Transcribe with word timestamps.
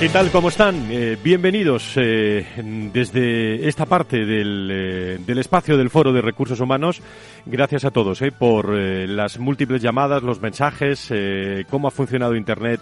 ¿Qué 0.00 0.08
tal? 0.10 0.30
¿Cómo 0.30 0.48
están? 0.48 0.92
Eh, 0.92 1.16
bienvenidos 1.20 1.94
eh, 1.96 2.46
desde 2.92 3.66
esta 3.66 3.84
parte 3.84 4.24
del, 4.24 4.70
eh, 4.70 5.18
del, 5.26 5.38
espacio 5.38 5.76
del 5.76 5.90
Foro 5.90 6.12
de 6.12 6.22
Recursos 6.22 6.60
Humanos. 6.60 7.02
Gracias 7.44 7.84
a 7.84 7.90
todos 7.90 8.22
por 8.38 8.72
las 8.72 9.40
múltiples 9.40 9.82
llamadas, 9.82 10.22
los 10.22 10.40
mensajes, 10.40 11.12
cómo 11.68 11.88
ha 11.88 11.90
funcionado 11.90 12.36
Internet 12.36 12.80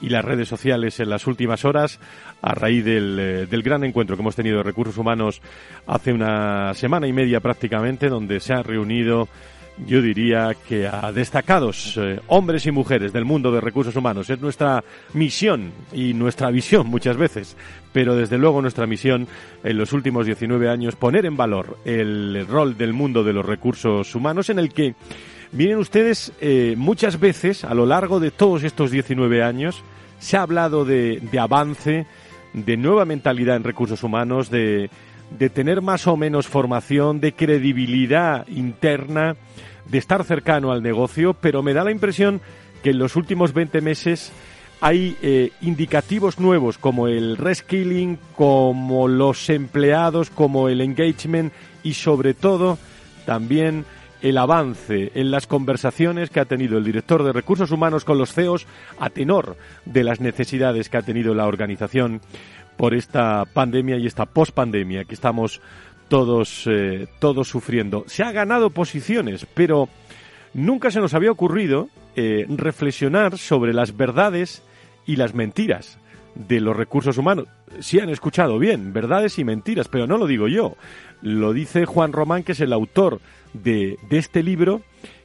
y 0.00 0.08
las 0.08 0.24
redes 0.24 0.48
sociales 0.48 0.98
en 0.98 1.08
las 1.08 1.28
últimas 1.28 1.64
horas 1.64 2.00
a 2.42 2.52
raíz 2.52 2.84
del, 2.84 3.46
del, 3.48 3.62
gran 3.62 3.84
encuentro 3.84 4.16
que 4.16 4.22
hemos 4.22 4.34
tenido 4.34 4.56
de 4.56 4.64
recursos 4.64 4.98
humanos 4.98 5.40
hace 5.86 6.12
una 6.12 6.74
semana 6.74 7.06
y 7.06 7.12
media 7.12 7.38
prácticamente, 7.38 8.08
donde 8.08 8.40
se 8.40 8.54
han 8.54 8.64
reunido 8.64 9.28
yo 9.84 10.00
diría 10.00 10.56
que 10.68 10.86
a 10.86 11.12
destacados 11.12 11.96
eh, 11.96 12.20
hombres 12.28 12.66
y 12.66 12.70
mujeres 12.70 13.12
del 13.12 13.24
mundo 13.24 13.52
de 13.52 13.60
recursos 13.60 13.94
humanos. 13.94 14.30
Es 14.30 14.40
nuestra 14.40 14.82
misión 15.12 15.72
y 15.92 16.14
nuestra 16.14 16.50
visión 16.50 16.86
muchas 16.86 17.16
veces, 17.16 17.56
pero 17.92 18.16
desde 18.16 18.38
luego 18.38 18.62
nuestra 18.62 18.86
misión 18.86 19.28
en 19.62 19.76
los 19.76 19.92
últimos 19.92 20.26
19 20.26 20.68
años 20.70 20.96
poner 20.96 21.26
en 21.26 21.36
valor 21.36 21.78
el 21.84 22.46
rol 22.46 22.76
del 22.76 22.92
mundo 22.92 23.22
de 23.22 23.32
los 23.32 23.44
recursos 23.44 24.14
humanos 24.14 24.48
en 24.48 24.58
el 24.58 24.72
que, 24.72 24.94
miren 25.52 25.78
ustedes, 25.78 26.32
eh, 26.40 26.74
muchas 26.76 27.20
veces 27.20 27.64
a 27.64 27.74
lo 27.74 27.84
largo 27.84 28.20
de 28.20 28.30
todos 28.30 28.64
estos 28.64 28.90
19 28.90 29.42
años 29.42 29.82
se 30.18 30.36
ha 30.38 30.42
hablado 30.42 30.84
de, 30.86 31.20
de 31.20 31.38
avance, 31.38 32.06
de 32.54 32.76
nueva 32.78 33.04
mentalidad 33.04 33.56
en 33.56 33.64
recursos 33.64 34.02
humanos, 34.02 34.48
de 34.48 34.88
de 35.30 35.50
tener 35.50 35.82
más 35.82 36.06
o 36.06 36.16
menos 36.16 36.46
formación, 36.46 37.20
de 37.20 37.32
credibilidad 37.32 38.46
interna, 38.48 39.36
de 39.86 39.98
estar 39.98 40.24
cercano 40.24 40.72
al 40.72 40.82
negocio, 40.82 41.34
pero 41.34 41.62
me 41.62 41.74
da 41.74 41.84
la 41.84 41.90
impresión 41.90 42.40
que 42.82 42.90
en 42.90 42.98
los 42.98 43.16
últimos 43.16 43.52
20 43.52 43.80
meses 43.80 44.32
hay 44.80 45.16
eh, 45.22 45.50
indicativos 45.62 46.38
nuevos 46.38 46.78
como 46.78 47.08
el 47.08 47.36
reskilling, 47.36 48.18
como 48.34 49.08
los 49.08 49.48
empleados, 49.48 50.30
como 50.30 50.68
el 50.68 50.80
engagement 50.80 51.52
y 51.82 51.94
sobre 51.94 52.34
todo 52.34 52.78
también 53.24 53.84
el 54.22 54.38
avance 54.38 55.12
en 55.14 55.30
las 55.30 55.46
conversaciones 55.46 56.30
que 56.30 56.40
ha 56.40 56.46
tenido 56.46 56.78
el 56.78 56.84
director 56.84 57.22
de 57.22 57.32
recursos 57.32 57.70
humanos 57.70 58.04
con 58.04 58.18
los 58.18 58.32
CEOs 58.32 58.66
a 58.98 59.10
tenor 59.10 59.56
de 59.84 60.04
las 60.04 60.20
necesidades 60.20 60.88
que 60.88 60.96
ha 60.96 61.02
tenido 61.02 61.34
la 61.34 61.46
organización 61.46 62.20
por 62.76 62.94
esta 62.94 63.44
pandemia 63.44 63.96
y 63.96 64.06
esta 64.06 64.26
pospandemia 64.26 65.04
que 65.04 65.14
estamos 65.14 65.60
todos, 66.08 66.64
eh, 66.66 67.08
todos 67.18 67.48
sufriendo. 67.48 68.04
Se 68.06 68.22
ha 68.22 68.32
ganado 68.32 68.70
posiciones, 68.70 69.46
pero 69.54 69.88
nunca 70.54 70.90
se 70.90 71.00
nos 71.00 71.14
había 71.14 71.32
ocurrido 71.32 71.88
eh, 72.14 72.46
reflexionar 72.48 73.38
sobre 73.38 73.74
las 73.74 73.96
verdades 73.96 74.62
y 75.06 75.16
las 75.16 75.34
mentiras 75.34 75.98
de 76.34 76.60
los 76.60 76.76
recursos 76.76 77.18
humanos. 77.18 77.48
Sí 77.80 77.98
han 77.98 78.10
escuchado 78.10 78.58
bien, 78.58 78.92
verdades 78.92 79.38
y 79.38 79.44
mentiras, 79.44 79.88
pero 79.88 80.06
no 80.06 80.18
lo 80.18 80.26
digo 80.26 80.48
yo. 80.48 80.76
Lo 81.22 81.52
dice 81.52 81.86
Juan 81.86 82.12
Román, 82.12 82.42
que 82.42 82.52
es 82.52 82.60
el 82.60 82.72
autor 82.72 83.20
de, 83.54 83.98
de 84.08 84.18
este 84.18 84.42
libro, 84.42 84.82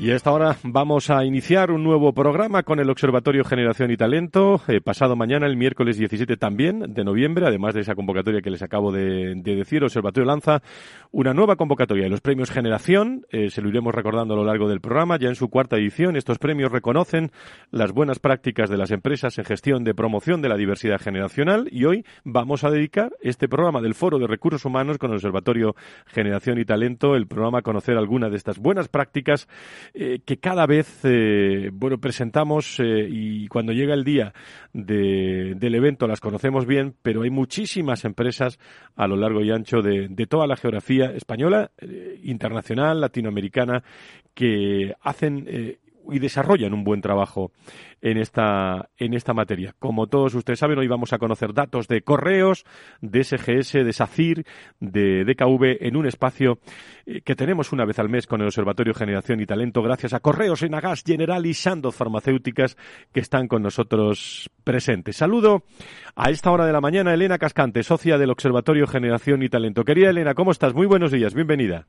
Y 0.00 0.10
a 0.12 0.16
esta 0.16 0.32
hora 0.32 0.56
vamos 0.62 1.10
a 1.10 1.26
iniciar 1.26 1.70
un 1.70 1.84
nuevo 1.84 2.14
programa 2.14 2.62
con 2.62 2.80
el 2.80 2.88
Observatorio 2.88 3.44
Generación 3.44 3.90
y 3.90 3.98
Talento. 3.98 4.62
Eh, 4.66 4.80
pasado 4.80 5.14
mañana, 5.14 5.46
el 5.46 5.58
miércoles 5.58 5.98
17 5.98 6.38
también 6.38 6.94
de 6.94 7.04
noviembre, 7.04 7.44
además 7.46 7.74
de 7.74 7.82
esa 7.82 7.94
convocatoria 7.94 8.40
que 8.40 8.48
les 8.48 8.62
acabo 8.62 8.92
de, 8.92 9.34
decir, 9.34 9.84
Observatorio 9.84 10.26
lanza 10.26 10.62
una 11.10 11.34
nueva 11.34 11.56
convocatoria 11.56 12.04
de 12.04 12.08
los 12.08 12.22
premios 12.22 12.50
Generación. 12.50 13.26
Eh, 13.30 13.50
se 13.50 13.60
lo 13.60 13.68
iremos 13.68 13.94
recordando 13.94 14.32
a 14.32 14.38
lo 14.38 14.44
largo 14.46 14.70
del 14.70 14.80
programa. 14.80 15.18
Ya 15.18 15.28
en 15.28 15.34
su 15.34 15.50
cuarta 15.50 15.76
edición, 15.76 16.16
estos 16.16 16.38
premios 16.38 16.72
reconocen 16.72 17.30
las 17.70 17.92
buenas 17.92 18.20
prácticas 18.20 18.70
de 18.70 18.78
las 18.78 18.92
empresas 18.92 19.36
en 19.36 19.44
gestión 19.44 19.84
de 19.84 19.92
promoción 19.92 20.40
de 20.40 20.48
la 20.48 20.56
diversidad 20.56 20.98
generacional. 20.98 21.68
Y 21.70 21.84
hoy 21.84 22.06
vamos 22.24 22.64
a 22.64 22.70
dedicar 22.70 23.12
este 23.20 23.48
programa 23.48 23.82
del 23.82 23.94
Foro 23.94 24.18
de 24.18 24.28
Recursos 24.28 24.64
Humanos 24.64 24.96
con 24.96 25.10
el 25.10 25.16
Observatorio 25.16 25.76
Generación 26.06 26.58
y 26.58 26.64
Talento, 26.64 27.16
el 27.16 27.26
programa 27.26 27.58
a 27.58 27.62
conocer 27.62 27.98
algunas 27.98 28.30
de 28.30 28.38
estas 28.38 28.58
buenas 28.58 28.88
prácticas 28.88 29.46
eh, 29.92 30.20
que 30.24 30.38
cada 30.38 30.66
vez 30.66 31.00
eh, 31.04 31.70
bueno 31.72 31.98
presentamos 31.98 32.78
eh, 32.80 33.08
y 33.08 33.48
cuando 33.48 33.72
llega 33.72 33.94
el 33.94 34.04
día 34.04 34.32
del 34.72 35.74
evento 35.74 36.06
las 36.06 36.20
conocemos 36.20 36.66
bien, 36.66 36.94
pero 37.02 37.22
hay 37.22 37.30
muchísimas 37.30 38.04
empresas 38.04 38.58
a 38.94 39.08
lo 39.08 39.16
largo 39.16 39.42
y 39.42 39.50
ancho 39.50 39.82
de, 39.82 40.08
de 40.08 40.26
toda 40.26 40.46
la 40.46 40.56
geografía 40.56 41.06
española, 41.06 41.72
internacional, 42.22 43.00
latinoamericana, 43.00 43.82
que 44.32 44.94
hacen 45.00 45.78
y 46.10 46.18
desarrollan 46.18 46.74
un 46.74 46.84
buen 46.84 47.00
trabajo 47.00 47.52
en 48.00 48.18
esta, 48.18 48.88
en 48.96 49.14
esta 49.14 49.34
materia. 49.34 49.74
Como 49.78 50.06
todos 50.06 50.34
ustedes 50.34 50.58
saben, 50.58 50.78
hoy 50.78 50.88
vamos 50.88 51.12
a 51.12 51.18
conocer 51.18 51.52
datos 51.52 51.88
de 51.88 52.02
correos, 52.02 52.64
de 53.00 53.24
SGS, 53.24 53.72
de 53.72 53.92
SACIR, 53.92 54.46
de 54.80 55.24
DKV 55.24 55.86
en 55.86 55.96
un 55.96 56.06
espacio 56.06 56.58
eh, 57.06 57.20
que 57.22 57.34
tenemos 57.34 57.72
una 57.72 57.84
vez 57.84 57.98
al 57.98 58.08
mes 58.08 58.26
con 58.26 58.40
el 58.40 58.46
Observatorio 58.46 58.94
Generación 58.94 59.40
y 59.40 59.46
Talento, 59.46 59.82
gracias 59.82 60.14
a 60.14 60.20
Correos, 60.20 60.62
Enagas, 60.62 61.02
General 61.04 61.44
y 61.46 61.54
Sandoz 61.54 61.96
Farmacéuticas 61.96 62.76
que 63.12 63.20
están 63.20 63.48
con 63.48 63.62
nosotros 63.62 64.50
presentes. 64.64 65.16
Saludo 65.16 65.64
a 66.14 66.30
esta 66.30 66.50
hora 66.50 66.66
de 66.66 66.72
la 66.72 66.80
mañana 66.80 67.14
Elena 67.14 67.38
Cascante, 67.38 67.82
socia 67.82 68.18
del 68.18 68.30
Observatorio 68.30 68.86
Generación 68.86 69.42
y 69.42 69.48
Talento. 69.48 69.84
Querida 69.84 70.10
Elena, 70.10 70.34
¿cómo 70.34 70.50
estás? 70.50 70.74
Muy 70.74 70.86
buenos 70.86 71.12
días, 71.12 71.34
bienvenida. 71.34 71.86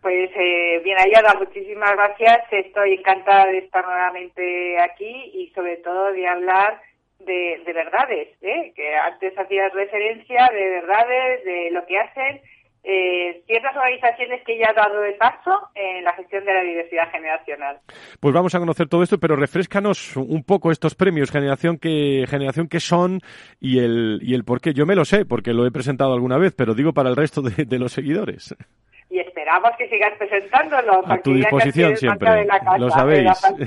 Pues 0.00 0.30
eh, 0.36 0.80
bien 0.84 0.96
hallada, 0.96 1.34
muchísimas 1.38 1.92
gracias. 1.92 2.40
Estoy 2.52 2.94
encantada 2.94 3.46
de 3.46 3.58
estar 3.58 3.84
nuevamente 3.84 4.80
aquí 4.80 5.30
y 5.34 5.50
sobre 5.54 5.78
todo 5.78 6.12
de 6.12 6.26
hablar 6.26 6.80
de, 7.18 7.72
verdades, 7.74 8.28
¿eh? 8.42 8.72
que 8.74 8.96
antes 8.96 9.36
hacías 9.38 9.72
referencia 9.74 10.48
de 10.52 10.70
verdades, 10.70 11.44
de 11.44 11.70
lo 11.72 11.84
que 11.84 11.98
hacen 11.98 12.40
eh, 12.84 13.42
ciertas 13.46 13.76
organizaciones 13.76 14.42
que 14.46 14.56
ya 14.56 14.68
han 14.70 14.76
dado 14.76 15.04
el 15.04 15.14
paso 15.16 15.50
en 15.74 16.04
la 16.04 16.12
gestión 16.14 16.44
de 16.44 16.54
la 16.54 16.62
diversidad 16.62 17.10
generacional. 17.10 17.80
Pues 18.20 18.32
vamos 18.32 18.54
a 18.54 18.60
conocer 18.60 18.88
todo 18.88 19.02
esto, 19.02 19.18
pero 19.18 19.36
refrescanos 19.36 20.16
un 20.16 20.42
poco 20.44 20.70
estos 20.70 20.94
premios, 20.94 21.30
generación 21.30 21.76
que 21.76 22.24
generación 22.28 22.68
que 22.68 22.80
son 22.80 23.20
y 23.60 23.80
el 23.80 24.20
y 24.22 24.34
el 24.34 24.44
por 24.44 24.60
qué. 24.60 24.72
Yo 24.72 24.86
me 24.86 24.94
lo 24.94 25.04
sé 25.04 25.26
porque 25.26 25.52
lo 25.52 25.66
he 25.66 25.72
presentado 25.72 26.14
alguna 26.14 26.38
vez, 26.38 26.54
pero 26.56 26.74
digo 26.74 26.92
para 26.92 27.10
el 27.10 27.16
resto 27.16 27.42
de 27.42 27.78
los 27.78 27.92
seguidores 27.92 28.54
esperamos 29.48 29.76
que 29.78 29.88
sigas 29.88 30.18
presentándolo. 30.18 31.02
A 31.06 31.18
tu 31.18 31.32
disposición 31.32 31.96
siempre, 31.96 32.30
de 32.30 32.44
la 32.44 32.58
casa, 32.60 32.78
lo 32.78 32.90
sabéis. 32.90 33.24
la 33.24 33.34
parte 33.34 33.64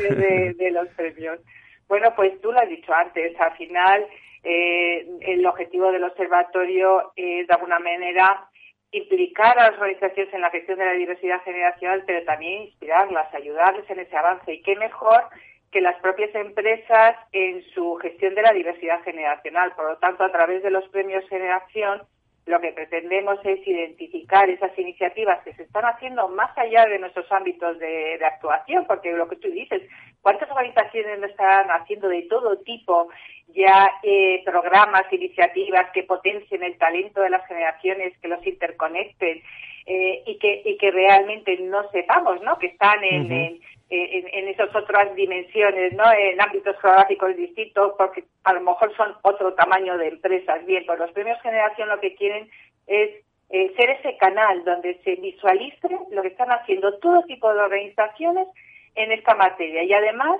de, 0.53 0.71
los 0.71 0.87
premios. 0.89 1.39
Bueno, 1.87 2.13
pues 2.15 2.39
tú 2.41 2.51
lo 2.51 2.59
has 2.59 2.69
dicho 2.69 2.93
antes, 2.93 3.37
al 3.39 3.55
final 3.57 4.05
eh, 4.43 5.05
el 5.21 5.45
objetivo 5.45 5.91
del 5.91 6.03
observatorio 6.03 7.11
es 7.15 7.47
de 7.47 7.53
alguna 7.53 7.79
manera 7.79 8.47
implicar 8.91 9.57
a 9.57 9.71
las 9.71 9.79
organizaciones 9.79 10.33
en 10.33 10.41
la 10.41 10.49
gestión 10.51 10.77
de 10.77 10.85
la 10.85 10.93
diversidad 10.93 11.41
generacional, 11.43 12.03
pero 12.05 12.23
también 12.25 12.63
inspirarlas, 12.63 13.33
ayudarles 13.33 13.89
en 13.89 13.99
ese 13.99 14.15
avance. 14.15 14.53
Y 14.53 14.61
qué 14.61 14.75
mejor 14.75 15.23
que 15.71 15.81
las 15.81 15.99
propias 16.01 16.33
empresas 16.35 17.15
en 17.31 17.63
su 17.73 17.95
gestión 18.01 18.35
de 18.35 18.41
la 18.41 18.51
diversidad 18.51 19.01
generacional. 19.03 19.73
Por 19.75 19.89
lo 19.89 19.97
tanto, 19.97 20.23
a 20.23 20.31
través 20.31 20.61
de 20.63 20.71
los 20.71 20.87
premios 20.89 21.27
Generación, 21.29 22.01
lo 22.45 22.59
que 22.59 22.73
pretendemos 22.73 23.39
es 23.43 23.65
identificar 23.67 24.49
esas 24.49 24.77
iniciativas 24.77 25.43
que 25.43 25.53
se 25.53 25.63
están 25.63 25.85
haciendo 25.85 26.27
más 26.27 26.55
allá 26.57 26.85
de 26.85 26.97
nuestros 26.97 27.31
ámbitos 27.31 27.77
de, 27.79 28.19
actuación, 28.25 28.85
porque 28.87 29.11
lo 29.11 29.27
que 29.27 29.35
tú 29.35 29.49
dices, 29.49 29.81
¿cuántas 30.21 30.49
organizaciones 30.49 31.19
no 31.19 31.27
están 31.27 31.69
haciendo 31.69 32.07
de 32.07 32.23
todo 32.23 32.57
tipo 32.59 33.09
ya 33.49 33.91
eh, 34.03 34.41
programas, 34.45 35.03
iniciativas 35.11 35.91
que 35.93 36.03
potencien 36.03 36.63
el 36.63 36.77
talento 36.77 37.21
de 37.21 37.29
las 37.29 37.45
generaciones, 37.47 38.17
que 38.19 38.27
los 38.27 38.45
interconecten 38.45 39.43
eh, 39.85 40.23
y, 40.25 40.37
que, 40.37 40.61
y 40.65 40.77
que 40.77 40.91
realmente 40.91 41.57
no 41.57 41.89
sepamos 41.91 42.41
¿no? 42.41 42.57
que 42.57 42.67
están 42.67 43.03
en 43.03 43.59
en, 43.91 44.47
esas 44.47 44.73
otras 44.73 45.13
dimensiones, 45.15 45.93
¿no? 45.93 46.03
En 46.13 46.39
ámbitos 46.39 46.79
geográficos 46.81 47.35
distintos, 47.35 47.93
porque 47.97 48.23
a 48.45 48.53
lo 48.53 48.61
mejor 48.61 48.95
son 48.95 49.13
otro 49.21 49.53
tamaño 49.53 49.97
de 49.97 50.07
empresas. 50.07 50.65
Bien, 50.65 50.85
pues 50.85 50.97
los 50.97 51.11
premios 51.11 51.41
generación 51.41 51.89
lo 51.89 51.99
que 51.99 52.15
quieren 52.15 52.49
es 52.87 53.11
eh, 53.49 53.73
ser 53.75 53.89
ese 53.89 54.15
canal 54.17 54.63
donde 54.63 54.97
se 55.03 55.15
visualice 55.15 55.89
lo 56.11 56.21
que 56.21 56.29
están 56.29 56.51
haciendo 56.51 56.97
todo 56.99 57.23
tipo 57.23 57.53
de 57.53 57.59
organizaciones 57.59 58.47
en 58.95 59.11
esta 59.11 59.35
materia. 59.35 59.83
Y 59.83 59.93
además, 59.93 60.39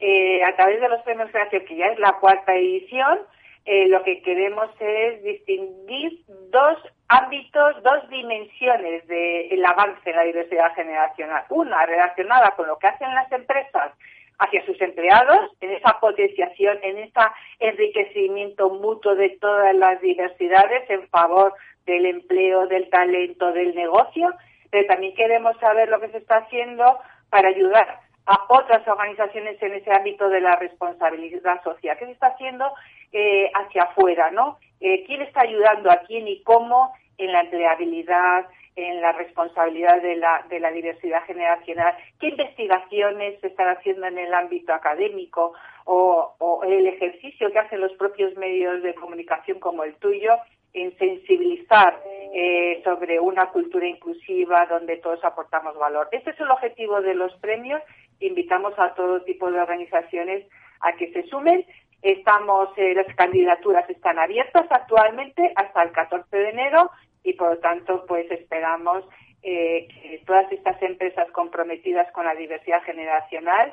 eh, 0.00 0.42
a 0.42 0.56
través 0.56 0.80
de 0.80 0.88
los 0.88 1.02
premios 1.02 1.30
generación, 1.30 1.64
que 1.66 1.76
ya 1.76 1.86
es 1.88 1.98
la 1.98 2.14
cuarta 2.14 2.54
edición, 2.54 3.18
eh, 3.66 3.88
lo 3.88 4.02
que 4.04 4.22
queremos 4.22 4.70
es 4.78 5.22
distinguir 5.24 6.20
dos 6.50 6.78
ámbitos, 7.08 7.82
dos 7.82 8.08
dimensiones 8.08 9.06
del 9.08 9.64
avance 9.64 10.08
en 10.08 10.16
la 10.16 10.22
diversidad 10.22 10.72
generacional. 10.74 11.44
Una 11.50 11.84
relacionada 11.84 12.52
con 12.52 12.68
lo 12.68 12.78
que 12.78 12.86
hacen 12.86 13.12
las 13.12 13.30
empresas 13.32 13.92
hacia 14.38 14.64
sus 14.66 14.80
empleados, 14.80 15.50
en 15.60 15.72
esa 15.72 15.98
potenciación, 15.98 16.78
en 16.82 16.98
ese 16.98 17.20
enriquecimiento 17.58 18.70
mutuo 18.70 19.16
de 19.16 19.30
todas 19.40 19.74
las 19.74 20.00
diversidades 20.00 20.88
en 20.88 21.08
favor 21.08 21.52
del 21.86 22.06
empleo, 22.06 22.68
del 22.68 22.88
talento, 22.88 23.52
del 23.52 23.74
negocio, 23.74 24.32
pero 24.70 24.86
también 24.86 25.14
queremos 25.14 25.58
saber 25.58 25.88
lo 25.88 26.00
que 26.00 26.10
se 26.10 26.18
está 26.18 26.36
haciendo 26.36 26.98
para 27.30 27.48
ayudar 27.48 28.00
a 28.26 28.44
otras 28.48 28.86
organizaciones 28.86 29.60
en 29.62 29.74
ese 29.74 29.92
ámbito 29.92 30.28
de 30.28 30.40
la 30.40 30.56
responsabilidad 30.56 31.62
social. 31.62 31.96
¿Qué 31.98 32.06
se 32.06 32.12
está 32.12 32.28
haciendo 32.28 32.72
eh, 33.18 33.50
hacia 33.54 33.84
afuera, 33.84 34.30
no? 34.30 34.58
Eh, 34.78 35.04
¿Quién 35.06 35.22
está 35.22 35.40
ayudando 35.40 35.90
a 35.90 36.00
quién 36.06 36.28
y 36.28 36.42
cómo 36.42 36.92
en 37.16 37.32
la 37.32 37.40
empleabilidad, 37.40 38.44
en 38.76 39.00
la 39.00 39.12
responsabilidad 39.12 40.02
de 40.02 40.16
la, 40.16 40.44
de 40.50 40.60
la 40.60 40.70
diversidad 40.70 41.24
generacional? 41.24 41.94
¿Qué 42.20 42.28
investigaciones 42.28 43.40
se 43.40 43.46
están 43.46 43.74
haciendo 43.74 44.06
en 44.06 44.18
el 44.18 44.34
ámbito 44.34 44.74
académico 44.74 45.54
o, 45.86 46.34
o 46.38 46.62
el 46.64 46.86
ejercicio 46.86 47.50
que 47.50 47.58
hacen 47.58 47.80
los 47.80 47.92
propios 47.94 48.36
medios 48.36 48.82
de 48.82 48.94
comunicación 48.94 49.60
como 49.60 49.84
el 49.84 49.94
tuyo? 49.94 50.34
en 50.74 50.94
sensibilizar 50.98 51.98
eh, 52.34 52.82
sobre 52.84 53.18
una 53.18 53.48
cultura 53.48 53.86
inclusiva 53.86 54.66
donde 54.66 54.98
todos 54.98 55.24
aportamos 55.24 55.74
valor. 55.78 56.06
Este 56.12 56.32
es 56.32 56.40
el 56.40 56.50
objetivo 56.50 57.00
de 57.00 57.14
los 57.14 57.32
premios 57.36 57.80
invitamos 58.20 58.74
a 58.78 58.94
todo 58.94 59.22
tipo 59.22 59.50
de 59.50 59.60
organizaciones 59.60 60.46
a 60.80 60.92
que 60.92 61.12
se 61.12 61.22
sumen. 61.24 61.64
Estamos, 62.02 62.68
eh, 62.76 62.94
las 62.94 63.14
candidaturas 63.16 63.88
están 63.90 64.18
abiertas 64.18 64.66
actualmente 64.70 65.52
hasta 65.56 65.82
el 65.82 65.92
14 65.92 66.36
de 66.36 66.50
enero 66.50 66.90
y 67.22 67.32
por 67.32 67.50
lo 67.50 67.58
tanto, 67.58 68.04
pues 68.06 68.30
esperamos 68.30 69.04
eh, 69.42 69.88
que 69.88 70.22
todas 70.26 70.50
estas 70.52 70.80
empresas 70.82 71.30
comprometidas 71.32 72.10
con 72.12 72.24
la 72.24 72.34
diversidad 72.34 72.82
generacional 72.82 73.72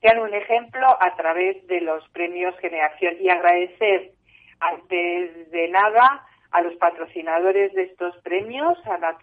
sean 0.00 0.18
un 0.18 0.34
ejemplo 0.34 0.86
a 1.00 1.14
través 1.16 1.66
de 1.66 1.80
los 1.80 2.06
premios 2.10 2.56
Generación. 2.58 3.16
Y 3.20 3.28
agradecer 3.28 4.12
antes 4.60 5.50
de 5.50 5.68
nada 5.68 6.26
a 6.50 6.62
los 6.62 6.74
patrocinadores 6.76 7.72
de 7.74 7.84
estos 7.84 8.16
premios, 8.22 8.78
a 8.86 8.98
la 8.98 9.18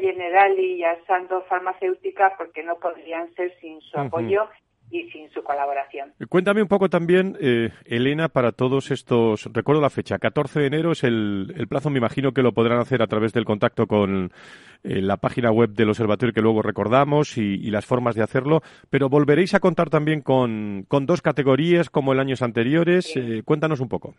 Generali 0.00 0.74
y 0.74 0.84
a 0.84 0.96
Santo 1.06 1.42
Farmacéutica, 1.48 2.34
porque 2.36 2.62
no 2.62 2.76
podrían 2.76 3.32
ser 3.34 3.54
sin 3.60 3.80
su 3.82 3.98
apoyo 3.98 4.48
y 4.92 5.10
sin 5.10 5.30
su 5.30 5.42
colaboración. 5.42 6.12
Cuéntame 6.28 6.62
un 6.62 6.68
poco 6.68 6.88
también, 6.88 7.36
eh, 7.40 7.70
Elena, 7.86 8.28
para 8.28 8.52
todos 8.52 8.90
estos, 8.90 9.48
recuerdo 9.52 9.80
la 9.80 9.90
fecha, 9.90 10.18
14 10.18 10.60
de 10.60 10.66
enero 10.66 10.92
es 10.92 11.02
el, 11.02 11.52
el 11.56 11.66
plazo, 11.66 11.90
me 11.90 11.98
imagino 11.98 12.32
que 12.32 12.42
lo 12.42 12.52
podrán 12.52 12.78
hacer 12.78 13.02
a 13.02 13.06
través 13.06 13.32
del 13.32 13.44
contacto 13.44 13.86
con 13.86 14.30
eh, 14.84 15.00
la 15.00 15.16
página 15.16 15.52
web 15.52 15.70
del 15.70 15.90
observatorio 15.90 16.34
que 16.34 16.40
luego 16.40 16.60
recordamos 16.60 17.38
y, 17.38 17.70
las 17.70 17.86
formas 17.86 18.16
de 18.16 18.22
hacerlo, 18.22 18.62
pero 18.90 19.08
volveréis 19.08 19.54
a 19.54 19.60
contar 19.60 19.88
también 19.90 20.20
con, 20.22 20.84
con 20.88 21.06
dos 21.06 21.22
categorías 21.22 21.88
como 21.88 22.12
en 22.12 22.20
años 22.20 22.42
anteriores. 22.42 23.16
Eh, 23.16 23.42
cuéntanos 23.44 23.80
un 23.80 23.88
poco. 23.88 24.14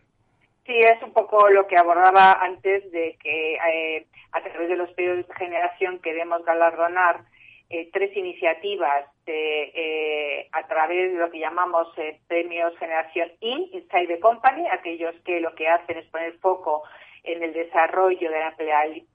Sí, 0.65 0.73
es 0.73 1.03
un 1.03 1.11
poco 1.11 1.49
lo 1.49 1.67
que 1.67 1.77
abordaba 1.77 2.33
antes 2.41 2.89
de 2.91 3.17
que 3.21 3.55
eh, 3.55 4.07
a 4.31 4.41
través 4.41 4.69
de 4.69 4.77
los 4.77 4.89
periodos 4.93 5.27
de 5.27 5.35
generación 5.35 5.99
queremos 5.99 6.45
galardonar 6.45 7.25
eh, 7.73 7.89
tres 7.91 8.15
iniciativas 8.15 9.05
eh, 9.25 10.47
a 10.51 10.67
través 10.67 11.11
de 11.11 11.17
lo 11.17 11.31
que 11.31 11.39
llamamos 11.39 11.87
premios 12.27 12.77
Generación 12.77 13.31
IN, 13.39 13.67
Inside 13.73 14.07
the 14.07 14.19
Company, 14.19 14.67
aquellos 14.67 15.15
que 15.25 15.39
lo 15.39 15.55
que 15.55 15.67
hacen 15.67 15.97
es 15.97 16.05
poner 16.05 16.37
foco 16.37 16.83
en 17.23 17.41
el 17.41 17.51
desarrollo 17.51 18.29
de 18.29 18.39
la 18.39 18.53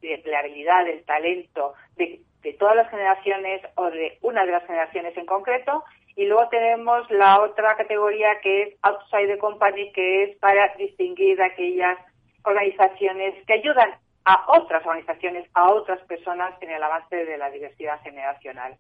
empleabilidad, 0.02 0.86
del 0.86 1.04
talento 1.04 1.74
de 1.96 2.52
todas 2.54 2.74
las 2.74 2.90
generaciones 2.90 3.62
o 3.76 3.90
de 3.90 4.18
una 4.22 4.44
de 4.44 4.50
las 4.50 4.66
generaciones 4.66 5.16
en 5.16 5.26
concreto, 5.26 5.84
y 6.16 6.24
luego 6.24 6.48
tenemos 6.48 7.08
la 7.12 7.40
otra 7.40 7.76
categoría 7.76 8.40
que 8.40 8.62
es 8.62 8.74
outside 8.82 9.28
the 9.28 9.38
company, 9.38 9.92
que 9.92 10.24
es 10.24 10.36
para 10.38 10.74
distinguir 10.74 11.40
aquellas 11.40 11.96
organizaciones 12.42 13.34
que 13.46 13.52
ayudan 13.52 13.92
a 14.28 14.44
otras 14.48 14.84
organizaciones, 14.84 15.48
a 15.54 15.70
otras 15.70 16.00
personas 16.02 16.52
en 16.60 16.70
el 16.70 16.82
avance 16.82 17.16
de 17.16 17.38
la 17.38 17.50
diversidad 17.50 17.98
generacional. 18.02 18.76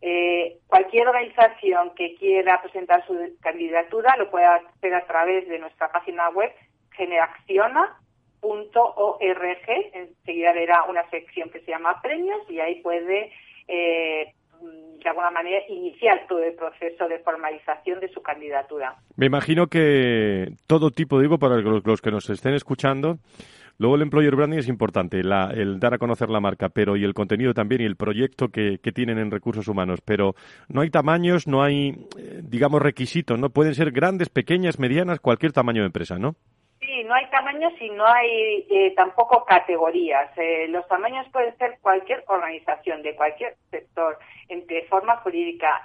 Eh, 0.00 0.58
cualquier 0.68 1.08
organización 1.08 1.92
que 1.96 2.14
quiera 2.14 2.62
presentar 2.62 3.04
su 3.04 3.16
candidatura 3.40 4.14
lo 4.16 4.30
puede 4.30 4.44
hacer 4.44 4.94
a 4.94 5.04
través 5.06 5.48
de 5.48 5.58
nuestra 5.58 5.90
página 5.90 6.28
web 6.28 6.52
generaciona.org. 6.92 7.96
Enseguida 9.92 10.52
verá 10.52 10.84
una 10.84 11.10
sección 11.10 11.50
que 11.50 11.62
se 11.62 11.72
llama 11.72 12.00
premios 12.00 12.48
y 12.48 12.60
ahí 12.60 12.80
puede 12.80 13.32
eh, 13.66 14.34
de 15.02 15.08
alguna 15.08 15.32
manera 15.32 15.58
iniciar 15.68 16.26
todo 16.28 16.44
el 16.44 16.54
proceso 16.54 17.08
de 17.08 17.18
formalización 17.18 17.98
de 17.98 18.08
su 18.08 18.22
candidatura. 18.22 18.94
Me 19.16 19.26
imagino 19.26 19.66
que 19.66 20.52
todo 20.68 20.92
tipo, 20.92 21.20
digo, 21.20 21.38
para 21.38 21.56
los, 21.56 22.00
que 22.00 22.12
nos 22.12 22.30
estén 22.30 22.54
escuchando, 22.54 23.18
Luego 23.78 23.96
el 23.96 24.02
employer 24.02 24.34
branding 24.34 24.58
es 24.58 24.68
importante, 24.68 25.20
el 25.20 25.80
dar 25.80 25.94
a 25.94 25.98
conocer 25.98 26.30
la 26.30 26.40
marca, 26.40 26.70
pero 26.70 26.96
y 26.96 27.04
el 27.04 27.12
contenido 27.12 27.52
también 27.52 27.82
y 27.82 27.84
el 27.84 27.96
proyecto 27.96 28.48
que, 28.48 28.78
tienen 28.94 29.18
en 29.18 29.30
recursos 29.30 29.68
humanos. 29.68 30.00
Pero 30.00 30.34
no 30.68 30.80
hay 30.80 30.90
tamaños, 30.90 31.46
no 31.46 31.62
hay, 31.62 31.90
eh, 32.18 32.40
digamos, 32.42 32.80
requisitos, 32.80 33.38
¿no? 33.38 33.50
Pueden 33.50 33.74
ser 33.74 33.90
grandes, 33.90 34.30
pequeñas, 34.30 34.78
medianas, 34.78 35.20
cualquier 35.20 35.52
tamaño 35.52 35.82
de 35.82 35.86
empresa, 35.86 36.18
¿no? 36.18 36.34
Sí, 36.80 37.04
no 37.04 37.14
hay 37.14 37.28
tamaños 37.30 37.72
y 37.80 37.90
no 37.90 38.06
hay 38.06 38.66
eh, 38.70 38.94
tampoco 38.96 39.44
categorías. 39.44 40.30
Eh, 40.38 40.66
los 40.68 40.86
tamaños 40.88 41.26
pueden 41.30 41.54
ser 41.58 41.78
cualquier 41.82 42.24
organización 42.28 43.02
de 43.02 43.14
cualquier 43.14 43.56
sector, 43.70 44.18
entre 44.48 44.84
forma 44.84 45.16
jurídica, 45.18 45.82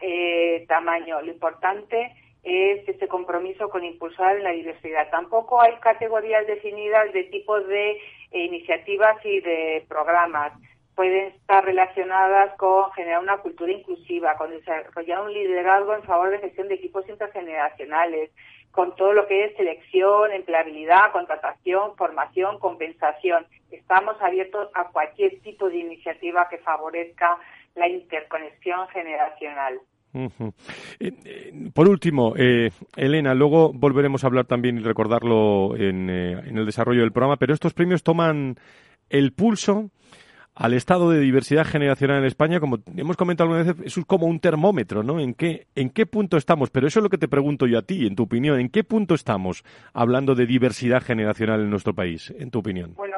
tamaño. 0.67 1.21
Lo 1.21 1.31
importante 1.31 2.13
es 2.43 2.87
ese 2.87 3.07
compromiso 3.07 3.69
con 3.69 3.83
impulsar 3.83 4.39
la 4.41 4.51
diversidad. 4.51 5.09
Tampoco 5.11 5.61
hay 5.61 5.75
categorías 5.75 6.47
definidas 6.47 7.13
de 7.13 7.25
tipos 7.25 7.67
de 7.67 7.91
eh, 7.91 8.45
iniciativas 8.45 9.23
y 9.23 9.41
de 9.41 9.85
programas. 9.87 10.53
Pueden 10.95 11.27
estar 11.27 11.63
relacionadas 11.63 12.55
con 12.57 12.91
generar 12.93 13.21
una 13.21 13.37
cultura 13.37 13.71
inclusiva, 13.71 14.35
con 14.37 14.51
desarrollar 14.51 15.21
un 15.21 15.33
liderazgo 15.33 15.95
en 15.95 16.03
favor 16.03 16.31
de 16.31 16.39
gestión 16.39 16.67
de 16.67 16.75
equipos 16.75 17.07
intergeneracionales, 17.07 18.31
con 18.71 18.95
todo 18.95 19.13
lo 19.13 19.27
que 19.27 19.45
es 19.45 19.55
selección, 19.55 20.31
empleabilidad, 20.31 21.11
contratación, 21.11 21.95
formación, 21.95 22.57
compensación. 22.59 23.45
Estamos 23.69 24.15
abiertos 24.21 24.69
a 24.73 24.89
cualquier 24.89 25.39
tipo 25.41 25.69
de 25.69 25.77
iniciativa 25.77 26.47
que 26.49 26.57
favorezca 26.57 27.37
la 27.75 27.87
interconexión 27.87 28.87
generacional. 28.89 29.79
Eh, 30.13 31.13
eh, 31.25 31.69
por 31.73 31.87
último, 31.87 32.33
eh, 32.37 32.71
Elena, 32.95 33.33
luego 33.33 33.71
volveremos 33.73 34.23
a 34.23 34.27
hablar 34.27 34.45
también 34.45 34.77
y 34.77 34.81
recordarlo 34.81 35.75
en, 35.77 36.09
el 36.09 36.65
desarrollo 36.65 37.01
del 37.01 37.11
programa, 37.11 37.37
pero 37.37 37.53
estos 37.53 37.73
premios 37.73 38.03
toman 38.03 38.55
el 39.09 39.31
pulso 39.33 39.89
al 40.53 40.73
estado 40.73 41.09
de 41.09 41.19
diversidad 41.19 41.65
generacional 41.65 42.19
en 42.19 42.25
España, 42.25 42.59
como 42.59 42.79
hemos 42.97 43.15
comentado 43.15 43.49
alguna 43.49 43.73
vez, 43.73 43.85
es 43.85 44.05
como 44.05 44.27
un 44.27 44.39
termómetro, 44.39 45.01
¿no? 45.01 45.19
¿En 45.19 45.33
qué, 45.33 45.67
¿En 45.75 45.89
qué 45.89 46.05
punto 46.05 46.35
estamos? 46.35 46.69
Pero 46.69 46.87
eso 46.87 46.99
es 46.99 47.03
lo 47.03 47.09
que 47.09 47.17
te 47.17 47.29
pregunto 47.29 47.67
yo 47.67 47.79
a 47.79 47.83
ti, 47.83 48.05
en 48.05 48.15
tu 48.15 48.23
opinión, 48.23 48.59
¿en 48.59 48.69
qué 48.69 48.83
punto 48.83 49.15
estamos 49.15 49.63
hablando 49.93 50.35
de 50.35 50.45
diversidad 50.45 51.01
generacional 51.01 51.61
en 51.61 51.69
nuestro 51.69 51.93
país, 51.93 52.33
en 52.37 52.51
tu 52.51 52.59
opinión? 52.59 52.93
Bueno, 52.95 53.17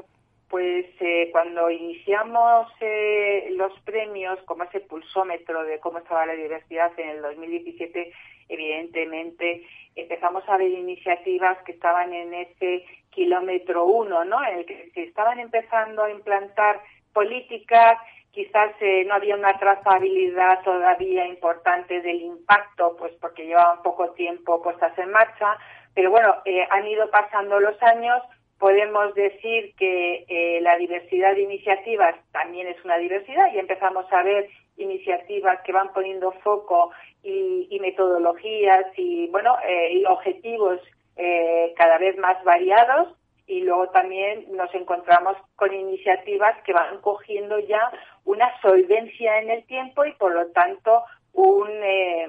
pues 0.54 0.86
eh, 1.00 1.30
cuando 1.32 1.72
iniciamos 1.72 2.68
eh, 2.80 3.48
los 3.54 3.74
premios, 3.80 4.38
como 4.46 4.66
ese 4.66 4.82
pulsómetro 4.82 5.64
de 5.64 5.80
cómo 5.80 5.98
estaba 5.98 6.28
la 6.28 6.34
diversidad 6.34 6.92
en 6.98 7.10
el 7.10 7.24
2017, 7.24 8.14
evidentemente 8.50 9.66
empezamos 9.96 10.44
a 10.48 10.58
ver 10.58 10.70
iniciativas 10.70 11.58
que 11.64 11.72
estaban 11.72 12.14
en 12.14 12.36
ese 12.36 12.86
kilómetro 13.10 13.86
uno, 13.86 14.26
¿no? 14.26 14.46
En 14.46 14.60
el 14.60 14.66
que 14.68 14.92
se 14.94 15.06
estaban 15.06 15.40
empezando 15.40 16.04
a 16.04 16.12
implantar 16.12 16.82
políticas, 17.14 17.98
quizás 18.30 18.74
eh, 18.80 19.06
no 19.08 19.16
había 19.16 19.36
una 19.36 19.58
trazabilidad 19.58 20.62
todavía 20.62 21.26
importante 21.26 22.00
del 22.02 22.22
impacto, 22.22 22.96
pues 23.00 23.12
porque 23.20 23.48
llevaban 23.48 23.82
poco 23.82 24.12
tiempo 24.12 24.62
puestas 24.62 24.96
en 25.00 25.10
marcha, 25.10 25.58
pero 25.96 26.12
bueno, 26.12 26.36
han 26.70 26.88
ido 26.88 27.10
pasando 27.10 27.60
los 27.60 27.82
años, 27.82 28.22
podemos 28.64 29.14
decir 29.14 29.76
que 29.76 30.24
eh, 30.30 30.62
la 30.62 30.78
diversidad 30.78 31.36
de 31.36 31.42
iniciativas 31.42 32.16
también 32.32 32.66
es 32.66 32.78
una 32.86 32.98
diversidad 32.98 33.54
y 33.54 33.60
empezamos 33.60 34.06
a 34.14 34.24
ver 34.24 34.48
iniciativas 34.78 35.60
que 35.66 35.74
van 35.74 35.92
poniendo 35.92 36.32
foco 36.32 36.92
y, 37.24 37.78
metodologías 37.82 38.86
y 38.96 39.28
bueno 39.28 39.58
eh, 39.68 39.96
y 39.96 40.06
objetivos 40.06 40.80
eh, 41.18 41.74
cada 41.76 41.98
vez 41.98 42.18
más 42.18 42.42
variados 42.46 43.14
y 43.48 43.64
luego 43.64 43.90
también 43.90 44.46
nos 44.56 44.74
encontramos 44.74 45.36
con 45.58 45.74
iniciativas 45.74 46.56
que 46.64 46.72
van 46.72 47.02
cogiendo 47.02 47.60
ya 47.60 47.92
una 48.24 48.50
solvencia 48.62 49.40
en 49.42 49.50
el 49.50 49.66
tiempo 49.66 50.06
y 50.06 50.14
por 50.14 50.34
lo 50.34 50.48
tanto 50.52 51.04
un 51.34 51.68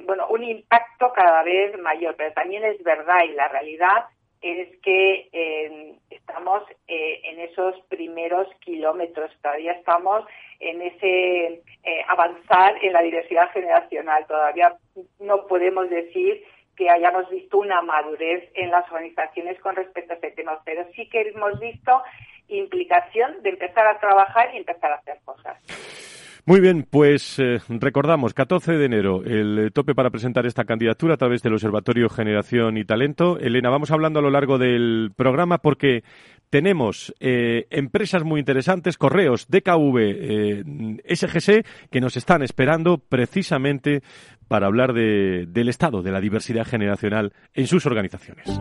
bueno 0.05 0.27
un 0.31 0.43
impacto 0.43 1.13
cada 1.13 1.45
vez 1.45 1.79
mayor. 1.79 2.17
Pero 2.17 2.33
también 2.33 2.65
es 2.65 2.83
verdad 2.83 3.23
y 3.23 3.35
la 3.35 3.47
realidad 3.47 4.07
es 4.45 4.79
que 4.83 5.29
eh, 5.33 5.95
estamos 6.11 6.63
eh, 6.87 7.21
en 7.25 7.41
esos 7.41 7.81
primeros 7.89 8.47
kilómetros, 8.61 9.31
todavía 9.41 9.73
estamos 9.73 10.25
en 10.61 10.83
ese 10.83 11.63
eh, 11.83 12.05
avanzar 12.09 12.77
en 12.83 12.93
la 12.93 13.01
diversidad 13.01 13.51
generacional, 13.53 14.27
todavía 14.27 14.77
no 15.19 15.47
podemos 15.47 15.89
decir 15.89 16.45
que 16.77 16.91
hayamos 16.91 17.29
visto 17.31 17.59
una 17.59 17.81
madurez 17.81 18.51
en 18.55 18.71
las 18.71 18.85
organizaciones 18.91 19.59
con 19.61 19.77
respecto 19.77 20.13
a 20.13 20.17
este 20.17 20.33
tema, 20.33 20.61
pero 20.65 20.85
sí 20.95 21.09
que 21.09 21.23
hemos 21.23 21.59
visto 21.59 22.03
implicación 22.49 23.43
de 23.43 23.51
empezar 23.51 23.87
a 23.87 23.99
trabajar 23.99 24.55
y 24.55 24.59
empezar 24.59 24.93
a 24.93 24.97
hacer 24.97 25.19
cosas. 25.25 26.14
Muy 26.47 26.61
bien, 26.61 26.87
pues 26.89 27.39
eh, 27.39 27.59
recordamos, 27.69 28.35
14 28.35 28.73
de 28.73 28.85
enero, 28.85 29.23
el 29.25 29.59
eh, 29.59 29.71
tope 29.71 29.95
para 29.95 30.11
presentar 30.11 30.45
esta 30.45 30.65
candidatura 30.65 31.15
a 31.15 31.17
través 31.17 31.43
del 31.43 31.55
Observatorio 31.55 32.11
Generación 32.11 32.77
y 32.77 32.85
Talento. 32.85 33.39
Elena, 33.39 33.71
vamos 33.71 33.91
hablando 33.91 34.19
a 34.19 34.23
lo 34.23 34.29
largo 34.29 34.59
del 34.59 35.13
programa 35.17 35.57
porque 35.57 36.05
tenemos 36.51 37.15
eh, 37.19 37.67
empresas 37.71 38.25
muy 38.25 38.41
interesantes, 38.41 38.99
correos, 38.99 39.47
DKV, 39.49 41.01
SGC, 41.09 41.65
que 41.91 42.01
nos 42.03 42.19
están 42.19 42.43
esperando 42.43 42.99
precisamente 42.99 44.03
para 44.47 44.67
hablar 44.67 44.93
del 44.93 45.69
estado 45.71 46.03
de 46.03 46.13
la 46.13 46.21
diversidad 46.21 46.67
generacional 46.67 47.33
en 47.55 47.67
sus 47.67 47.87
organizaciones. 47.87 48.61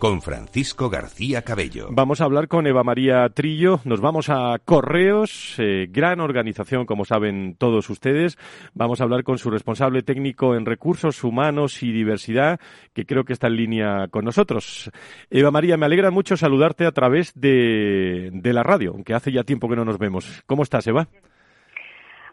con 0.00 0.22
Francisco 0.22 0.88
García 0.88 1.42
Cabello. 1.42 1.88
Vamos 1.90 2.22
a 2.22 2.24
hablar 2.24 2.48
con 2.48 2.66
Eva 2.66 2.82
María 2.82 3.28
Trillo, 3.28 3.80
nos 3.84 4.00
vamos 4.00 4.30
a 4.30 4.56
Correos, 4.64 5.56
eh, 5.58 5.88
gran 5.90 6.20
organización 6.20 6.86
como 6.86 7.04
saben 7.04 7.54
todos 7.56 7.90
ustedes. 7.90 8.38
Vamos 8.72 9.00
a 9.00 9.04
hablar 9.04 9.24
con 9.24 9.36
su 9.36 9.50
responsable 9.50 10.02
técnico 10.02 10.56
en 10.56 10.64
recursos 10.64 11.22
humanos 11.22 11.82
y 11.82 11.92
diversidad, 11.92 12.58
que 12.94 13.04
creo 13.04 13.24
que 13.24 13.34
está 13.34 13.48
en 13.48 13.56
línea 13.56 14.08
con 14.10 14.24
nosotros. 14.24 14.90
Eva 15.28 15.50
María, 15.50 15.76
me 15.76 15.84
alegra 15.84 16.10
mucho 16.10 16.34
saludarte 16.34 16.86
a 16.86 16.92
través 16.92 17.38
de, 17.38 18.30
la 18.42 18.62
radio, 18.62 18.92
aunque 18.92 19.12
hace 19.12 19.30
ya 19.30 19.44
tiempo 19.44 19.68
que 19.68 19.76
no 19.76 19.84
nos 19.84 19.98
vemos. 19.98 20.42
¿Cómo 20.46 20.62
estás, 20.62 20.86
Eva? 20.86 21.08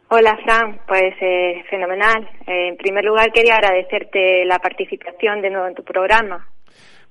Hola, 0.09 0.39
Fran. 0.45 0.79
Pues 0.87 1.13
eh, 1.19 1.65
fenomenal. 1.69 2.29
en 2.47 2.77
primer 2.77 3.03
lugar, 3.03 3.33
quería 3.33 3.55
agradecerte 3.57 4.45
la 4.45 4.57
participación 4.57 5.41
de 5.41 5.49
nuevo 5.49 5.67
en 5.67 5.75
tu 5.75 5.83
programa. 5.83 6.47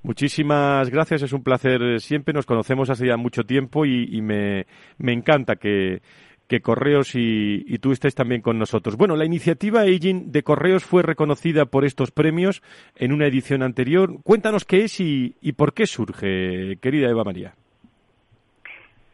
Muchísimas 0.02 0.88
gracias, 0.90 1.22
es 1.22 1.32
un 1.32 1.42
placer 1.42 2.00
siempre. 2.00 2.32
Nos 2.32 2.46
conocemos 2.46 2.90
hace 2.90 3.06
ya 3.06 3.16
mucho 3.16 3.44
tiempo 3.44 3.84
y, 3.84 4.20
me, 4.22 4.66
encanta 4.98 5.56
que, 5.56 6.00
Correos 6.62 7.14
y, 7.14 7.78
tú 7.78 7.92
estés 7.92 8.14
también 8.14 8.40
con 8.40 8.58
nosotros. 8.58 8.96
Bueno, 8.96 9.16
la 9.16 9.24
iniciativa 9.24 9.80
Aging 9.82 10.30
de 10.30 10.42
Correos 10.42 10.84
fue 10.84 11.02
reconocida 11.02 11.66
por 11.66 11.84
estos 11.84 12.12
premios 12.12 12.62
en 12.96 13.12
una 13.12 13.26
edición 13.26 13.62
anterior. 13.62 14.22
Cuéntanos 14.22 14.64
qué 14.64 14.84
es 14.84 15.00
y, 15.00 15.36
y 15.40 15.52
por 15.52 15.74
qué 15.74 15.86
surge, 15.86 16.76
querida 16.80 17.10
Eva 17.10 17.24
María. 17.24 17.54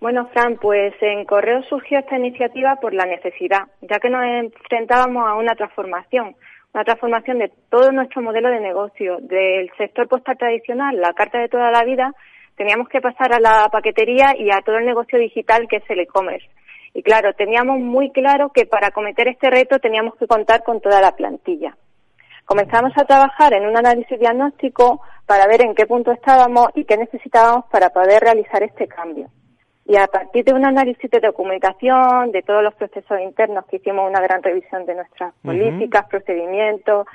Bueno, 0.03 0.27
Fran, 0.33 0.57
pues 0.57 0.93
en 1.01 1.25
Correos 1.25 1.65
surgió 1.69 2.01
esta 2.01 2.19
iniciativa 2.19 2.75
por 2.81 2.93
la 2.93 3.07
necesidad, 3.07 3.69
ya 3.83 4.01
que 4.01 4.11
nos 4.11 4.25
enfrentábamos 4.25 5.25
a 5.29 5.35
una 5.35 5.55
transformación 5.55 6.35
una 6.75 6.85
transformación 6.85 7.38
de 7.38 7.52
todo 7.71 7.93
nuestro 7.93 8.23
modelo 8.23 8.49
de 8.49 8.61
negocio, 8.61 9.19
del 9.21 9.71
sector 9.76 10.09
postal 10.09 10.38
tradicional, 10.38 10.97
la 10.97 11.12
carta 11.12 11.38
de 11.38 11.49
toda 11.49 11.71
la 11.71 11.85
vida, 11.85 12.14
teníamos 12.57 12.88
que 12.88 13.00
pasar 13.00 13.35
a 13.35 13.41
la 13.41 13.69
paquetería 13.71 14.35
y 14.38 14.50
a 14.50 14.62
todo 14.64 14.79
el 14.79 14.87
negocio 14.87 15.19
digital 15.19 15.67
que 15.69 15.76
es 15.76 15.91
el 15.91 16.00
e-commerce. 16.00 16.49
Y 16.95 17.02
claro, 17.02 17.35
teníamos 17.35 17.79
muy 17.79 18.11
claro 18.11 18.50
que 18.50 18.67
para 18.67 18.91
cometer 18.91 19.29
este 19.29 19.50
reto 19.50 19.79
teníamos 19.79 20.14
que 20.17 20.26
contar 20.26 20.62
con 20.62 20.81
toda 20.81 21.00
la 21.00 21.14
plantilla. 21.14 21.76
Comenzamos 22.45 22.93
a 22.97 23.05
trabajar 23.05 23.55
en 23.55 23.67
un 23.67 23.76
análisis 23.76 24.19
diagnóstico 24.19 25.00
para 25.26 25.47
ver 25.47 25.62
en 25.62 25.75
qué 25.75 25.87
punto 25.87 26.11
estábamos 26.12 26.69
y 26.75 26.85
qué 26.85 26.97
necesitábamos 26.97 27.67
para 27.71 27.91
poder 27.91 28.23
realizar 28.23 28.62
este 28.62 28.88
cambio. 28.88 29.29
Y 29.85 29.97
a 29.97 30.07
partir 30.07 30.45
de 30.45 30.53
un 30.53 30.65
análisis 30.65 31.11
de 31.11 31.21
documentación, 31.21 32.31
de 32.31 32.43
todos 32.43 32.62
los 32.62 32.75
procesos 32.75 33.21
internos, 33.21 33.65
que 33.67 33.77
hicimos 33.77 34.09
una 34.09 34.21
gran 34.21 34.43
revisión 34.43 34.87
de 34.87 34.95
nuestras 34.95 35.35
políticas, 35.43 36.07
procedimientos, 36.09 37.07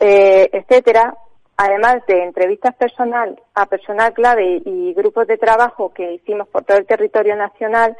eh, 0.00 0.48
etcétera, 0.52 1.14
además 1.56 1.98
de 2.06 2.22
entrevistas 2.22 2.74
personal 2.76 3.38
a 3.54 3.66
personal 3.66 4.12
clave 4.14 4.62
y, 4.64 4.94
grupos 4.94 5.26
de 5.26 5.36
trabajo 5.36 5.92
que 5.92 6.14
hicimos 6.14 6.48
por 6.48 6.64
todo 6.64 6.78
el 6.78 6.86
territorio 6.86 7.36
nacional, 7.36 7.96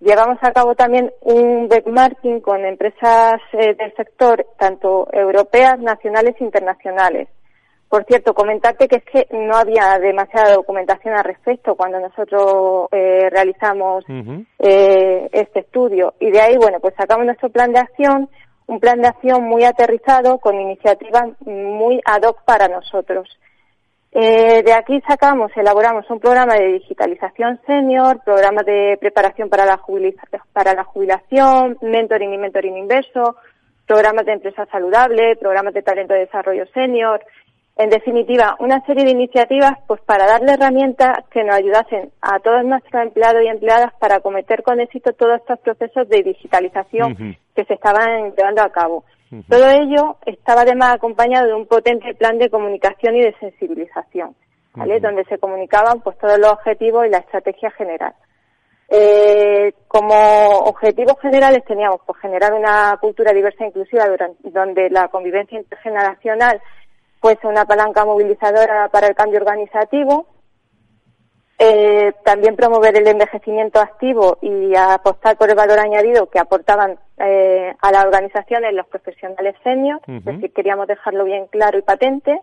llevamos 0.00 0.38
a 0.42 0.52
cabo 0.52 0.74
también 0.74 1.12
un 1.20 1.68
benchmarking 1.68 2.40
con 2.40 2.64
empresas 2.64 3.40
eh, 3.52 3.74
del 3.74 3.94
sector, 3.94 4.46
tanto 4.58 5.08
europeas, 5.12 5.78
nacionales 5.78 6.36
e 6.40 6.44
internacionales, 6.44 7.28
Por 7.88 8.04
cierto, 8.04 8.34
comentarte 8.34 8.88
que 8.88 8.96
es 8.96 9.04
que 9.04 9.26
no 9.30 9.56
había 9.56 9.98
demasiada 10.00 10.54
documentación 10.54 11.14
al 11.14 11.24
respecto 11.24 11.76
cuando 11.76 12.00
nosotros 12.00 12.88
eh, 12.90 13.30
realizamos 13.30 14.04
eh, 14.58 15.28
este 15.32 15.60
estudio. 15.60 16.14
Y 16.18 16.30
de 16.30 16.40
ahí, 16.40 16.56
bueno, 16.56 16.80
pues 16.80 16.94
sacamos 16.96 17.26
nuestro 17.26 17.48
plan 17.48 17.72
de 17.72 17.78
acción, 17.78 18.28
un 18.66 18.80
plan 18.80 19.00
de 19.00 19.08
acción 19.08 19.44
muy 19.44 19.62
aterrizado 19.62 20.38
con 20.38 20.60
iniciativas 20.60 21.28
muy 21.40 22.00
ad 22.04 22.22
hoc 22.22 22.42
para 22.44 22.66
nosotros. 22.66 23.28
Eh, 24.18 24.62
de 24.64 24.72
aquí 24.72 25.00
sacamos, 25.06 25.52
elaboramos 25.54 26.08
un 26.10 26.18
programa 26.18 26.54
de 26.54 26.72
digitalización 26.72 27.60
senior, 27.66 28.20
programa 28.24 28.62
de 28.62 28.96
preparación 28.98 29.48
para 29.48 29.66
la, 29.66 29.78
para 30.52 30.74
la 30.74 30.84
jubilación, 30.84 31.76
mentoring 31.82 32.32
y 32.32 32.38
mentoring 32.38 32.78
inverso, 32.78 33.36
programas 33.86 34.24
de 34.24 34.32
empresa 34.32 34.66
saludable, 34.72 35.36
programas 35.36 35.74
de 35.74 35.82
talento 35.82 36.14
de 36.14 36.20
desarrollo 36.20 36.64
senior, 36.72 37.20
en 37.78 37.90
definitiva, 37.90 38.56
una 38.58 38.80
serie 38.86 39.04
de 39.04 39.10
iniciativas 39.10 39.72
pues 39.86 40.00
para 40.00 40.26
darle 40.26 40.54
herramientas 40.54 41.18
que 41.30 41.44
nos 41.44 41.56
ayudasen 41.56 42.10
a 42.22 42.38
todos 42.38 42.64
nuestros 42.64 43.02
empleados 43.02 43.42
y 43.44 43.48
empleadas 43.48 43.92
para 44.00 44.20
cometer 44.20 44.62
con 44.62 44.80
éxito 44.80 45.12
todos 45.12 45.36
estos 45.36 45.58
procesos 45.60 46.08
de 46.08 46.22
digitalización 46.22 47.36
que 47.54 47.64
se 47.64 47.74
estaban 47.74 48.32
llevando 48.34 48.62
a 48.62 48.70
cabo. 48.70 49.04
Todo 49.48 49.68
ello 49.68 50.16
estaba 50.24 50.62
además 50.62 50.94
acompañado 50.94 51.48
de 51.48 51.54
un 51.54 51.66
potente 51.66 52.14
plan 52.14 52.38
de 52.38 52.48
comunicación 52.48 53.16
y 53.16 53.20
de 53.20 53.34
sensibilización, 53.40 54.34
¿vale? 54.74 54.98
Donde 54.98 55.24
se 55.24 55.36
comunicaban 55.36 56.00
pues 56.00 56.16
todos 56.16 56.38
los 56.38 56.52
objetivos 56.52 57.06
y 57.06 57.10
la 57.10 57.18
estrategia 57.18 57.70
general. 57.72 58.14
Eh, 58.88 59.74
como 59.88 60.14
objetivos 60.60 61.20
generales 61.20 61.62
teníamos 61.66 62.00
pues 62.06 62.18
generar 62.20 62.54
una 62.54 62.96
cultura 63.00 63.32
diversa 63.32 63.64
e 63.64 63.66
inclusiva 63.66 64.06
donde 64.44 64.88
la 64.90 65.08
convivencia 65.08 65.58
intergeneracional 65.58 66.62
pues 67.26 67.38
una 67.42 67.64
palanca 67.64 68.04
movilizadora 68.04 68.88
para 68.88 69.08
el 69.08 69.16
cambio 69.16 69.40
organizativo, 69.40 70.28
eh, 71.58 72.12
también 72.24 72.54
promover 72.54 72.96
el 72.96 73.08
envejecimiento 73.08 73.80
activo 73.80 74.38
y 74.40 74.76
apostar 74.76 75.36
por 75.36 75.50
el 75.50 75.56
valor 75.56 75.80
añadido 75.80 76.30
que 76.30 76.38
aportaban 76.38 77.00
eh, 77.18 77.74
a 77.82 77.90
las 77.90 78.04
organizaciones 78.04 78.72
los 78.74 78.86
profesionales 78.86 79.56
seniors, 79.64 80.00
es 80.06 80.24
decir, 80.24 80.52
queríamos 80.52 80.86
dejarlo 80.86 81.24
bien 81.24 81.48
claro 81.48 81.76
y 81.76 81.82
patente, 81.82 82.42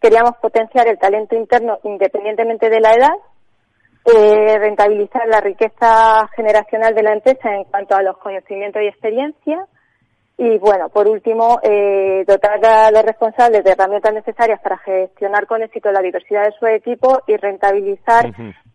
queríamos 0.00 0.34
potenciar 0.42 0.88
el 0.88 0.98
talento 0.98 1.36
interno 1.36 1.78
independientemente 1.84 2.68
de 2.70 2.80
la 2.80 2.92
edad, 2.92 3.14
eh, 4.04 4.58
rentabilizar 4.58 5.28
la 5.28 5.42
riqueza 5.42 6.26
generacional 6.34 6.92
de 6.92 7.02
la 7.04 7.12
empresa 7.12 7.54
en 7.54 7.62
cuanto 7.66 7.94
a 7.94 8.02
los 8.02 8.18
conocimientos 8.18 8.82
y 8.82 8.88
experiencias, 8.88 9.68
y 10.36 10.58
bueno, 10.58 10.88
por 10.88 11.08
último, 11.08 11.60
eh, 11.62 12.24
dotar 12.26 12.64
a 12.64 12.90
los 12.90 13.04
responsables 13.04 13.62
de 13.62 13.70
herramientas 13.70 14.12
necesarias 14.12 14.60
para 14.60 14.78
gestionar 14.78 15.46
con 15.46 15.62
éxito 15.62 15.92
la 15.92 16.00
diversidad 16.00 16.44
de 16.44 16.52
su 16.58 16.66
equipo 16.66 17.22
y 17.28 17.36
rentabilizar 17.36 18.32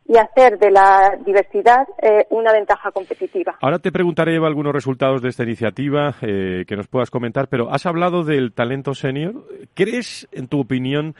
y 0.10 0.18
hacer 0.18 0.58
de 0.58 0.72
la 0.72 1.18
diversidad 1.24 1.86
eh, 2.02 2.26
una 2.32 2.52
ventaja 2.52 2.92
competitiva. 2.92 3.58
Ahora 3.62 3.78
te 3.78 3.92
preguntaré, 3.92 4.36
Eva, 4.36 4.48
algunos 4.48 4.74
resultados 4.74 5.22
de 5.22 5.30
esta 5.30 5.44
iniciativa 5.44 6.16
eh, 6.22 6.66
que 6.68 6.76
nos 6.76 6.88
puedas 6.88 7.12
comentar, 7.12 7.48
pero 7.48 7.70
has 7.72 7.86
hablado 7.86 8.24
del 8.24 8.52
talento 8.52 8.96
senior. 8.96 9.46
¿Crees, 9.76 10.28
en 10.32 10.48
tu 10.48 10.62
opinión, 10.62 11.14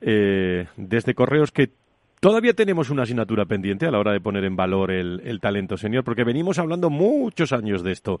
eh, 0.00 0.66
desde 0.76 1.14
Correos, 1.14 1.52
que 1.52 1.70
Todavía 2.22 2.54
tenemos 2.54 2.88
una 2.88 3.02
asignatura 3.02 3.46
pendiente 3.46 3.84
a 3.84 3.90
la 3.90 3.98
hora 3.98 4.12
de 4.12 4.20
poner 4.20 4.44
en 4.44 4.54
valor 4.54 4.92
el, 4.92 5.40
talento 5.40 5.76
senior, 5.76 6.04
porque 6.04 6.22
venimos 6.22 6.60
hablando 6.60 6.88
muchos 6.88 7.52
años 7.52 7.82
de 7.82 7.90
esto. 7.90 8.20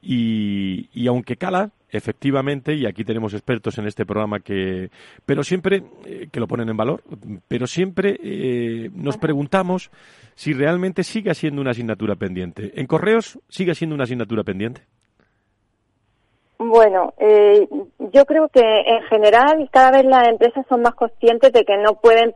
Y, 0.00 1.06
aunque 1.06 1.36
cala, 1.36 1.68
efectivamente, 1.90 2.72
y 2.72 2.86
aquí 2.86 3.04
tenemos 3.04 3.34
expertos 3.34 3.76
en 3.76 3.86
este 3.86 4.06
programa 4.06 4.40
que, 4.40 4.88
pero 5.26 5.44
siempre, 5.44 5.82
eh, 6.06 6.28
que 6.32 6.40
lo 6.40 6.48
ponen 6.48 6.70
en 6.70 6.78
valor, 6.78 7.02
pero 7.46 7.66
siempre 7.66 8.18
eh, 8.22 8.88
nos 8.94 9.18
preguntamos 9.18 9.90
si 10.34 10.54
realmente 10.54 11.02
sigue 11.02 11.34
siendo 11.34 11.60
una 11.60 11.72
asignatura 11.72 12.16
pendiente. 12.16 12.72
¿En 12.76 12.86
correos 12.86 13.38
sigue 13.50 13.74
siendo 13.74 13.94
una 13.94 14.04
asignatura 14.04 14.44
pendiente? 14.44 14.80
Bueno, 16.56 17.12
eh, 17.18 17.68
yo 18.14 18.24
creo 18.24 18.48
que 18.48 18.62
en 18.62 19.02
general 19.10 19.68
cada 19.70 19.90
vez 19.90 20.06
las 20.06 20.26
empresas 20.26 20.64
son 20.70 20.80
más 20.80 20.94
conscientes 20.94 21.52
de 21.52 21.66
que 21.66 21.76
no 21.76 21.96
pueden 22.00 22.32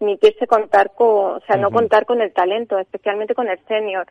permitirse 0.00 0.46
contar 0.46 0.92
con, 0.94 1.36
o 1.36 1.40
sea, 1.46 1.56
no 1.56 1.70
contar 1.70 2.06
con 2.06 2.22
el 2.22 2.32
talento, 2.32 2.78
especialmente 2.78 3.34
con 3.34 3.48
el 3.48 3.58
senior. 3.68 4.06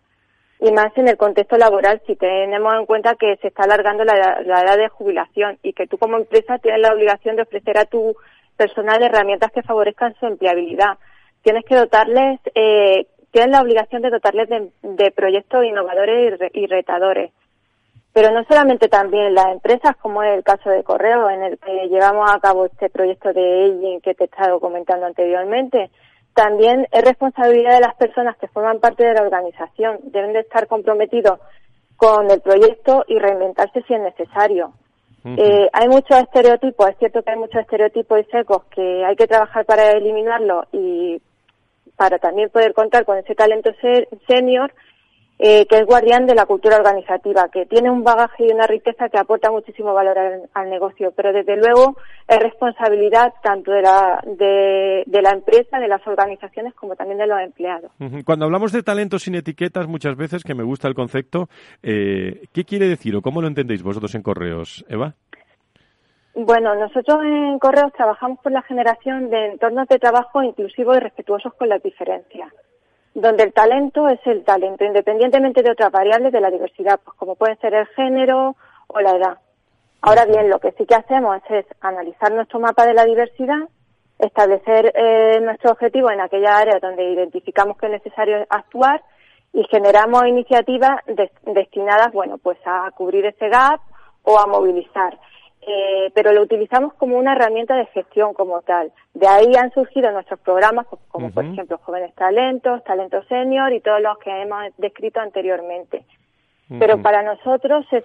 Y 0.61 0.71
más 0.71 0.95
en 0.97 1.07
el 1.07 1.17
contexto 1.17 1.57
laboral, 1.57 2.01
si 2.05 2.15
tenemos 2.15 2.73
en 2.75 2.85
cuenta 2.85 3.15
que 3.15 3.37
se 3.37 3.47
está 3.47 3.63
alargando 3.63 4.03
la, 4.03 4.13
edad 4.13 4.77
de 4.77 4.89
jubilación 4.89 5.57
y 5.63 5.73
que 5.73 5.87
tú 5.87 5.97
como 5.97 6.17
empresa 6.17 6.59
tienes 6.59 6.81
la 6.81 6.93
obligación 6.93 7.35
de 7.37 7.41
ofrecer 7.41 7.77
a 7.77 7.85
tu 7.85 8.15
personal 8.55 9.01
herramientas 9.01 9.51
que 9.51 9.63
favorezcan 9.63 10.15
su 10.19 10.27
empleabilidad. 10.27 10.97
Tienes 11.41 11.65
que 11.65 11.75
dotarles, 11.75 12.39
eh, 12.53 13.07
tienes 13.31 13.51
la 13.51 13.61
obligación 13.61 14.01
de 14.01 14.09
dotarles 14.09 14.49
de, 14.49 15.11
proyectos 15.11 15.65
innovadores 15.65 16.39
y 16.53 16.67
retadores 16.67 17.31
pero 18.19 18.33
no 18.33 18.43
solamente 18.43 18.89
también 18.89 19.33
las 19.33 19.45
empresas, 19.45 19.95
como 20.01 20.21
es 20.21 20.35
el 20.35 20.43
caso 20.43 20.69
de 20.69 20.83
Correo, 20.83 21.29
en 21.29 21.41
el 21.41 21.57
que 21.57 21.87
llevamos 21.87 22.29
a 22.29 22.41
cabo 22.41 22.65
este 22.65 22.89
proyecto 22.89 23.31
de 23.31 23.63
aging 23.63 24.01
que 24.01 24.13
te 24.13 24.25
he 24.25 24.27
estado 24.27 24.59
comentando 24.59 25.05
anteriormente, 25.05 25.89
también 26.33 26.85
es 26.91 27.01
responsabilidad 27.01 27.75
de 27.75 27.79
las 27.79 27.95
personas 27.95 28.35
que 28.35 28.49
forman 28.49 28.81
parte 28.81 29.05
de 29.05 29.13
la 29.13 29.21
organización. 29.21 29.99
Deben 30.11 30.33
de 30.33 30.41
estar 30.41 30.67
comprometidos 30.67 31.39
con 31.95 32.29
el 32.29 32.41
proyecto 32.41 33.05
y 33.07 33.17
reinventarse 33.19 33.83
si 33.83 33.93
es 33.93 34.01
necesario. 34.01 34.73
eh, 35.23 35.69
hay 35.71 35.87
muchos 35.87 36.19
estereotipos, 36.19 36.89
es 36.89 36.97
cierto 36.97 37.23
que 37.23 37.31
hay 37.31 37.39
muchos 37.39 37.61
estereotipos 37.61 38.19
y 38.19 38.31
secos 38.31 38.65
que 38.65 39.05
hay 39.05 39.15
que 39.15 39.27
trabajar 39.27 39.63
para 39.63 39.91
eliminarlos 39.91 40.65
y 40.73 41.21
para 41.95 42.19
también 42.19 42.49
poder 42.49 42.73
contar 42.73 43.05
con 43.05 43.17
ese 43.17 43.33
talento 43.33 43.71
senior 44.27 44.73
eh, 45.41 45.65
que 45.67 45.77
es 45.77 45.85
guardián 45.85 46.25
de 46.25 46.35
la 46.35 46.45
cultura 46.45 46.75
organizativa, 46.75 47.47
que 47.47 47.65
tiene 47.65 47.89
un 47.89 48.03
bagaje 48.03 48.45
y 48.45 48.51
una 48.51 48.67
riqueza 48.67 49.07
que 49.07 49.17
aporta 49.17 49.49
muchísimo 49.49 49.93
valor 49.93 50.17
al, 50.53 50.69
negocio, 50.69 51.13
pero 51.15 51.31
desde 51.31 51.55
luego 51.55 51.95
es 52.27 52.39
responsabilidad 52.39 53.33
tanto 53.41 53.71
de 53.71 53.81
la, 53.81 54.21
de, 54.25 55.21
la 55.21 55.31
empresa, 55.31 55.79
de 55.79 55.87
las 55.87 56.05
organizaciones, 56.05 56.73
como 56.73 56.97
también 56.97 57.19
de 57.19 57.27
los 57.27 57.39
empleados. 57.39 57.89
Cuando 58.25 58.45
hablamos 58.45 58.73
de 58.73 58.83
talento 58.83 59.17
sin 59.17 59.35
etiquetas, 59.35 59.87
muchas 59.87 60.17
veces, 60.17 60.43
que 60.43 60.53
me 60.53 60.63
gusta 60.63 60.89
el 60.89 60.93
concepto, 60.93 61.47
eh, 61.83 62.47
¿qué 62.53 62.65
quiere 62.65 62.89
decir 62.89 63.15
o 63.15 63.21
cómo 63.21 63.41
lo 63.41 63.47
entendéis 63.47 63.81
vosotros 63.81 64.13
en 64.15 64.23
Correos, 64.23 64.85
Eva? 64.89 65.15
Bueno, 66.35 66.75
nosotros 66.75 67.19
en 67.23 67.57
Correos 67.59 67.93
trabajamos 67.93 68.39
por 68.39 68.51
la 68.51 68.61
generación 68.63 69.29
de 69.29 69.53
entornos 69.53 69.87
de 69.87 69.99
trabajo 69.99 70.43
inclusivos 70.43 70.97
y 70.97 70.99
respetuosos 70.99 71.53
con 71.53 71.69
las 71.69 71.81
diferencias 71.81 72.51
donde 73.21 73.43
el 73.43 73.53
talento 73.53 74.07
es 74.07 74.19
el 74.25 74.43
talento, 74.43 74.83
independientemente 74.83 75.61
de 75.61 75.71
otras 75.71 75.91
variables 75.91 76.31
de 76.31 76.41
la 76.41 76.49
diversidad, 76.49 76.99
pues 77.03 77.17
como 77.17 77.35
puede 77.35 77.55
ser 77.57 77.73
el 77.73 77.87
género 77.87 78.55
o 78.87 78.99
la 78.99 79.11
edad. 79.11 79.37
Ahora 80.01 80.25
bien, 80.25 80.49
lo 80.49 80.59
que 80.59 80.71
sí 80.71 80.85
que 80.85 80.95
hacemos 80.95 81.41
es 81.49 81.65
analizar 81.81 82.31
nuestro 82.31 82.59
mapa 82.59 82.85
de 82.85 82.93
la 82.93 83.05
diversidad, 83.05 83.67
establecer 84.17 84.93
eh, 84.95 85.39
nuestro 85.41 85.71
objetivo 85.71 86.09
en 86.11 86.21
aquella 86.21 86.57
área 86.57 86.79
donde 86.79 87.03
identificamos 87.11 87.77
que 87.77 87.87
es 87.87 87.91
necesario 87.91 88.45
actuar 88.49 89.01
y 89.53 89.63
generamos 89.65 90.25
iniciativas 90.27 91.01
destinadas, 91.43 92.11
bueno, 92.13 92.37
pues 92.37 92.57
a 92.65 92.89
cubrir 92.91 93.25
ese 93.25 93.49
gap 93.49 93.81
o 94.23 94.39
a 94.39 94.45
movilizar. 94.45 95.17
Eh, 95.71 96.09
pero 96.15 96.33
lo 96.33 96.41
utilizamos 96.41 96.95
como 96.95 97.15
una 97.15 97.33
herramienta 97.33 97.75
de 97.75 97.85
gestión 97.87 98.33
como 98.33 98.61
tal. 98.63 98.91
De 99.13 99.27
ahí 99.27 99.51
han 99.55 99.71
surgido 99.71 100.11
nuestros 100.11 100.39
programas, 100.39 100.87
como 101.09 101.29
por 101.29 101.45
ejemplo 101.45 101.77
Jóvenes 101.77 102.15
Talentos, 102.15 102.83
Talento 102.83 103.21
Senior 103.25 103.71
y 103.71 103.79
todos 103.79 104.01
los 104.01 104.17
que 104.17 104.31
hemos 104.31 104.63
descrito 104.77 105.19
anteriormente. 105.19 106.05
Pero 106.79 107.03
para 107.03 107.21
nosotros 107.21 107.85
es, 107.91 108.03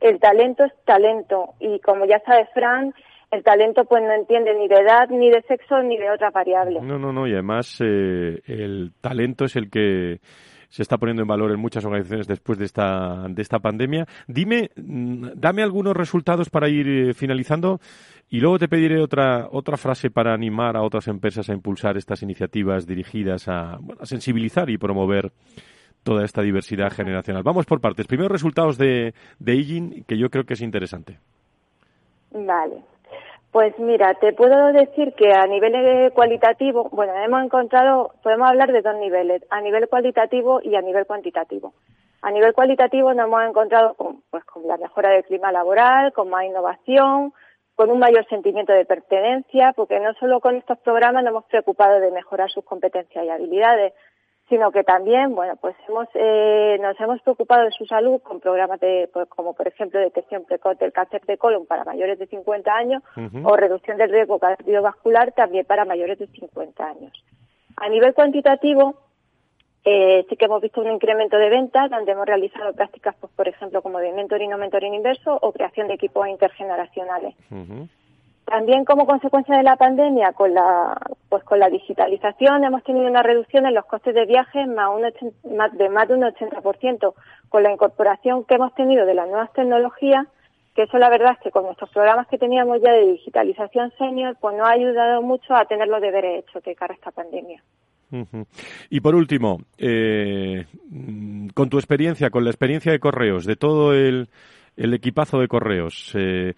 el 0.00 0.18
talento 0.18 0.64
es 0.64 0.72
talento 0.84 1.54
y 1.60 1.78
como 1.78 2.06
ya 2.06 2.18
sabe 2.26 2.48
Fran, 2.52 2.92
el 3.30 3.44
talento 3.44 3.84
pues 3.84 4.02
no 4.02 4.12
entiende 4.12 4.52
ni 4.54 4.66
de 4.66 4.80
edad, 4.80 5.08
ni 5.08 5.30
de 5.30 5.42
sexo, 5.42 5.80
ni 5.82 5.96
de 5.96 6.10
otra 6.10 6.30
variable. 6.30 6.80
No, 6.80 6.98
no, 6.98 7.12
no, 7.12 7.28
y 7.28 7.34
además 7.34 7.80
eh, 7.84 8.40
el 8.46 8.92
talento 9.00 9.44
es 9.44 9.54
el 9.54 9.70
que 9.70 10.18
se 10.68 10.82
está 10.82 10.98
poniendo 10.98 11.22
en 11.22 11.28
valor 11.28 11.52
en 11.52 11.60
muchas 11.60 11.84
organizaciones 11.84 12.26
después 12.26 12.58
de 12.58 12.64
esta, 12.64 13.26
de 13.28 13.42
esta 13.42 13.58
pandemia. 13.58 14.06
Dime, 14.26 14.70
mm, 14.76 15.28
dame 15.34 15.62
algunos 15.62 15.96
resultados 15.96 16.50
para 16.50 16.68
ir 16.68 16.88
eh, 16.88 17.14
finalizando 17.14 17.80
y 18.28 18.40
luego 18.40 18.58
te 18.58 18.68
pediré 18.68 19.00
otra, 19.00 19.48
otra 19.50 19.76
frase 19.76 20.10
para 20.10 20.34
animar 20.34 20.76
a 20.76 20.82
otras 20.82 21.08
empresas 21.08 21.48
a 21.48 21.52
impulsar 21.52 21.96
estas 21.96 22.22
iniciativas 22.22 22.86
dirigidas 22.86 23.48
a, 23.48 23.78
a 24.00 24.06
sensibilizar 24.06 24.68
y 24.70 24.78
promover 24.78 25.32
toda 26.02 26.24
esta 26.24 26.40
diversidad 26.42 26.92
generacional. 26.92 27.42
Vamos 27.42 27.66
por 27.66 27.80
partes. 27.80 28.06
Primero 28.06 28.28
resultados 28.28 28.78
de, 28.78 29.12
de 29.40 29.54
IGIN, 29.56 30.04
que 30.04 30.16
yo 30.16 30.30
creo 30.30 30.44
que 30.44 30.54
es 30.54 30.60
interesante. 30.60 31.18
Vale. 32.30 32.76
Pues 33.56 33.78
mira, 33.78 34.12
te 34.12 34.34
puedo 34.34 34.70
decir 34.70 35.14
que 35.14 35.32
a 35.32 35.46
nivel 35.46 36.12
cualitativo, 36.12 36.90
bueno, 36.92 37.14
hemos 37.24 37.42
encontrado, 37.42 38.12
podemos 38.22 38.50
hablar 38.50 38.70
de 38.70 38.82
dos 38.82 38.96
niveles, 38.96 39.42
a 39.48 39.62
nivel 39.62 39.88
cualitativo 39.88 40.60
y 40.62 40.76
a 40.76 40.82
nivel 40.82 41.06
cuantitativo. 41.06 41.72
A 42.20 42.30
nivel 42.30 42.52
cualitativo 42.52 43.14
nos 43.14 43.28
hemos 43.28 43.42
encontrado 43.44 43.94
con, 43.94 44.20
pues, 44.28 44.44
con 44.44 44.68
la 44.68 44.76
mejora 44.76 45.08
del 45.08 45.24
clima 45.24 45.52
laboral, 45.52 46.12
con 46.12 46.28
más 46.28 46.44
innovación, 46.44 47.32
con 47.76 47.90
un 47.90 47.98
mayor 47.98 48.28
sentimiento 48.28 48.74
de 48.74 48.84
pertenencia, 48.84 49.72
porque 49.74 50.00
no 50.00 50.12
solo 50.20 50.40
con 50.40 50.56
estos 50.56 50.78
programas 50.80 51.24
nos 51.24 51.30
hemos 51.30 51.44
preocupado 51.46 51.98
de 51.98 52.10
mejorar 52.10 52.50
sus 52.50 52.62
competencias 52.62 53.24
y 53.24 53.30
habilidades, 53.30 53.94
sino 54.48 54.70
que 54.70 54.84
también, 54.84 55.34
bueno, 55.34 55.56
pues 55.56 55.74
hemos, 55.88 56.08
eh, 56.14 56.78
nos 56.80 56.98
hemos 57.00 57.20
preocupado 57.22 57.64
de 57.64 57.72
su 57.72 57.84
salud 57.86 58.20
con 58.22 58.40
programas 58.40 58.78
de, 58.80 59.10
pues, 59.12 59.28
como 59.28 59.54
por 59.54 59.66
ejemplo 59.66 59.98
detección 59.98 60.44
precoz 60.44 60.78
del 60.78 60.92
cáncer 60.92 61.22
de 61.26 61.36
colon 61.36 61.66
para 61.66 61.84
mayores 61.84 62.18
de 62.18 62.26
50 62.26 62.72
años 62.72 63.02
o 63.42 63.56
reducción 63.56 63.96
del 63.96 64.10
riesgo 64.10 64.38
cardiovascular 64.38 65.32
también 65.32 65.66
para 65.66 65.84
mayores 65.84 66.18
de 66.18 66.28
50 66.28 66.86
años. 66.86 67.12
A 67.76 67.88
nivel 67.88 68.14
cuantitativo, 68.14 68.94
eh, 69.84 70.24
sí 70.28 70.36
que 70.36 70.44
hemos 70.44 70.62
visto 70.62 70.80
un 70.80 70.92
incremento 70.92 71.36
de 71.36 71.48
ventas 71.48 71.90
donde 71.90 72.12
hemos 72.12 72.26
realizado 72.26 72.72
prácticas, 72.72 73.16
pues, 73.20 73.32
por 73.34 73.48
ejemplo, 73.48 73.82
como 73.82 73.98
de 73.98 74.12
mentoring 74.12 74.52
o 74.54 74.58
mentoring 74.58 74.94
inverso 74.94 75.38
o 75.42 75.52
creación 75.52 75.88
de 75.88 75.94
equipos 75.94 76.28
intergeneracionales. 76.28 77.34
También 78.46 78.84
como 78.84 79.06
consecuencia 79.06 79.56
de 79.56 79.64
la 79.64 79.74
pandemia, 79.74 80.32
con 80.32 80.54
la, 80.54 80.96
pues 81.28 81.42
con 81.42 81.58
la 81.58 81.68
digitalización 81.68 82.62
hemos 82.62 82.84
tenido 82.84 83.08
una 83.08 83.24
reducción 83.24 83.66
en 83.66 83.74
los 83.74 83.84
costes 83.86 84.14
de 84.14 84.24
viajes 84.24 84.68
más 84.68 84.88
de 85.72 85.88
más 85.88 86.08
de 86.08 86.14
un 86.14 86.22
80%, 86.22 87.14
con 87.48 87.62
la 87.64 87.72
incorporación 87.72 88.44
que 88.44 88.54
hemos 88.54 88.72
tenido 88.76 89.04
de 89.04 89.14
las 89.14 89.28
nuevas 89.28 89.52
tecnologías, 89.52 90.28
que 90.76 90.84
eso 90.84 90.96
la 90.96 91.10
verdad 91.10 91.32
es 91.32 91.40
que 91.40 91.50
con 91.50 91.64
nuestros 91.64 91.90
programas 91.90 92.28
que 92.28 92.38
teníamos 92.38 92.80
ya 92.80 92.92
de 92.92 93.12
digitalización 93.12 93.92
senior, 93.98 94.36
pues 94.40 94.56
nos 94.56 94.68
ha 94.68 94.72
ayudado 94.72 95.22
mucho 95.22 95.52
a 95.52 95.64
tener 95.64 95.88
los 95.88 96.00
deberes 96.00 96.44
hechos 96.44 96.62
de 96.62 96.76
cara 96.76 96.94
a 96.94 96.96
esta 96.96 97.10
pandemia. 97.10 97.60
Y 98.88 99.00
por 99.00 99.16
último, 99.16 99.58
eh, 99.76 100.66
con 101.52 101.68
tu 101.68 101.78
experiencia, 101.78 102.30
con 102.30 102.44
la 102.44 102.50
experiencia 102.50 102.92
de 102.92 103.00
correos, 103.00 103.44
de 103.44 103.56
todo 103.56 103.92
el, 103.92 104.28
el 104.76 104.94
equipazo 104.94 105.40
de 105.40 105.48
correos, 105.48 106.12
eh, 106.14 106.54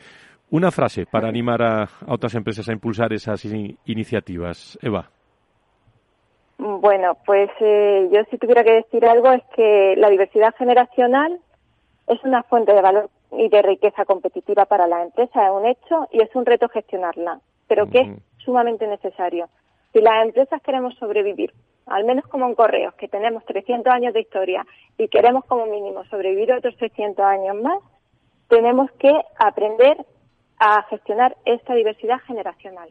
una 0.50 0.70
frase 0.70 1.06
para 1.06 1.28
animar 1.28 1.62
a, 1.62 1.88
otras 2.06 2.34
empresas 2.34 2.68
a 2.68 2.72
impulsar 2.72 3.12
esas 3.12 3.44
iniciativas. 3.84 4.78
Eva. 4.82 5.10
Bueno, 6.58 7.16
pues 7.24 7.50
eh, 7.60 8.08
yo 8.12 8.20
si 8.30 8.38
tuviera 8.38 8.64
que 8.64 8.72
decir 8.72 9.04
algo 9.06 9.30
es 9.30 9.42
que 9.54 9.94
la 9.96 10.10
diversidad 10.10 10.54
generacional 10.56 11.38
es 12.08 12.22
una 12.24 12.42
fuente 12.42 12.72
de 12.72 12.82
valor 12.82 13.10
y 13.30 13.48
de 13.48 13.62
riqueza 13.62 14.04
competitiva 14.04 14.64
para 14.64 14.86
la 14.86 15.02
empresa, 15.02 15.44
es 15.44 15.52
un 15.52 15.66
hecho 15.66 16.08
y 16.10 16.22
es 16.22 16.34
un 16.34 16.46
reto 16.46 16.68
gestionarla, 16.68 17.40
pero 17.68 17.88
que 17.88 18.00
es 18.00 18.08
sumamente 18.38 18.86
necesario. 18.86 19.48
Si 19.92 20.00
las 20.00 20.24
empresas 20.24 20.60
queremos 20.62 20.94
sobrevivir, 20.96 21.52
al 21.86 22.04
menos 22.04 22.26
como 22.26 22.46
en 22.46 22.54
Correos, 22.54 22.94
que 22.94 23.08
tenemos 23.08 23.44
300 23.44 23.92
años 23.92 24.14
de 24.14 24.20
historia 24.20 24.66
y 24.96 25.08
queremos 25.08 25.44
como 25.44 25.66
mínimo 25.66 26.04
sobrevivir 26.04 26.52
otros 26.52 26.76
300 26.76 27.24
años 27.24 27.56
más, 27.60 27.78
tenemos 28.48 28.90
que 28.92 29.12
aprender 29.38 30.04
a 30.58 30.82
gestionar 30.90 31.36
esta 31.44 31.74
diversidad 31.74 32.18
generacional. 32.26 32.90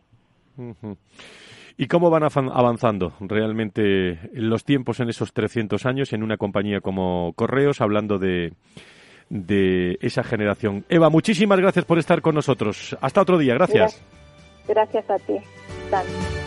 ¿Y 1.77 1.87
cómo 1.87 2.09
van 2.09 2.23
avanzando 2.23 3.13
realmente 3.19 4.19
los 4.33 4.63
tiempos 4.63 4.99
en 4.99 5.09
esos 5.09 5.31
300 5.31 5.85
años 5.85 6.11
en 6.11 6.23
una 6.23 6.37
compañía 6.37 6.81
como 6.81 7.33
Correos, 7.33 7.81
hablando 7.81 8.17
de, 8.17 8.53
de 9.29 9.97
esa 10.01 10.23
generación? 10.23 10.85
Eva, 10.89 11.09
muchísimas 11.09 11.59
gracias 11.59 11.85
por 11.85 11.99
estar 11.99 12.21
con 12.21 12.33
nosotros. 12.33 12.97
Hasta 12.99 13.21
otro 13.21 13.37
día, 13.37 13.53
gracias. 13.53 14.03
Gracias, 14.67 15.09
a 15.09 15.17
ti. 15.17 16.46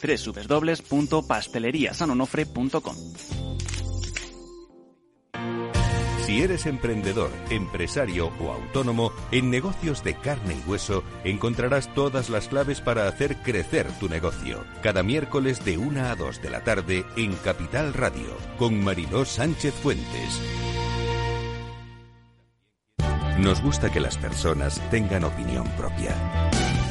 www.pasteleriasanonofre.com. 0.00 2.96
Si 6.24 6.40
eres 6.40 6.64
emprendedor, 6.64 7.30
empresario 7.50 8.32
o 8.40 8.50
autónomo, 8.50 9.12
en 9.30 9.50
negocios 9.50 10.02
de 10.02 10.14
carne 10.14 10.54
y 10.54 10.68
hueso 10.68 11.04
encontrarás 11.22 11.92
todas 11.92 12.30
las 12.30 12.48
claves 12.48 12.80
para 12.80 13.08
hacer 13.08 13.36
crecer 13.42 13.86
tu 14.00 14.08
negocio. 14.08 14.64
Cada 14.82 15.02
miércoles 15.02 15.62
de 15.66 15.76
1 15.76 16.06
a 16.06 16.16
2 16.16 16.40
de 16.40 16.50
la 16.50 16.64
tarde 16.64 17.04
en 17.18 17.34
Capital 17.34 17.92
Radio, 17.92 18.38
con 18.58 18.82
Mariló 18.82 19.26
Sánchez 19.26 19.74
Fuentes. 19.74 20.40
Nos 23.38 23.60
gusta 23.60 23.92
que 23.92 24.00
las 24.00 24.16
personas 24.16 24.80
tengan 24.90 25.24
opinión 25.24 25.68
propia. 25.76 26.16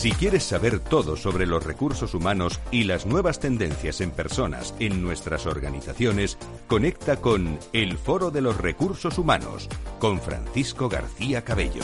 Si 0.00 0.10
quieres 0.12 0.44
saber 0.44 0.80
todo 0.80 1.14
sobre 1.14 1.44
los 1.44 1.62
recursos 1.62 2.14
humanos 2.14 2.58
y 2.70 2.84
las 2.84 3.04
nuevas 3.04 3.38
tendencias 3.38 4.00
en 4.00 4.12
personas 4.12 4.74
en 4.78 5.02
nuestras 5.02 5.44
organizaciones, 5.44 6.38
conecta 6.68 7.16
con 7.16 7.58
El 7.74 7.98
Foro 7.98 8.30
de 8.30 8.40
los 8.40 8.56
Recursos 8.56 9.18
Humanos 9.18 9.68
con 9.98 10.18
Francisco 10.18 10.88
García 10.88 11.42
Cabello. 11.42 11.82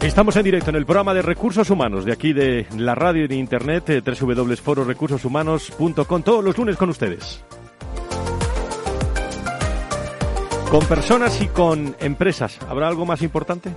Estamos 0.00 0.36
en 0.36 0.44
directo 0.44 0.70
en 0.70 0.76
el 0.76 0.86
programa 0.86 1.12
de 1.12 1.22
Recursos 1.22 1.68
Humanos 1.70 2.04
de 2.04 2.12
aquí 2.12 2.32
de 2.32 2.68
la 2.76 2.94
radio 2.94 3.24
y 3.24 3.26
de 3.26 3.34
internet 3.34 3.90
eh, 3.90 4.00
www.fororecursoshumanos.com 4.00 6.22
todos 6.22 6.44
los 6.44 6.56
lunes 6.56 6.76
con 6.76 6.90
ustedes. 6.90 7.42
Con 10.70 10.86
personas 10.86 11.42
y 11.42 11.48
con 11.48 11.96
empresas. 11.98 12.60
¿Habrá 12.68 12.86
algo 12.86 13.04
más 13.04 13.22
importante? 13.22 13.74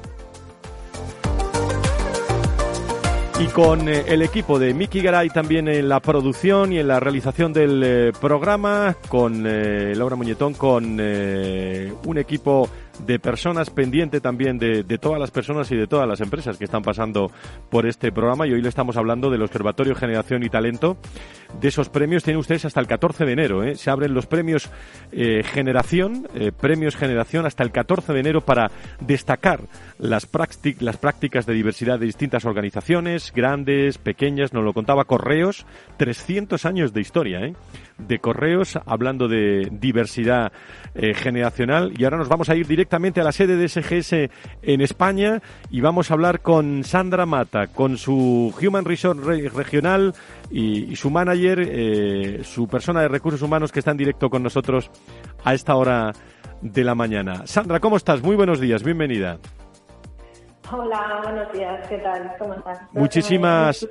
Y 3.40 3.48
con 3.48 3.90
eh, 3.90 4.04
el 4.08 4.22
equipo 4.22 4.60
de 4.60 4.74
Miki 4.74 5.02
Garay 5.02 5.30
también 5.30 5.68
en 5.68 5.90
la 5.90 6.00
producción 6.00 6.72
y 6.72 6.80
en 6.80 6.88
la 6.88 7.00
realización 7.00 7.52
del 7.52 7.82
eh, 7.84 8.12
programa, 8.20 8.96
con 9.10 9.46
eh, 9.48 9.94
Laura 9.96 10.16
Muñetón, 10.16 10.54
con 10.54 11.00
un 11.00 12.18
equipo 12.18 12.70
de 13.00 13.20
personas 13.20 13.70
pendiente 13.70 14.22
también 14.22 14.58
de, 14.58 14.84
de, 14.84 14.98
todas 14.98 15.20
las 15.20 15.32
personas 15.32 15.72
y 15.72 15.76
de 15.76 15.88
todas 15.88 16.08
las 16.08 16.22
empresas 16.22 16.58
que 16.58 16.66
están 16.66 16.84
pasando 16.84 17.32
por 17.70 17.86
este 17.86 18.12
programa. 18.12 18.48
Y 18.48 18.54
hoy 18.54 18.62
le 18.62 18.70
estamos 18.70 18.98
hablando 18.98 19.30
del 19.30 19.42
Observatorio 19.42 19.96
Generación 19.96 20.44
y 20.44 20.50
Talento. 20.50 20.98
De 21.60 21.68
esos 21.68 21.90
premios 21.90 22.24
tienen 22.24 22.40
ustedes 22.40 22.66
hasta 22.66 22.80
el 22.80 22.88
14 22.88 23.26
de 23.26 23.32
enero. 23.32 23.64
¿eh? 23.64 23.76
Se 23.76 23.90
abren 23.90 24.14
los 24.14 24.26
premios 24.26 24.70
eh, 25.12 25.44
Generación, 25.44 26.28
eh, 26.36 26.52
premios 26.52 26.96
Generación 26.96 27.46
hasta 27.46 27.64
el 27.64 27.72
14 27.72 28.14
de 28.14 28.20
enero 28.20 28.42
para 28.42 28.72
destacar 29.00 29.62
las, 30.00 30.28
las 30.80 30.98
prácticas 30.98 31.46
de 31.46 31.54
diversidad 31.54 32.00
de 32.00 32.06
distintas 32.06 32.46
organizaciones, 32.46 33.32
grandes, 33.36 33.98
pequeñas. 33.98 34.54
Nos 34.54 34.64
lo 34.64 34.74
contaba 34.74 35.06
Correos, 35.06 35.66
300 35.98 36.66
años 36.66 36.94
de 36.94 37.02
historia. 37.02 37.40
¿eh? 37.42 37.54
De 37.98 38.20
correos 38.20 38.80
hablando 38.86 39.28
de 39.28 39.70
diversidad 39.72 40.52
eh, 40.96 41.14
generacional. 41.14 41.94
Y 41.98 42.04
ahora 42.04 42.18
nos 42.18 42.30
vamos 42.30 42.50
a 42.50 42.56
ir 42.56 42.68
directamente 42.68 43.22
a 43.22 43.24
la 43.24 43.32
sede 43.32 43.56
de 43.56 43.68
SGS 43.68 44.32
en 44.62 44.82
España 44.82 45.42
y 45.70 45.82
vamos 45.82 46.12
a 46.12 46.14
hablar 46.14 46.42
con 46.42 46.84
Sandra 46.84 47.26
Mata, 47.26 47.68
con 47.68 47.98
su 47.98 48.54
Human 48.62 48.86
Resource 48.86 49.50
Regional 49.50 50.14
y, 50.52 50.96
su 50.96 51.10
manager, 51.10 51.60
eh, 51.62 52.42
su 52.44 52.68
persona 52.68 53.02
de 53.02 53.08
recursos 53.08 53.42
humanos 53.42 53.72
que 53.72 53.80
está 53.80 53.92
en 53.92 53.98
directo 53.98 54.30
con 54.30 54.44
nosotros 54.44 54.90
a 55.44 55.54
esta 55.54 55.76
hora 55.76 56.12
de 56.62 56.84
la 56.84 56.96
mañana. 56.96 57.46
Sandra, 57.46 57.80
¿cómo 57.80 57.98
estás? 57.98 58.22
Muy 58.22 58.36
buenos 58.36 58.60
días, 58.60 58.84
bienvenida. 58.84 59.40
Hola, 60.72 61.22
buenos 61.24 61.52
días, 61.52 61.88
¿qué 61.88 61.98
tal? 61.98 62.32
¿Cómo 62.40 62.54
estás? 62.54 62.80
Muchísimas, 62.94 63.88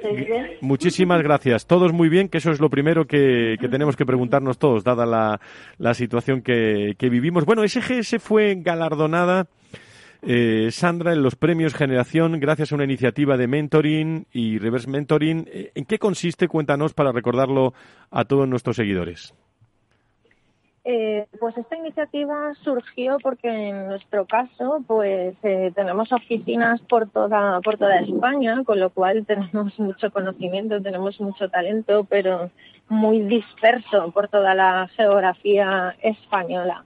muchísimas 0.61 1.23
gracias. 1.23 1.67
Todos 1.67 1.93
muy 1.93 2.09
bien, 2.09 2.29
que 2.29 2.39
eso 2.39 2.51
es 2.51 2.61
lo 2.61 2.71
primero 2.71 3.07
que, 3.07 3.57
tenemos 3.71 3.97
que 3.97 4.07
preguntarnos 4.07 4.59
todos, 4.59 4.83
dada 4.83 5.07
la, 5.07 5.41
la 5.79 5.95
situación 5.95 6.43
que, 6.43 6.95
que, 6.99 7.09
vivimos. 7.09 7.45
Bueno, 7.45 7.67
SGS 7.67 8.17
fue 8.21 8.57
galardonada, 8.57 9.47
eh, 10.23 10.69
Sandra, 10.71 11.13
en 11.13 11.23
los 11.23 11.35
premios 11.35 11.75
Generación 11.75 12.39
gracias 12.41 12.73
a 12.73 12.75
una 12.77 12.85
iniciativa 12.85 13.37
de 13.37 13.49
mentoring 13.49 14.27
y 14.33 14.59
reverse 14.59 14.89
mentoring. 14.89 15.49
Eh, 15.53 15.73
¿En 15.75 15.85
qué 15.85 15.99
consiste? 15.99 16.49
Cuéntanos 16.49 16.95
para 16.95 17.13
recordarlo 17.13 17.75
a 18.11 18.25
todos 18.25 18.49
nuestros 18.49 18.77
seguidores. 18.77 19.35
Eh, 20.85 21.27
pues 21.39 21.57
esta 21.57 21.77
iniciativa 21.77 22.55
surgió 22.65 23.19
porque 23.23 23.49
en 23.49 23.87
nuestro 23.87 24.27
caso, 24.27 24.83
pues 24.85 25.37
eh, 25.45 25.71
tenemos 25.77 26.11
oficinas 26.13 26.81
por 26.83 27.09
toda 27.09 27.61
por 27.61 27.79
toda 27.79 28.01
España, 28.01 28.65
con 28.65 28.81
lo 28.81 28.91
cual 28.91 29.25
tenemos 29.25 29.79
mucho 29.79 30.11
conocimiento, 30.11 30.83
tenemos 30.83 31.21
mucho 31.21 31.49
talento, 31.49 32.05
pero 32.11 32.51
muy 32.89 33.21
disperso 33.21 34.11
por 34.11 34.29
toda 34.29 34.55
la 34.55 34.89
geografía 34.97 35.95
española. 36.03 36.85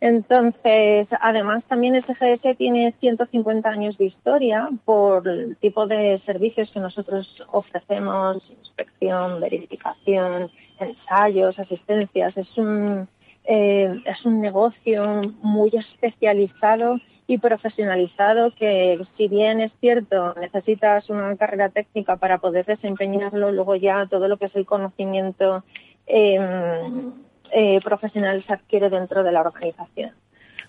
Entonces, 0.00 1.08
además 1.20 1.64
también 1.64 2.00
SGS 2.00 2.56
tiene 2.56 2.94
150 3.00 3.68
años 3.68 3.98
de 3.98 4.04
historia 4.06 4.68
por 4.84 5.26
el 5.26 5.56
tipo 5.56 5.88
de 5.88 6.20
servicios 6.24 6.70
que 6.70 6.78
nosotros 6.78 7.42
ofrecemos, 7.50 8.42
inspección, 8.50 9.40
verificación, 9.40 10.50
ensayos, 10.78 11.58
asistencias. 11.58 12.36
Es 12.36 12.58
un 12.58 13.08
eh, 13.44 14.02
es 14.04 14.24
un 14.24 14.40
negocio 14.40 15.22
muy 15.42 15.70
especializado 15.70 16.98
y 17.26 17.38
profesionalizado 17.38 18.52
que 18.54 19.00
si 19.16 19.28
bien 19.28 19.60
es 19.60 19.72
cierto 19.80 20.34
necesitas 20.34 21.08
una 21.10 21.36
carrera 21.36 21.68
técnica 21.68 22.16
para 22.16 22.38
poder 22.38 22.66
desempeñarlo, 22.66 23.52
luego 23.52 23.76
ya 23.76 24.06
todo 24.06 24.26
lo 24.26 24.36
que 24.36 24.46
es 24.46 24.56
el 24.56 24.66
conocimiento 24.66 25.62
em, 26.06 27.12
eh, 27.52 27.80
profesional 27.82 28.44
se 28.44 28.52
adquiere 28.52 28.90
dentro 28.90 29.22
de 29.22 29.32
la 29.32 29.42
organización. 29.42 30.10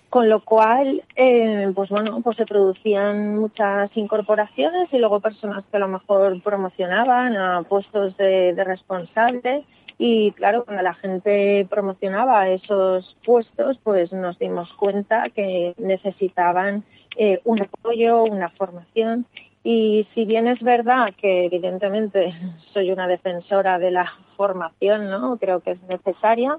Con 0.08 0.28
lo 0.28 0.44
cual, 0.44 1.02
eh, 1.16 1.72
pues 1.74 1.88
bueno, 1.88 2.20
pues 2.22 2.36
se 2.36 2.46
producían 2.46 3.38
muchas 3.38 3.90
incorporaciones 3.96 4.88
y 4.92 4.98
luego 4.98 5.20
personas 5.20 5.64
que 5.70 5.78
a 5.78 5.80
lo 5.80 5.88
mejor 5.88 6.40
promocionaban 6.42 7.36
a 7.36 7.62
puestos 7.62 8.16
de, 8.18 8.54
de 8.54 8.64
responsable 8.64 9.64
y 9.98 10.32
claro, 10.32 10.64
cuando 10.64 10.82
la 10.82 10.94
gente 10.94 11.66
promocionaba 11.68 12.48
esos 12.48 13.16
puestos, 13.24 13.78
pues 13.82 14.12
nos 14.12 14.38
dimos 14.38 14.72
cuenta 14.74 15.28
que 15.30 15.74
necesitaban 15.78 16.84
eh, 17.16 17.40
un 17.44 17.62
apoyo, 17.62 18.24
una 18.24 18.50
formación. 18.50 19.26
Y 19.64 20.08
si 20.14 20.24
bien 20.24 20.48
es 20.48 20.60
verdad 20.60 21.14
que 21.16 21.46
evidentemente 21.46 22.34
soy 22.72 22.90
una 22.90 23.06
defensora 23.06 23.78
de 23.78 23.90
la 23.90 24.12
formación, 24.36 25.08
¿no? 25.08 25.36
Creo 25.38 25.60
que 25.60 25.72
es 25.72 25.82
necesaria 25.84 26.58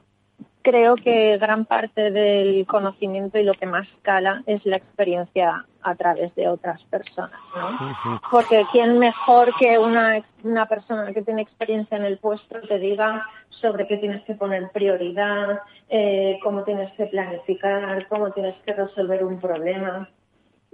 creo 0.64 0.96
que 0.96 1.38
gran 1.38 1.66
parte 1.66 2.10
del 2.10 2.66
conocimiento 2.66 3.38
y 3.38 3.44
lo 3.44 3.54
que 3.54 3.66
más 3.66 3.88
cala 4.02 4.44
es 4.48 4.66
la 4.66 4.78
experiencia 4.78 5.66
a 5.84 5.96
través 5.96 6.34
de 6.36 6.48
otras 6.48 6.82
personas, 6.84 7.40
¿no? 7.56 8.20
Porque 8.32 8.66
quién 8.72 9.00
mejor 9.00 9.54
que 9.60 9.78
una, 9.78 10.24
una 10.44 10.66
persona 10.66 11.14
que 11.14 11.22
tiene 11.22 11.42
experiencia 11.42 11.98
en 11.98 12.06
el 12.06 12.18
puesto 12.18 12.62
te 12.62 12.80
diga 12.80 13.26
sobre 13.50 13.88
qué 13.88 13.98
tienes 13.98 14.24
que 14.24 14.36
poner 14.36 14.70
prioridad, 14.72 15.62
eh, 15.90 16.40
cómo 16.44 16.64
tienes 16.64 16.92
que 16.94 17.06
planificar, 17.06 18.08
cómo 18.08 18.32
tienes 18.32 18.56
que 18.66 18.74
resolver 18.74 19.24
un 19.24 19.40
problema. 19.40 20.10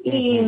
Y, 0.02 0.39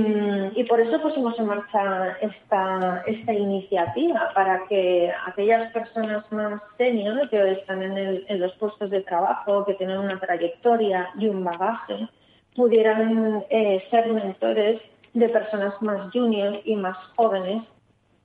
y, 0.56 0.64
por 0.64 0.80
eso 0.80 1.02
pusimos 1.02 1.38
en 1.38 1.46
marcha 1.46 2.18
esta, 2.22 3.04
esta 3.06 3.34
iniciativa, 3.34 4.32
para 4.34 4.66
que 4.70 5.12
aquellas 5.28 5.74
personas 5.74 6.24
más 6.32 6.62
senior 6.78 7.30
que 7.30 7.52
están 7.52 7.84
en, 7.84 7.98
el, 7.98 8.26
en 8.30 8.40
los 8.40 8.54
puestos 8.54 8.90
de 8.90 9.02
trabajo, 9.02 9.66
que 9.66 9.74
tienen 9.74 9.98
una 9.98 10.18
trayectoria 10.22 11.10
y 11.20 11.28
un 11.28 11.44
bagaje, 11.44 12.08
pudieran 12.56 13.44
eh, 13.50 13.84
ser 13.90 14.12
mentores 14.12 14.82
de 15.14 15.30
personas 15.30 15.74
más 15.82 16.12
junior 16.12 16.62
y 16.66 16.76
más 16.76 16.98
jóvenes. 17.16 17.64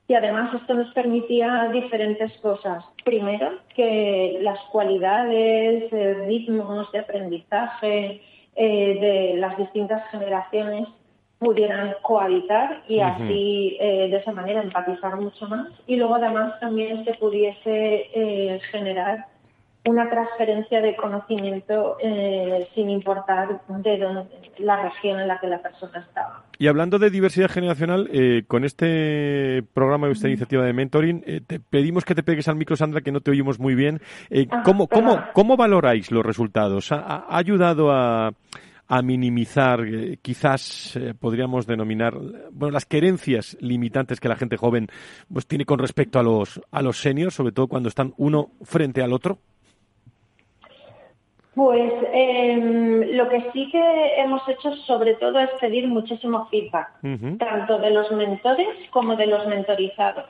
Y 0.09 0.15
además 0.15 0.55
esto 0.55 0.75
nos 0.75 0.93
permitía 0.95 1.69
diferentes 1.73 2.33
cosas. 2.39 2.85
Primero, 3.05 3.59
que 3.75 4.39
las 4.41 4.59
cualidades, 4.71 5.93
eh, 5.93 6.25
ritmos 6.27 6.91
de 6.93 7.01
aprendizaje 7.01 8.23
eh, 8.55 8.99
de 9.01 9.37
las 9.39 9.57
distintas 9.57 10.09
generaciones 10.11 10.87
pudieran 11.39 11.95
cohabitar 12.03 12.83
y 12.89 13.01
así 13.01 13.77
eh, 13.79 14.09
de 14.09 14.17
esa 14.17 14.33
manera 14.33 14.63
empatizar 14.63 15.17
mucho 15.17 15.47
más 15.49 15.69
y 15.87 15.97
luego 15.97 16.15
además 16.15 16.59
también 16.61 17.05
se 17.05 17.13
pudiese 17.13 18.59
generar 18.71 19.27
una 19.87 20.09
transferencia 20.11 20.81
de 20.81 20.97
conocimiento 20.97 21.97
eh, 22.03 22.69
sin 22.75 22.91
importar 22.91 23.49
de 23.49 23.99
dónde, 23.99 24.29
la 24.59 24.83
región 24.83 25.21
en 25.21 25.29
la 25.29 25.39
que 25.41 25.47
la 25.47 25.63
persona 25.63 26.01
estaba. 26.07 26.45
Y 26.59 26.67
hablando 26.69 26.99
de 26.99 27.11
diversidad 27.11 27.51
generacional, 27.51 28.11
con 28.49 28.65
este 28.65 29.63
programa 29.75 30.09
y 30.09 30.13
esta 30.13 30.29
iniciativa 30.29 30.65
de 30.65 30.73
mentoring, 30.73 31.23
te 31.47 31.61
pedimos 31.61 32.05
que 32.05 32.15
te 32.15 32.23
pegues 32.23 32.49
al 32.49 32.57
micro, 32.57 32.77
Sandra, 32.77 33.03
que 33.03 33.13
no 33.13 33.21
te 33.21 33.31
oímos 33.31 33.59
muy 33.59 33.75
bien. 33.75 34.01
Ah, 34.51 34.63
¿cómo, 34.65 34.89
cómo, 34.89 35.23
¿Cómo 35.35 35.57
valoráis 35.57 36.11
los 36.11 36.25
resultados? 36.25 36.93
¿Ha, 36.93 36.97
ha 36.97 37.37
ayudado 37.37 37.93
a, 37.93 38.33
a 38.89 39.03
minimizar, 39.03 39.85
eh, 39.87 40.19
quizás 40.23 40.97
eh, 40.97 41.15
podríamos 41.19 41.67
denominar, 41.67 42.15
bueno, 42.53 42.73
las 42.73 42.87
querencias 42.87 43.57
limitantes 43.61 44.21
que 44.21 44.29
la 44.29 44.37
gente 44.37 44.57
joven 44.57 44.89
pues 45.33 45.47
tiene 45.47 45.65
con 45.65 45.79
respecto 45.79 46.19
a 46.19 46.23
los 46.23 46.61
a 46.71 46.83
los 46.83 46.99
seniors, 46.99 47.35
sobre 47.35 47.53
todo 47.53 47.67
cuando 47.67 47.89
están 47.89 48.15
uno 48.17 48.53
frente 48.63 49.03
al 49.03 49.13
otro? 49.13 49.39
Pues 51.57 51.91
em, 52.13 53.17
lo 53.17 53.31
que 53.31 53.51
sí 53.55 53.71
que 53.73 54.21
hemos 54.21 54.47
hecho 54.47 54.77
sobre 54.87 55.15
todo 55.15 55.41
es 55.41 55.49
pedir 55.59 55.89
muchísimo 55.89 56.47
feedback, 56.51 56.91
tanto 57.39 57.79
de 57.79 57.93
los 57.93 58.13
mentores 58.13 58.69
como 58.91 59.17
de 59.17 59.27
los 59.27 59.47
mentorizados. 59.47 60.27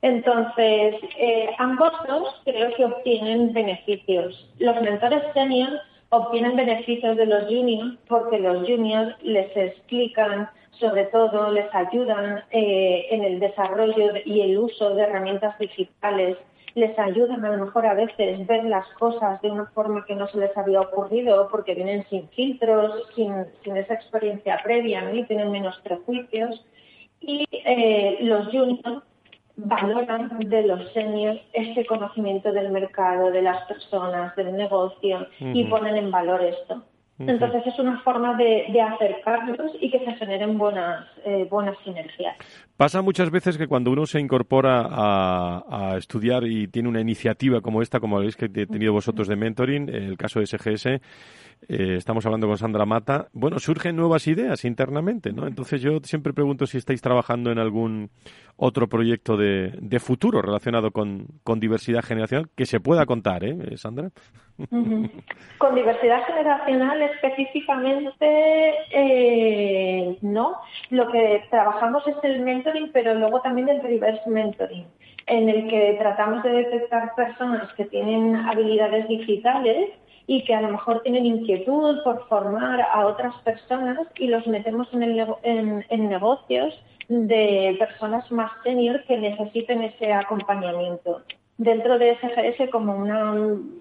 Entonces, 0.00 0.94
eh, 1.18 1.50
ambos 1.58 1.92
dos 2.08 2.40
creo 2.46 2.74
que 2.74 2.86
obtienen 2.86 3.52
beneficios. 3.52 4.50
Los 4.58 4.80
mentores 4.80 5.22
senior 5.34 5.68
obtienen 6.08 6.56
beneficios 6.56 7.18
de 7.18 7.26
los 7.26 7.44
juniors 7.44 7.98
porque 8.08 8.38
los 8.38 8.66
juniors 8.66 9.14
les 9.22 9.54
explican, 9.54 10.48
sobre 10.70 11.04
todo 11.06 11.52
les 11.52 11.68
ayudan 11.74 12.42
eh, 12.52 13.06
en 13.10 13.22
el 13.22 13.38
desarrollo 13.38 14.12
y 14.24 14.40
el 14.40 14.56
uso 14.56 14.94
de 14.94 15.02
herramientas 15.02 15.58
digitales, 15.58 16.38
les 16.78 16.98
ayudan 16.98 17.44
a 17.44 17.56
lo 17.56 17.66
mejor 17.66 17.86
a 17.86 17.94
veces 17.94 18.46
ver 18.46 18.64
las 18.64 18.86
cosas 18.94 19.40
de 19.42 19.50
una 19.50 19.66
forma 19.66 20.04
que 20.06 20.14
no 20.14 20.26
se 20.28 20.38
les 20.38 20.56
había 20.56 20.80
ocurrido 20.80 21.48
porque 21.50 21.74
vienen 21.74 22.04
sin 22.08 22.28
filtros, 22.30 23.08
sin, 23.14 23.34
esa 23.76 23.94
experiencia 23.94 24.60
previa 24.64 25.12
y 25.12 25.24
tienen 25.24 25.50
menos 25.50 25.78
prejuicios. 25.84 26.64
Y 27.20 27.44
eh, 27.50 28.18
los 28.22 28.46
juniors 28.46 29.02
valoran 29.56 30.38
de 30.38 30.62
los 30.62 30.92
seniors 30.92 31.40
este 31.52 31.84
conocimiento 31.84 32.52
del 32.52 32.70
mercado, 32.70 33.30
de 33.30 33.42
las 33.42 33.64
personas, 33.66 34.34
del 34.36 34.56
negocio 34.56 35.26
y 35.40 35.64
ponen 35.64 35.96
en 35.96 36.10
valor 36.10 36.42
esto. 36.42 36.82
Entonces 37.18 37.66
es 37.66 37.78
una 37.78 38.00
forma 38.02 38.36
de, 38.36 38.80
acercarlos 38.80 39.72
y 39.80 39.90
que 39.90 39.98
se 40.04 40.12
generen 40.14 40.56
buenas, 40.56 41.04
eh, 41.24 41.46
buenas 41.50 41.76
sinergias. 41.84 42.36
Pasa 42.76 43.02
muchas 43.02 43.30
veces 43.30 43.58
que 43.58 43.66
cuando 43.66 43.90
uno 43.90 44.06
se 44.06 44.20
incorpora 44.20 44.86
a, 44.88 45.96
estudiar 45.98 46.44
y 46.44 46.68
tiene 46.68 46.88
una 46.88 47.00
iniciativa 47.00 47.60
como 47.60 47.82
esta, 47.82 47.98
como 47.98 48.18
habéis 48.18 48.36
que 48.36 48.48
tenido 48.48 48.92
vosotros 48.92 49.26
de 49.26 49.36
mentoring, 49.36 49.88
el 49.88 50.16
caso 50.16 50.38
de 50.38 50.46
SGS, 50.46 50.86
eh, 50.86 51.96
estamos 51.96 52.24
hablando 52.24 52.46
con 52.46 52.56
Sandra 52.56 52.86
Mata, 52.86 53.28
bueno, 53.32 53.58
surgen 53.58 53.96
nuevas 53.96 54.28
ideas 54.28 54.64
internamente, 54.64 55.32
¿no? 55.32 55.46
Entonces 55.46 55.82
yo 55.82 55.98
siempre 56.04 56.32
pregunto 56.32 56.66
si 56.66 56.78
estáis 56.78 57.02
trabajando 57.02 57.50
en 57.50 57.58
algún 57.58 58.10
otro 58.56 58.88
proyecto 58.88 59.36
de, 59.36 59.98
futuro 59.98 60.40
relacionado 60.40 60.92
con, 60.92 61.26
diversidad 61.56 62.02
generacional 62.04 62.48
que 62.54 62.66
se 62.66 62.78
pueda 62.78 63.06
contar, 63.06 63.44
¿eh, 63.44 63.76
Sandra? 63.76 64.10
Con 65.58 65.74
diversidad 65.74 66.24
generacional 66.26 67.00
específicamente, 67.02 68.74
eh, 68.90 70.18
no. 70.20 70.56
Lo 70.90 71.10
que 71.12 71.44
trabajamos 71.50 72.06
es 72.08 72.16
el 72.24 72.40
mentoring 72.40 72.90
pero 72.92 73.14
luego 73.14 73.40
también 73.40 73.68
el 73.68 73.80
reverse 73.80 74.28
mentoring, 74.28 74.86
en 75.26 75.48
el 75.48 75.68
que 75.68 75.96
tratamos 76.00 76.42
de 76.42 76.50
detectar 76.50 77.14
personas 77.14 77.72
que 77.74 77.84
tienen 77.84 78.34
habilidades 78.34 79.06
digitales 79.06 79.90
y 80.26 80.44
que 80.44 80.54
a 80.54 80.60
lo 80.60 80.68
mejor 80.68 81.02
tienen 81.02 81.24
inquietud 81.24 82.02
por 82.02 82.28
formar 82.28 82.80
a 82.80 83.06
otras 83.06 83.34
personas 83.42 83.98
y 84.18 84.26
los 84.26 84.46
metemos 84.46 84.86
en, 84.92 85.02
el, 85.02 85.26
en, 85.42 86.08
negocios 86.08 86.78
de 87.08 87.76
personas 87.78 88.30
más 88.30 88.50
senior 88.62 89.02
que 89.04 89.16
necesiten 89.16 89.82
ese 89.82 90.12
acompañamiento. 90.12 91.22
Dentro 91.58 91.98
de 91.98 92.16
SGS, 92.18 92.70
como 92.70 92.96
una 92.96 93.34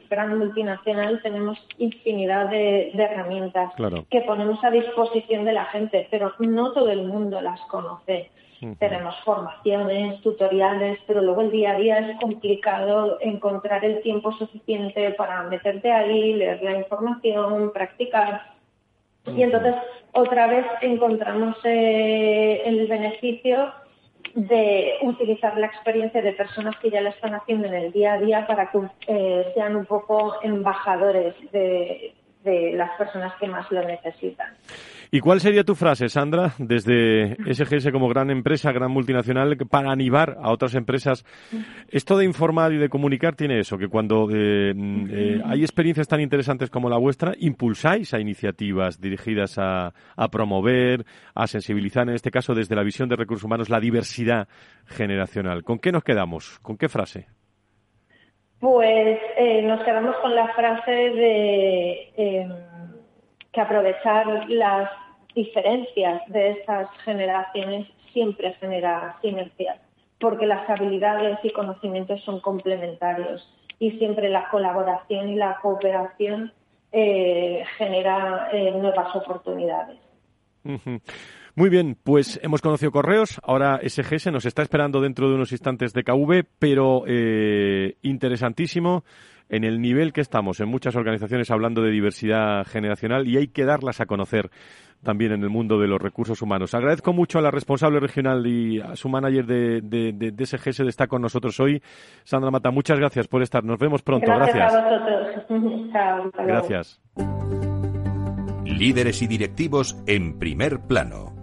gran 0.10 0.40
multinacional, 0.40 1.22
tenemos 1.22 1.60
infinidad 1.78 2.50
de, 2.50 2.90
herramientas 2.90 3.72
que 4.10 4.22
ponemos 4.22 4.64
a 4.64 4.72
disposición 4.72 5.46
de 5.46 5.54
la 5.54 5.66
gente, 5.66 6.08
pero 6.10 6.34
no 6.40 6.72
todo 6.74 6.90
el 6.90 7.04
mundo 7.04 7.40
las 7.40 7.62
conoce. 7.68 8.32
Tenemos 8.80 9.16
formaciones, 9.24 10.20
tutoriales, 10.22 10.98
pero 11.06 11.22
luego 11.22 11.42
el 11.42 11.52
día 11.52 11.74
a 11.74 11.78
día 11.78 12.00
es 12.00 12.20
complicado 12.20 13.20
encontrar 13.22 13.86
el 13.86 14.02
tiempo 14.02 14.32
suficiente 14.32 15.12
para 15.12 15.44
meterte 15.44 15.92
ahí, 15.92 16.34
leer 16.34 16.64
la 16.64 16.80
información, 16.80 17.72
practicar. 17.72 18.42
Y 19.28 19.44
entonces 19.44 19.76
otra 20.14 20.48
vez 20.48 20.66
encontramos 20.82 21.56
eh, 21.64 22.64
el 22.66 22.88
beneficio 22.88 23.72
de 24.38 25.00
utilizar 25.02 25.58
la 25.58 25.66
experiencia 25.66 26.22
de 26.22 26.32
personas 26.32 26.76
que 26.78 26.92
ya 26.92 27.02
la 27.02 27.10
están 27.10 27.34
haciendo 27.34 27.68
en 27.68 27.74
el 27.74 27.92
día 27.92 28.14
a 28.14 28.20
día 28.20 28.46
para 28.46 28.70
que 28.70 28.80
eh, 29.08 29.52
sean 29.56 29.76
un 29.76 29.88
poco 29.88 30.36
embajadores 30.44 31.34
de 31.52 32.14
las 32.74 32.92
personas 32.98 33.34
que 33.40 33.48
más 33.48 33.70
lo 33.72 33.84
necesitan. 33.84 34.48
¿Y 35.10 35.22
cuál 35.22 35.40
sería 35.40 35.64
tu 35.64 35.74
frase, 35.74 36.10
Sandra, 36.10 36.54
desde 36.58 37.38
SGS 37.54 37.92
como 37.92 38.10
gran 38.10 38.30
empresa, 38.30 38.74
gran 38.74 38.92
multinacional, 38.92 39.56
para 39.70 39.92
animar 39.92 40.38
a 40.42 40.52
otras 40.52 40.76
empresas? 40.76 41.24
Esto 41.90 42.18
de 42.18 42.26
informar 42.26 42.74
y 42.74 42.78
de 42.78 42.90
comunicar 42.90 43.36
tiene 43.36 43.60
eso, 43.60 43.78
que 43.78 43.88
cuando 43.88 44.28
eh, 44.30 44.74
eh, 44.76 45.42
hay 45.46 45.62
experiencias 45.62 46.08
tan 46.08 46.20
interesantes 46.20 46.70
como 46.70 46.90
la 46.90 46.98
vuestra, 46.98 47.34
impulsáis 47.40 48.14
a 48.14 48.20
iniciativas 48.20 49.00
dirigidas 49.00 49.58
a, 49.58 49.94
promover, 50.30 51.06
a 51.34 51.48
sensibilizar, 51.48 52.08
en 52.10 52.16
este 52.16 52.32
caso 52.32 52.54
desde 52.54 52.76
la 52.76 52.84
visión 52.84 53.08
de 53.08 53.16
recursos 53.16 53.46
humanos, 53.46 53.70
la 53.70 53.80
diversidad 53.80 54.48
generacional. 54.86 55.64
¿Con 55.64 55.80
qué 55.80 55.92
nos 55.92 56.04
quedamos? 56.04 56.60
¿Con 56.60 56.78
qué 56.78 56.90
frase? 56.90 57.28
Pues 58.60 59.20
eh, 59.38 59.62
nos 59.62 59.84
quedamos 59.84 60.16
con 60.18 60.34
la 60.36 60.48
frase 60.54 60.92
de 60.92 62.14
em, 62.18 62.52
que 63.52 63.62
aprovechar 63.62 64.50
las 64.50 64.90
diferencias 65.36 66.22
de 66.28 66.52
estas 66.52 66.90
generaciones 67.06 67.88
siempre 68.14 68.54
genera 68.56 69.16
sinergias, 69.22 69.80
porque 70.20 70.48
las 70.48 70.68
habilidades 70.68 71.38
y 71.44 71.52
conocimientos 71.52 72.24
son 72.24 72.40
complementarios 72.40 73.48
y 73.78 73.92
siempre 74.00 74.30
la 74.30 74.50
colaboración 74.50 75.30
y 75.30 75.36
la 75.36 75.60
cooperación 75.62 76.52
eh, 76.92 77.64
genera 77.78 78.50
eh, 78.52 78.72
nuevas 78.72 79.16
oportunidades. 79.16 80.00
Muy 81.58 81.72
bien, 81.72 81.98
pues 82.04 82.40
hemos 82.44 82.62
conocido 82.62 82.92
correos, 82.92 83.42
ahora 83.42 83.80
SGS 83.84 84.28
nos 84.32 84.46
está 84.46 84.62
esperando 84.62 85.02
dentro 85.02 85.28
de 85.28 85.34
unos 85.34 85.52
instantes 85.52 85.92
de 85.92 86.04
KV, 86.04 86.46
pero 86.60 87.02
eh, 87.08 87.98
interesantísimo 88.04 89.04
en 89.50 89.64
el 89.64 89.82
nivel 89.82 90.14
que 90.14 90.22
estamos 90.22 90.60
en 90.60 90.70
muchas 90.70 90.96
organizaciones 90.96 91.50
hablando 91.50 91.82
de 91.82 91.90
diversidad 91.90 92.64
generacional 92.68 93.28
y 93.28 93.38
hay 93.38 93.48
que 93.48 93.66
darlas 93.66 94.00
a 94.02 94.06
conocer 94.06 94.52
también 95.02 95.32
en 95.32 95.42
el 95.42 95.50
mundo 95.50 95.80
de 95.80 95.88
los 95.88 96.00
recursos 96.00 96.44
humanos. 96.44 96.76
Agradezco 96.76 97.12
mucho 97.12 97.40
a 97.40 97.42
la 97.42 97.50
responsable 97.50 98.00
regional 98.00 98.46
y 98.46 98.80
a 98.80 98.96
su 98.96 99.10
manager 99.10 99.48
de, 99.48 99.82
de, 99.82 100.12
de, 100.14 100.46
SGS 100.46 100.78
de 100.78 100.90
estar 100.90 101.08
con 101.08 101.24
nosotros 101.24 101.60
hoy. 101.60 101.82
Sandra 102.24 102.52
Mata, 102.52 102.70
muchas 102.70 103.00
gracias 103.00 103.28
por 103.28 103.42
estar. 103.42 103.64
Nos 103.64 103.80
vemos 103.80 104.04
pronto. 104.04 104.32
Gracias, 104.32 104.76
a 104.76 104.80
vosotros. 104.80 106.34
Gracias. 106.46 107.02
Líderes 108.64 109.24
y 109.24 109.28
directivos 109.28 109.98
en 110.06 110.38
primer 110.38 110.82
plano. 110.82 111.37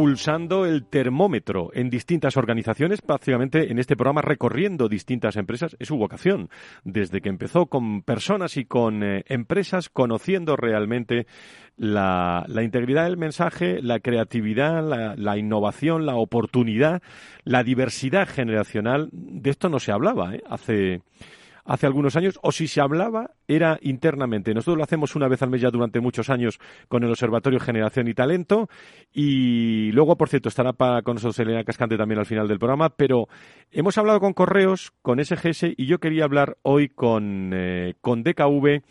Pulsando 0.00 0.64
el 0.64 0.86
termómetro 0.86 1.72
en 1.74 1.90
distintas 1.90 2.38
organizaciones, 2.38 3.02
prácticamente 3.02 3.70
en 3.70 3.78
este 3.78 3.96
programa 3.96 4.22
recorriendo 4.22 4.88
distintas 4.88 5.36
empresas. 5.36 5.76
Es 5.78 5.88
su 5.88 5.98
vocación, 5.98 6.48
desde 6.84 7.20
que 7.20 7.28
empezó 7.28 7.66
con 7.66 8.00
personas 8.00 8.56
y 8.56 8.64
con 8.64 9.02
eh, 9.02 9.24
empresas, 9.26 9.90
conociendo 9.90 10.56
realmente 10.56 11.26
la, 11.76 12.46
integridad 12.62 13.04
del 13.04 13.18
mensaje, 13.18 13.82
la 13.82 14.00
creatividad, 14.00 14.82
la, 15.18 15.36
innovación, 15.36 16.06
la 16.06 16.16
oportunidad, 16.16 17.02
la 17.44 17.62
diversidad 17.62 18.26
generacional. 18.26 19.10
De 19.12 19.50
esto 19.50 19.68
no 19.68 19.80
se 19.80 19.92
hablaba 19.92 20.34
¿eh? 20.34 20.42
hace 20.48 21.02
hace 21.70 21.86
algunos 21.86 22.16
años, 22.16 22.36
o 22.42 22.50
si 22.50 22.66
se 22.66 22.80
hablaba, 22.80 23.30
era 23.46 23.78
internamente. 23.80 24.52
Nosotros 24.52 24.76
lo 24.76 24.82
hacemos 24.82 25.14
una 25.14 25.28
vez 25.28 25.40
al 25.42 25.50
mes 25.50 25.60
ya 25.60 25.70
durante 25.70 26.00
muchos 26.00 26.28
años 26.28 26.58
con 26.88 27.04
el 27.04 27.10
Observatorio 27.10 27.60
Generación 27.60 28.08
y 28.08 28.14
Talento, 28.14 28.68
y 29.12 29.92
luego, 29.92 30.16
por 30.16 30.28
cierto, 30.28 30.48
estará 30.48 30.72
para, 30.72 31.02
con 31.02 31.14
nosotros 31.14 31.38
Elena 31.38 31.62
Cascante 31.62 31.96
también 31.96 32.18
al 32.18 32.26
final 32.26 32.48
del 32.48 32.58
programa, 32.58 32.90
pero 32.90 33.28
hemos 33.70 33.96
hablado 33.98 34.18
con 34.18 34.32
Correos, 34.32 34.92
con 35.00 35.24
SGS, 35.24 35.74
y 35.76 35.86
yo 35.86 36.00
quería 36.00 36.24
hablar 36.24 36.58
hoy 36.62 36.88
con, 36.88 37.52
eh, 37.54 37.94
con 38.00 38.24
DKV 38.24 38.82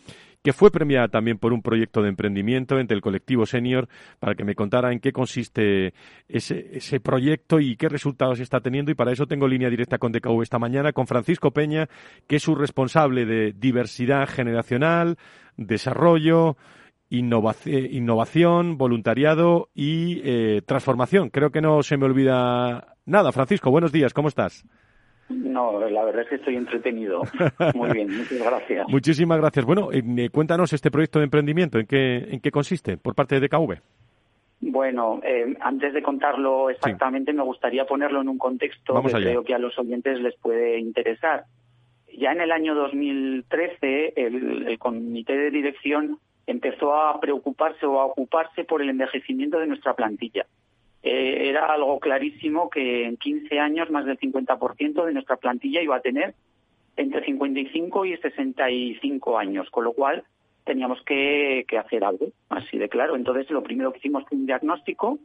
que 0.42 0.52
fue 0.52 0.70
premiada 0.70 1.08
también 1.08 1.38
por 1.38 1.52
un 1.52 1.62
proyecto 1.62 2.02
de 2.02 2.08
emprendimiento 2.08 2.78
entre 2.78 2.96
el 2.96 3.02
colectivo 3.02 3.46
senior, 3.46 3.88
para 4.18 4.34
que 4.34 4.44
me 4.44 4.54
contara 4.54 4.92
en 4.92 5.00
qué 5.00 5.12
consiste 5.12 5.92
ese, 6.28 7.00
proyecto 7.00 7.60
y 7.60 7.76
qué 7.76 7.88
resultados 7.88 8.40
está 8.40 8.60
teniendo. 8.60 8.90
Y 8.90 8.94
para 8.94 9.12
eso 9.12 9.26
tengo 9.26 9.46
línea 9.46 9.68
directa 9.68 9.98
con 9.98 10.12
DKV 10.12 10.42
esta 10.42 10.58
mañana, 10.58 10.92
con 10.92 11.06
Francisco 11.06 11.50
Peña, 11.50 11.88
que 12.26 12.36
es 12.36 12.42
su 12.42 12.54
responsable 12.54 13.26
de 13.26 13.52
diversidad 13.52 14.28
generacional, 14.28 15.18
desarrollo, 15.56 16.56
innovación, 17.10 18.78
voluntariado 18.78 19.68
y 19.74 20.20
eh, 20.24 20.62
transformación. 20.64 21.28
Creo 21.28 21.50
que 21.50 21.60
no 21.60 21.82
se 21.82 21.96
me 21.96 22.06
olvida 22.06 22.96
nada. 23.04 23.32
Francisco, 23.32 23.70
buenos 23.70 23.92
días, 23.92 24.14
¿cómo 24.14 24.28
estás? 24.28 24.64
No, 25.30 25.78
la 25.88 26.04
verdad 26.04 26.22
es 26.22 26.28
que 26.28 26.34
estoy 26.36 26.56
entretenido. 26.56 27.22
Muy 27.74 27.90
bien, 27.92 28.08
muchas 28.16 28.42
gracias. 28.42 28.88
Muchísimas 28.88 29.38
gracias. 29.38 29.64
Bueno, 29.64 29.90
eh, 29.92 30.28
cuéntanos 30.30 30.72
este 30.72 30.90
proyecto 30.90 31.20
de 31.20 31.26
emprendimiento, 31.26 31.78
¿en 31.78 31.86
qué, 31.86 32.16
en 32.16 32.40
qué 32.40 32.50
consiste 32.50 32.96
por 32.96 33.14
parte 33.14 33.38
de 33.38 33.46
DKV? 33.46 33.78
Bueno, 34.62 35.20
eh, 35.24 35.56
antes 35.60 35.94
de 35.94 36.02
contarlo 36.02 36.68
exactamente, 36.68 37.32
me 37.32 37.42
gustaría 37.42 37.86
ponerlo 37.86 38.20
en 38.20 38.28
un 38.28 38.38
contexto 38.38 39.02
que 39.02 39.12
creo 39.12 39.42
que 39.42 39.54
a 39.54 39.58
los 39.58 39.78
oyentes 39.78 40.20
les 40.20 40.36
puede 40.36 40.78
interesar. 40.78 41.44
Ya 42.12 42.32
en 42.32 42.40
el 42.40 42.52
año 42.52 42.74
2013, 42.74 44.12
el, 44.16 44.66
el 44.68 44.78
comité 44.78 45.36
de 45.36 45.50
dirección 45.50 46.18
empezó 46.46 46.94
a 46.94 47.18
preocuparse 47.20 47.86
o 47.86 48.00
a 48.00 48.04
ocuparse 48.04 48.64
por 48.64 48.82
el 48.82 48.90
envejecimiento 48.90 49.58
de 49.58 49.68
nuestra 49.68 49.94
plantilla. 49.94 50.44
Eh, 51.02 51.48
era 51.48 51.66
algo 51.66 51.98
clarísimo 51.98 52.68
que 52.68 53.06
en 53.06 53.16
15 53.16 53.58
años 53.58 53.90
más 53.90 54.04
del 54.04 54.18
50% 54.18 55.04
de 55.04 55.12
nuestra 55.12 55.36
plantilla 55.36 55.82
iba 55.82 55.96
a 55.96 56.00
tener 56.00 56.34
entre 56.96 57.24
55 57.24 58.04
y 58.04 58.16
65 58.18 59.38
años, 59.38 59.70
con 59.70 59.84
lo 59.84 59.92
cual 59.92 60.24
teníamos 60.64 61.02
que, 61.02 61.64
hacer 61.78 62.04
algo, 62.04 62.26
así 62.50 62.76
de 62.76 62.88
claro. 62.88 63.16
Entonces, 63.16 63.50
lo 63.50 63.62
primero 63.62 63.92
que 63.92 63.98
hicimos 63.98 64.24
fue 64.28 64.36
un 64.36 64.46
diagnóstico, 64.46 65.18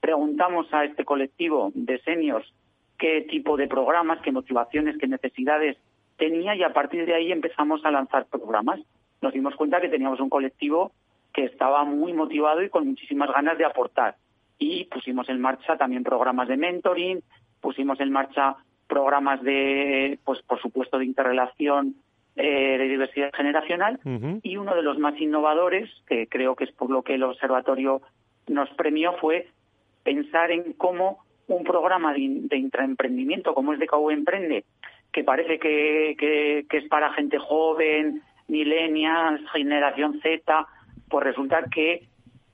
preguntamos 0.00 0.66
a 0.74 0.84
este 0.84 1.04
colectivo 1.04 1.70
de 1.74 2.00
seniors 2.00 2.52
qué 2.98 3.22
tipo 3.22 3.56
de 3.56 3.68
programas, 3.68 4.20
qué 4.22 4.32
motivaciones, 4.32 4.96
qué 4.98 5.06
necesidades 5.06 5.76
tenía 6.16 6.54
y 6.56 6.62
a 6.62 6.72
partir 6.72 7.06
de 7.06 7.14
ahí 7.14 7.30
empezamos 7.30 7.84
a 7.84 7.90
lanzar 7.90 8.26
programas. 8.26 8.80
Nos 9.20 9.32
dimos 9.32 9.54
cuenta 9.54 9.80
que 9.80 9.88
teníamos 9.88 10.20
un 10.20 10.28
colectivo 10.28 10.92
que 11.32 11.44
estaba 11.44 11.84
muy 11.84 12.12
motivado 12.12 12.62
y 12.62 12.68
con 12.68 12.86
muchísimas 12.86 13.30
ganas 13.32 13.56
de 13.58 13.64
aportar 13.64 14.16
y 14.62 14.84
pusimos 14.84 15.28
en 15.28 15.40
marcha 15.40 15.76
también 15.76 16.04
programas 16.04 16.46
de 16.46 16.56
mentoring, 16.56 17.20
pusimos 17.60 17.98
en 18.00 18.12
marcha 18.12 18.56
programas 18.86 19.42
de, 19.42 20.18
pues 20.24 20.40
por 20.42 20.60
supuesto, 20.60 20.98
de 20.98 21.04
interrelación 21.04 21.96
eh, 22.36 22.78
de 22.78 22.88
diversidad 22.88 23.32
generacional. 23.34 23.98
Y 24.42 24.56
uno 24.56 24.76
de 24.76 24.82
los 24.82 24.98
más 24.98 25.20
innovadores, 25.20 25.90
que 26.06 26.28
creo 26.28 26.54
que 26.54 26.64
es 26.64 26.72
por 26.72 26.90
lo 26.90 27.02
que 27.02 27.14
el 27.14 27.24
observatorio 27.24 28.02
nos 28.46 28.70
premió, 28.70 29.14
fue 29.14 29.48
pensar 30.04 30.52
en 30.52 30.74
cómo 30.74 31.24
un 31.48 31.64
programa 31.64 32.12
de, 32.12 32.20
de 32.42 32.56
intraemprendimiento 32.56 33.54
como 33.54 33.72
es 33.72 33.80
de 33.80 33.86
KU 33.88 34.10
Emprende, 34.10 34.64
que 35.12 35.24
parece 35.24 35.58
que, 35.58 36.14
que, 36.16 36.66
que 36.70 36.76
es 36.78 36.88
para 36.88 37.12
gente 37.14 37.38
joven, 37.38 38.22
millennials, 38.46 39.40
generación 39.50 40.20
Z, 40.22 40.66
pues 41.08 41.24
resulta 41.24 41.64
que 41.64 42.06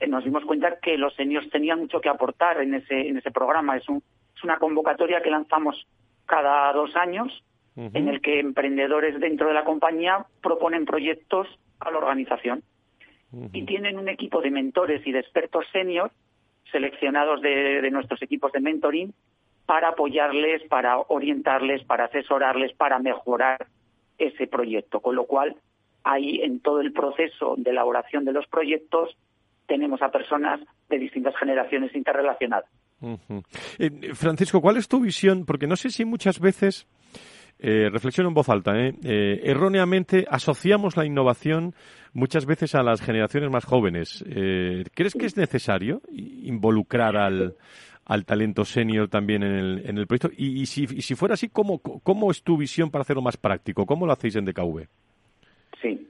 nos 0.07 0.23
dimos 0.23 0.45
cuenta 0.45 0.79
que 0.79 0.97
los 0.97 1.13
seniors 1.15 1.49
tenían 1.49 1.79
mucho 1.79 1.99
que 1.99 2.09
aportar 2.09 2.61
en 2.61 2.73
ese, 2.73 3.07
en 3.07 3.17
ese 3.17 3.31
programa. 3.31 3.77
Es, 3.77 3.87
un, 3.89 4.01
es 4.35 4.43
una 4.43 4.57
convocatoria 4.57 5.21
que 5.21 5.29
lanzamos 5.29 5.85
cada 6.25 6.71
dos 6.73 6.95
años 6.95 7.43
en 7.75 8.09
el 8.09 8.19
que 8.21 8.39
emprendedores 8.39 9.19
dentro 9.21 9.47
de 9.47 9.53
la 9.53 9.63
compañía 9.63 10.25
proponen 10.41 10.85
proyectos 10.85 11.47
a 11.79 11.91
la 11.91 11.97
organización. 11.97 12.61
Y 13.53 13.63
tienen 13.65 13.97
un 13.97 14.09
equipo 14.09 14.41
de 14.41 14.51
mentores 14.51 15.05
y 15.05 15.11
de 15.11 15.19
expertos 15.19 15.65
seniors 15.71 16.11
seleccionados 16.71 17.41
de, 17.41 17.81
de 17.81 17.91
nuestros 17.91 18.21
equipos 18.21 18.51
de 18.51 18.59
mentoring 18.59 19.13
para 19.65 19.89
apoyarles, 19.89 20.63
para 20.63 20.97
orientarles, 20.97 21.83
para 21.83 22.05
asesorarles, 22.05 22.73
para 22.73 22.99
mejorar 22.99 23.67
ese 24.17 24.47
proyecto. 24.47 24.99
Con 24.99 25.15
lo 25.15 25.25
cual, 25.25 25.55
ahí 26.03 26.41
en 26.41 26.59
todo 26.59 26.81
el 26.81 26.91
proceso 26.91 27.53
de 27.57 27.69
elaboración 27.69 28.25
de 28.25 28.33
los 28.33 28.47
proyectos 28.47 29.15
tenemos 29.69 30.01
a 30.01 30.09
personas 30.09 30.59
de 30.89 30.99
distintas 30.99 31.33
generaciones 31.37 31.95
interrelacionadas. 31.95 32.69
Eh, 33.77 34.13
Francisco, 34.13 34.59
¿cuál 34.59 34.75
es 34.75 34.89
tu 34.89 34.99
visión? 34.99 35.45
Porque 35.45 35.67
no 35.67 35.77
sé 35.77 35.91
si 35.91 36.03
muchas 36.03 36.41
veces, 36.41 36.87
eh, 37.59 37.87
reflexiono 37.89 38.29
en 38.29 38.33
voz 38.33 38.49
alta, 38.49 38.77
¿eh? 38.77 38.93
¿eh? 39.03 39.39
erróneamente 39.43 40.25
asociamos 40.29 40.97
la 40.97 41.05
innovación 41.05 41.75
muchas 42.11 42.45
veces 42.45 42.75
a 42.75 42.83
las 42.83 43.01
generaciones 43.01 43.49
más 43.51 43.63
jóvenes. 43.63 44.25
¿Crees 44.27 45.13
que 45.13 45.27
es 45.27 45.37
necesario 45.37 46.01
involucrar 46.11 47.15
al, 47.15 47.55
al 48.05 48.25
talento 48.25 48.65
senior 48.65 49.07
también 49.07 49.43
en 49.43 49.53
el, 49.53 49.81
en 49.85 49.97
el 49.99 50.07
proyecto? 50.07 50.31
Y, 50.35 50.65
si, 50.65 50.83
y 50.83 51.03
si 51.03 51.13
fuera 51.13 51.35
así, 51.35 51.49
¿cómo, 51.49 51.79
¿cómo 51.79 52.31
es 52.31 52.41
tu 52.41 52.57
visión 52.57 52.89
para 52.89 53.03
hacerlo 53.03 53.21
más 53.21 53.37
práctico? 53.37 53.85
¿Cómo 53.85 54.07
lo 54.07 54.13
hacéis 54.13 54.35
en 54.35 54.45
DKV? 54.45 54.87
Sí, 55.81 56.09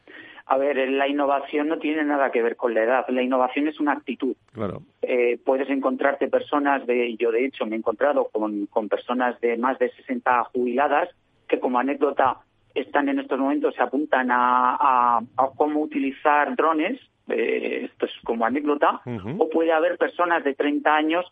a 0.51 0.57
ver, 0.57 0.89
la 0.89 1.07
innovación 1.07 1.67
no 1.67 1.77
tiene 1.77 2.03
nada 2.03 2.31
que 2.31 2.41
ver 2.41 2.55
con 2.55 2.73
la 2.73 2.83
edad. 2.83 3.05
La 3.09 3.21
innovación 3.21 3.67
es 3.67 3.79
una 3.79 3.91
actitud. 3.91 4.35
Claro. 4.51 4.81
Eh, 5.03 5.39
puedes 5.45 5.69
encontrarte 5.69 6.27
personas, 6.27 6.87
de, 6.87 7.15
yo 7.17 7.31
de 7.31 7.45
hecho 7.45 7.67
me 7.67 7.75
he 7.75 7.77
encontrado 7.77 8.29
con, 8.31 8.65
con 8.65 8.89
personas 8.89 9.39
de 9.41 9.57
más 9.57 9.77
de 9.77 9.91
60 9.91 10.45
jubiladas 10.45 11.09
que 11.47 11.59
como 11.59 11.77
anécdota 11.77 12.39
están 12.73 13.09
en 13.09 13.19
estos 13.19 13.37
momentos, 13.37 13.75
se 13.75 13.83
apuntan 13.83 14.29
a, 14.31 15.19
cómo 15.55 15.81
utilizar 15.81 16.55
drones, 16.55 16.99
eh, 17.27 17.81
esto 17.85 18.07
es 18.07 18.11
como 18.23 18.43
anécdota, 18.43 19.01
o 19.37 19.49
puede 19.49 19.71
haber 19.71 19.99
personas 19.99 20.43
de 20.43 20.55
30 20.55 20.95
años 20.95 21.25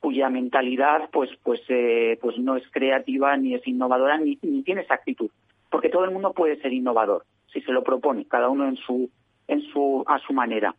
cuya 0.00 0.30
mentalidad 0.30 1.10
pues 1.12 1.30
pues 1.44 1.60
eh, 1.68 2.18
pues 2.20 2.36
no 2.38 2.56
es 2.56 2.64
creativa 2.70 3.36
ni 3.36 3.54
es 3.54 3.66
innovadora 3.68 4.18
ni, 4.18 4.36
ni 4.42 4.62
tiene 4.62 4.80
esa 4.80 4.94
actitud 4.94 5.30
porque 5.70 5.90
todo 5.90 6.04
el 6.04 6.10
mundo 6.10 6.32
puede 6.32 6.60
ser 6.60 6.72
innovador 6.72 7.24
si 7.52 7.60
se 7.60 7.72
lo 7.72 7.82
propone, 7.82 8.26
cada 8.26 8.48
uno 8.48 8.68
en 8.68 8.76
su, 8.76 9.10
en 9.48 9.62
su, 9.72 10.04
a 10.06 10.18
su 10.18 10.32
manera. 10.32 10.74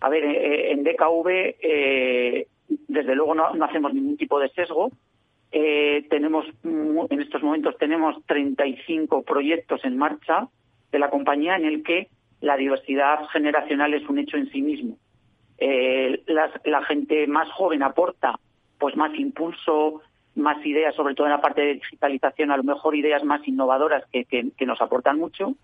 A 0.00 0.08
ver, 0.08 0.24
eh, 0.24 0.46
eh, 0.46 0.72
en 0.72 0.84
DKV, 0.84 1.28
eh, 1.28 2.46
desde 2.88 3.14
luego 3.14 3.34
no, 3.34 3.64
hacemos 3.64 3.92
ningún 3.92 4.16
tipo 4.16 4.38
de 4.38 4.48
sesgo. 4.50 4.90
tenemos, 5.50 6.46
en 6.64 7.20
estos 7.20 7.42
momentos 7.42 7.76
tenemos 7.78 8.16
35 8.26 9.22
proyectos 9.22 9.84
en 9.84 9.96
marcha 9.96 10.48
de 10.92 10.98
la 10.98 11.10
compañía 11.10 11.56
en 11.56 11.64
el 11.64 11.82
que 11.82 12.08
la 12.40 12.56
diversidad 12.56 13.26
generacional 13.32 13.92
es 13.94 14.08
un 14.08 14.18
hecho 14.18 14.36
en 14.36 14.50
sí 14.50 14.62
mismo. 14.62 14.96
la 16.26 16.82
gente 16.84 17.26
más 17.26 17.50
joven 17.52 17.82
aporta 17.82 18.38
pues 18.78 18.96
más 18.96 19.14
impulso, 19.18 20.00
más 20.34 20.64
ideas, 20.64 20.94
sobre 20.94 21.14
todo 21.14 21.26
en 21.26 21.32
la 21.32 21.40
parte 21.40 21.60
de 21.60 21.74
digitalización, 21.74 22.50
a 22.50 22.56
lo 22.56 22.62
mejor 22.62 22.94
ideas 22.94 23.24
más 23.24 23.46
innovadoras 23.46 24.04
que, 24.12 24.24
que, 24.24 24.66
nos 24.66 24.80
aportan 24.80 25.18
mucho, 25.18 25.54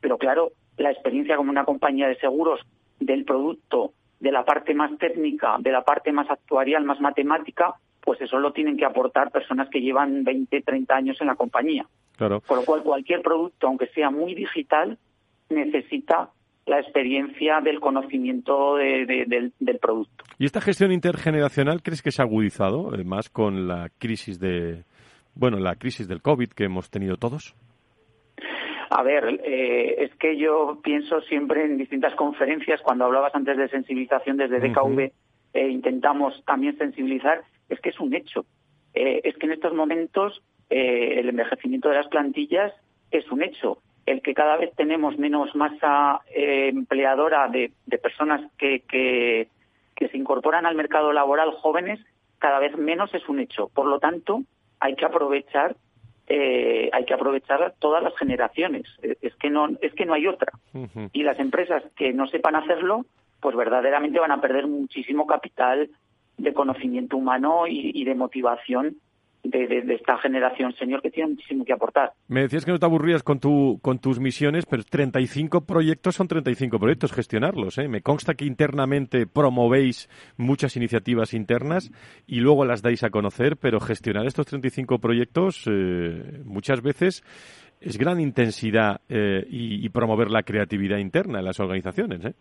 pero 0.00 0.18
claro, 0.18 0.52
la 0.76 0.90
experiencia 0.90 1.36
como 1.36 1.50
una 1.50 1.64
compañía 1.64 2.08
de 2.08 2.16
seguros 2.16 2.60
del 3.00 3.24
producto, 3.24 3.92
de 4.20 4.32
la 4.32 4.44
parte 4.44 4.74
más 4.74 4.96
técnica, 4.98 5.56
de 5.60 5.72
la 5.72 5.82
parte 5.82 6.12
más 6.12 6.28
actuarial, 6.30 6.84
más 6.84 7.00
matemática, 7.00 7.74
pues 8.00 8.20
eso 8.20 8.38
lo 8.38 8.52
tienen 8.52 8.76
que 8.76 8.84
aportar 8.84 9.30
personas 9.30 9.68
que 9.68 9.80
llevan 9.80 10.24
20, 10.24 10.62
30 10.62 10.94
años 10.94 11.20
en 11.20 11.26
la 11.26 11.36
compañía. 11.36 11.86
Claro. 12.16 12.40
Con 12.40 12.58
lo 12.58 12.64
cual, 12.64 12.82
cualquier 12.82 13.22
producto, 13.22 13.68
aunque 13.68 13.86
sea 13.88 14.10
muy 14.10 14.34
digital, 14.34 14.98
necesita 15.50 16.30
la 16.68 16.80
experiencia 16.80 17.60
del 17.60 17.80
conocimiento 17.80 18.76
del, 18.76 19.52
producto. 19.80 20.24
¿Y 20.38 20.44
esta 20.44 20.60
gestión 20.60 20.92
intergeneracional 20.92 21.82
crees 21.82 22.02
que 22.02 22.10
se 22.10 22.22
ha 22.22 22.24
agudizado 22.24 22.94
eh, 22.94 23.04
más 23.04 23.28
con 23.30 23.66
la 23.66 23.88
crisis 23.98 24.38
de, 24.38 24.84
bueno, 25.34 25.58
la 25.58 25.76
crisis 25.76 26.06
del 26.06 26.22
COVID 26.22 26.50
que 26.50 26.64
hemos 26.64 26.90
tenido 26.90 27.16
todos? 27.16 27.54
A 28.90 29.02
ver, 29.02 29.40
eh, 29.44 30.04
es 30.04 30.14
que 30.16 30.36
yo 30.36 30.80
pienso 30.82 31.20
siempre 31.22 31.64
en 31.64 31.76
distintas 31.76 32.14
conferencias, 32.14 32.80
cuando 32.82 33.04
hablabas 33.04 33.34
antes 33.34 33.56
de 33.56 33.68
sensibilización 33.68 34.36
desde 34.36 34.60
DKV, 34.60 35.12
eh, 35.54 35.68
intentamos 35.68 36.42
también 36.46 36.76
sensibilizar, 36.78 37.42
es 37.68 37.80
que 37.80 37.90
es 37.90 38.00
un 38.00 38.14
hecho. 38.14 38.44
es 38.94 39.36
que 39.36 39.46
en 39.46 39.52
estos 39.52 39.74
momentos 39.74 40.42
el 40.70 41.28
envejecimiento 41.28 41.88
de 41.88 41.94
las 41.94 42.08
plantillas 42.08 42.72
es 43.10 43.30
un 43.30 43.42
hecho 43.42 43.78
el 44.10 44.22
que 44.22 44.34
cada 44.34 44.56
vez 44.56 44.74
tenemos 44.74 45.18
menos 45.18 45.54
masa 45.54 46.20
eh, 46.34 46.68
empleadora 46.68 47.48
de, 47.48 47.72
personas 47.98 48.40
que, 48.56 48.80
que, 48.80 49.48
se 49.98 50.16
incorporan 50.16 50.64
al 50.64 50.76
mercado 50.76 51.12
laboral 51.12 51.50
jóvenes, 51.52 52.00
cada 52.38 52.60
vez 52.60 52.76
menos 52.76 53.12
es 53.14 53.28
un 53.28 53.40
hecho. 53.40 53.68
Por 53.68 53.86
lo 53.86 53.98
tanto, 53.98 54.42
hay 54.80 54.94
que 54.94 55.04
aprovechar 55.04 55.76
eh, 56.30 56.90
hay 56.92 57.04
que 57.06 57.14
aprovechar 57.14 57.74
todas 57.78 58.02
las 58.02 58.16
generaciones. 58.16 58.86
Eh, 59.02 59.16
es 59.22 59.34
que 59.36 59.50
no 59.50 59.68
es 59.80 59.92
que 59.94 60.06
no 60.06 60.14
hay 60.14 60.26
otra. 60.26 60.52
Y 61.12 61.22
las 61.22 61.38
empresas 61.38 61.82
que 61.96 62.12
no 62.12 62.26
sepan 62.28 62.54
hacerlo, 62.54 63.06
pues 63.40 63.56
verdaderamente 63.56 64.20
van 64.20 64.32
a 64.32 64.40
perder 64.40 64.66
muchísimo 64.66 65.26
capital 65.26 65.90
de 66.36 66.54
conocimiento 66.54 67.16
humano 67.16 67.66
y 67.66 68.04
de 68.04 68.14
motivación 68.14 68.96
de, 69.42 69.94
esta 69.94 70.18
generación 70.18 70.74
señor 70.74 71.02
que 71.02 71.10
tiene 71.10 71.30
muchísimo 71.30 71.64
que 71.64 71.72
aportar. 71.72 72.12
Me 72.28 72.42
decías 72.42 72.64
que 72.64 72.72
no 72.72 72.78
te 72.78 72.86
aburrías 72.86 73.22
con, 73.22 73.40
tu, 73.40 73.78
con 73.82 73.98
tus 73.98 74.20
misiones, 74.20 74.66
pero 74.66 74.82
35 74.82 75.62
proyectos 75.62 76.16
son 76.16 76.28
35 76.28 76.78
proyectos, 76.78 77.12
gestionarlos. 77.12 77.78
¿eh? 77.78 77.88
Me 77.88 78.02
consta 78.02 78.34
que 78.34 78.44
internamente 78.44 79.26
promovéis 79.26 80.08
muchas 80.36 80.76
iniciativas 80.76 81.34
internas 81.34 81.90
y 82.26 82.40
luego 82.40 82.64
las 82.64 82.82
dais 82.82 83.04
a 83.04 83.10
conocer, 83.10 83.56
pero 83.56 83.80
gestionar 83.80 84.26
estos 84.26 84.46
35 84.46 84.98
proyectos 84.98 85.64
eh, 85.66 86.42
muchas 86.44 86.82
veces 86.82 87.24
es 87.80 87.96
gran 87.96 88.20
intensidad 88.20 89.00
eh, 89.08 89.46
y, 89.48 89.84
y, 89.84 89.88
promover 89.90 90.30
la 90.30 90.42
creatividad 90.42 90.98
interna 90.98 91.38
en 91.38 91.44
las 91.44 91.60
organizaciones. 91.60 92.24
¿eh? 92.24 92.34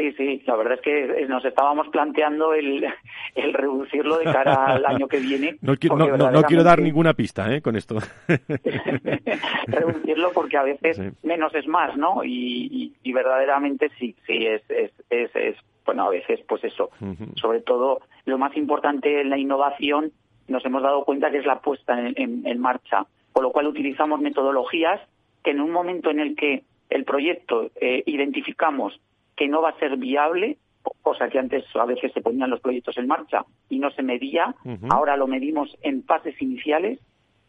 Sí, 0.00 0.12
sí, 0.12 0.42
la 0.46 0.56
verdad 0.56 0.74
es 0.74 0.80
que 0.80 1.26
nos 1.28 1.44
estábamos 1.44 1.86
planteando 1.88 2.54
el, 2.54 2.86
el 3.34 3.52
reducirlo 3.52 4.16
de 4.16 4.24
cara 4.24 4.64
al 4.64 4.86
año 4.86 5.06
que 5.06 5.18
viene. 5.18 5.58
No, 5.62 5.76
quiero 5.76 6.64
dar 6.64 6.80
ninguna 6.80 7.12
pista 7.12 7.54
¿eh? 7.54 7.60
con 7.60 7.76
esto. 7.76 7.98
reducirlo 9.66 10.32
porque 10.32 10.56
a 10.56 10.62
veces 10.62 10.98
menos 11.22 11.54
es 11.54 11.66
más, 11.66 11.96
¿no? 11.96 12.24
Y, 12.24 12.94
verdaderamente 13.12 13.90
sí, 13.98 14.14
sí, 14.26 14.46
es, 14.46 14.62
es, 14.70 14.90
es, 15.10 15.56
bueno, 15.84 16.04
a 16.04 16.10
veces 16.10 16.40
pues 16.48 16.64
eso. 16.64 16.90
Sobre 17.34 17.60
todo, 17.60 18.00
lo 18.24 18.38
más 18.38 18.56
importante 18.56 19.20
en 19.20 19.28
la 19.28 19.36
innovación 19.36 20.12
nos 20.48 20.64
hemos 20.64 20.82
dado 20.82 21.04
cuenta 21.04 21.30
que 21.30 21.38
es 21.38 21.46
la 21.46 21.60
puesta 21.60 21.98
en, 21.98 22.58
marcha, 22.58 23.04
por 23.32 23.42
lo 23.42 23.50
cual 23.50 23.66
utilizamos 23.66 24.20
metodologías 24.20 25.00
que 25.44 25.50
en 25.50 25.60
un 25.60 25.70
momento 25.70 26.10
en 26.10 26.20
el 26.20 26.36
que 26.36 26.62
el 26.88 27.04
proyecto 27.04 27.70
eh, 27.80 28.02
identificamos 28.06 28.98
que 29.40 29.48
no 29.48 29.62
va 29.62 29.70
a 29.70 29.78
ser 29.78 29.96
viable, 29.96 30.58
cosa 31.00 31.30
que 31.30 31.38
antes 31.38 31.64
a 31.74 31.86
veces 31.86 32.12
se 32.12 32.20
ponían 32.20 32.50
los 32.50 32.60
proyectos 32.60 32.98
en 32.98 33.06
marcha 33.06 33.46
y 33.70 33.78
no 33.78 33.90
se 33.90 34.02
medía, 34.02 34.54
ahora 34.90 35.16
lo 35.16 35.26
medimos 35.26 35.74
en 35.80 36.04
fases 36.04 36.34
iniciales, 36.42 37.00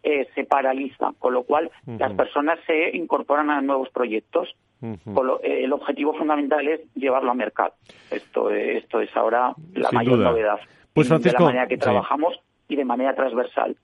eh, 0.03 0.25
se 0.33 0.45
paraliza, 0.45 1.11
con 1.19 1.33
lo 1.33 1.43
cual 1.43 1.69
las 1.85 2.13
personas 2.13 2.59
se 2.65 2.95
incorporan 2.95 3.49
a 3.49 3.59
nuevos 3.59 3.89
proyectos. 3.89 4.55
Eh, 4.81 5.65
el 5.65 5.73
objetivo 5.73 6.13
fundamental 6.13 6.65
es 6.65 6.79
llevarlo 6.95 7.31
a 7.31 7.33
mercado. 7.33 7.73
Esto, 8.09 8.49
esto 8.49 9.01
es 9.01 9.13
ahora 9.17 9.53
la 9.73 9.91
mayor 9.91 10.17
novedad 10.17 10.61
pues 10.93 11.09
de 11.09 11.31
la 11.33 11.39
manera 11.39 11.67
que 11.67 11.77
trabajamos 11.77 12.39
y 12.69 12.77
de 12.77 12.85
manera 12.85 13.13
transversal. 13.13 13.75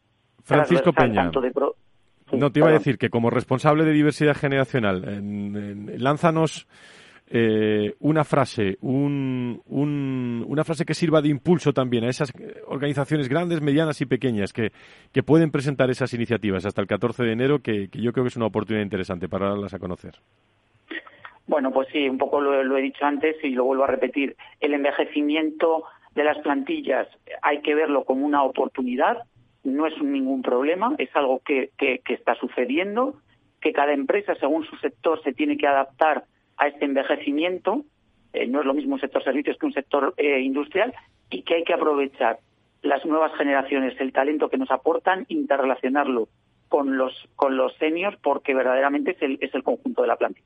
Francisco 0.44 0.94
Peña. 0.94 1.30
no, 2.32 2.52
te 2.52 2.60
iba 2.60 2.70
a 2.70 2.72
decir 2.72 2.98
que 2.98 3.10
como 3.10 3.30
responsable 3.30 3.84
de 3.84 3.92
diversidad 3.92 4.34
generacional, 4.34 5.04
lánzanos 5.98 6.68
eh, 7.30 7.94
una 8.00 8.24
frase, 8.24 8.78
un, 8.82 9.62
una 9.68 10.64
frase 10.64 10.86
que 10.86 10.94
sirva 10.94 11.22
de 11.22 11.28
impulso 11.28 11.74
también 11.74 12.06
a 12.06 12.10
esas 12.10 12.32
organizaciones 12.68 13.28
grandes, 13.28 13.62
medianas 13.62 14.00
y 14.00 14.06
pequeñas 14.06 14.54
que, 14.54 14.72
que 15.12 15.24
pueden 15.24 15.52
presentar 15.52 15.90
esas 15.90 16.14
iniciativas 16.14 16.66
hasta 16.66 16.82
el 16.82 16.88
14 16.88 17.24
de 17.24 17.34
enero, 17.34 17.60
que, 17.60 17.90
yo 17.92 18.14
creo 18.14 18.24
que 18.24 18.30
es 18.30 18.38
una 18.38 18.46
oportunidad 18.46 18.84
interesante 18.84 19.28
para 19.28 19.50
darlas 19.50 19.74
a 19.74 19.80
conocer. 19.80 20.16
Bueno, 21.48 21.72
pues 21.72 21.90
sí, 21.92 22.08
un 22.08 22.18
poco 22.18 22.40
lo, 22.40 22.78
he 22.78 22.82
dicho 22.82 23.06
antes 23.06 23.36
y 23.44 23.50
lo 23.50 23.66
vuelvo 23.66 23.84
a 23.84 23.88
repetir. 23.88 24.38
El 24.62 24.74
envejecimiento 24.74 25.84
de 26.16 26.24
las 26.24 26.38
plantillas 26.40 27.08
hay 27.42 27.62
que 27.62 27.76
verlo 27.76 28.06
como 28.06 28.26
una 28.26 28.44
oportunidad, 28.44 29.18
no 29.66 29.86
es 29.86 30.02
ningún 30.02 30.42
problema, 30.42 30.96
es 30.98 31.14
algo 31.14 31.42
que, 31.46 31.72
que, 31.78 32.00
que 32.00 32.14
está 32.14 32.36
sucediendo, 32.36 33.16
que 33.60 33.74
cada 33.74 33.92
empresa, 33.92 34.36
según 34.36 34.66
su 34.66 34.78
sector, 34.78 35.22
se 35.24 35.34
tiene 35.34 35.58
que 35.58 35.68
adaptar 35.68 36.24
a 36.58 36.68
este 36.68 36.86
envejecimiento, 36.86 37.84
eh, 38.34 38.48
no 38.48 38.60
es 38.60 38.66
lo 38.66 38.74
mismo 38.74 38.96
un 38.96 39.02
sector 39.02 39.24
servicios 39.24 39.58
que 39.58 39.66
un 39.66 39.74
sector 39.74 40.14
eh, 40.18 40.42
industrial, 40.42 40.94
y 41.30 41.44
que 41.44 41.56
hay 41.56 41.64
que 41.64 41.74
aprovechar 41.74 42.40
las 42.82 43.06
nuevas 43.06 43.32
generaciones, 43.38 44.00
el 44.00 44.14
talento 44.14 44.50
que 44.50 44.58
nos 44.58 44.72
aportan, 44.72 45.26
interrelacionarlo 45.30 46.28
con 46.70 46.98
los 46.98 47.14
con 47.36 47.58
los 47.58 47.76
seniors, 47.78 48.18
porque 48.22 48.54
verdaderamente 48.54 49.12
es 49.12 49.22
el, 49.22 49.38
es 49.42 49.54
el 49.54 49.64
conjunto 49.64 50.02
de 50.02 50.08
la 50.08 50.16
plantilla. 50.16 50.46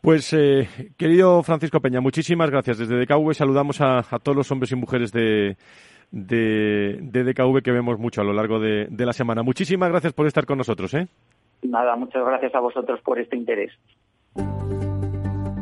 Pues, 0.00 0.32
eh, 0.34 0.68
querido 0.96 1.42
Francisco 1.42 1.80
Peña, 1.80 2.00
muchísimas 2.00 2.48
gracias. 2.50 2.78
Desde 2.78 2.96
DKV 2.96 3.32
saludamos 3.34 3.80
a, 3.80 4.02
todos 4.22 4.36
los 4.36 4.50
hombres 4.52 4.70
y 4.70 4.76
mujeres 4.76 5.10
de, 5.10 5.56
de, 6.12 7.00
DKV 7.00 7.60
que 7.60 7.72
vemos 7.72 7.98
mucho 7.98 8.20
a 8.20 8.24
lo 8.24 8.32
largo 8.32 8.60
de, 8.60 8.86
de, 8.88 9.06
la 9.06 9.12
semana. 9.12 9.42
Muchísimas 9.42 9.90
gracias 9.90 10.12
por 10.12 10.28
estar 10.28 10.46
con 10.46 10.58
nosotros. 10.58 10.94
¿eh? 10.94 11.08
Nada, 11.62 11.96
muchas 11.96 12.24
gracias 12.24 12.54
a 12.54 12.60
vosotros 12.60 13.00
por 13.00 13.18
este 13.18 13.36
interés. 13.36 13.72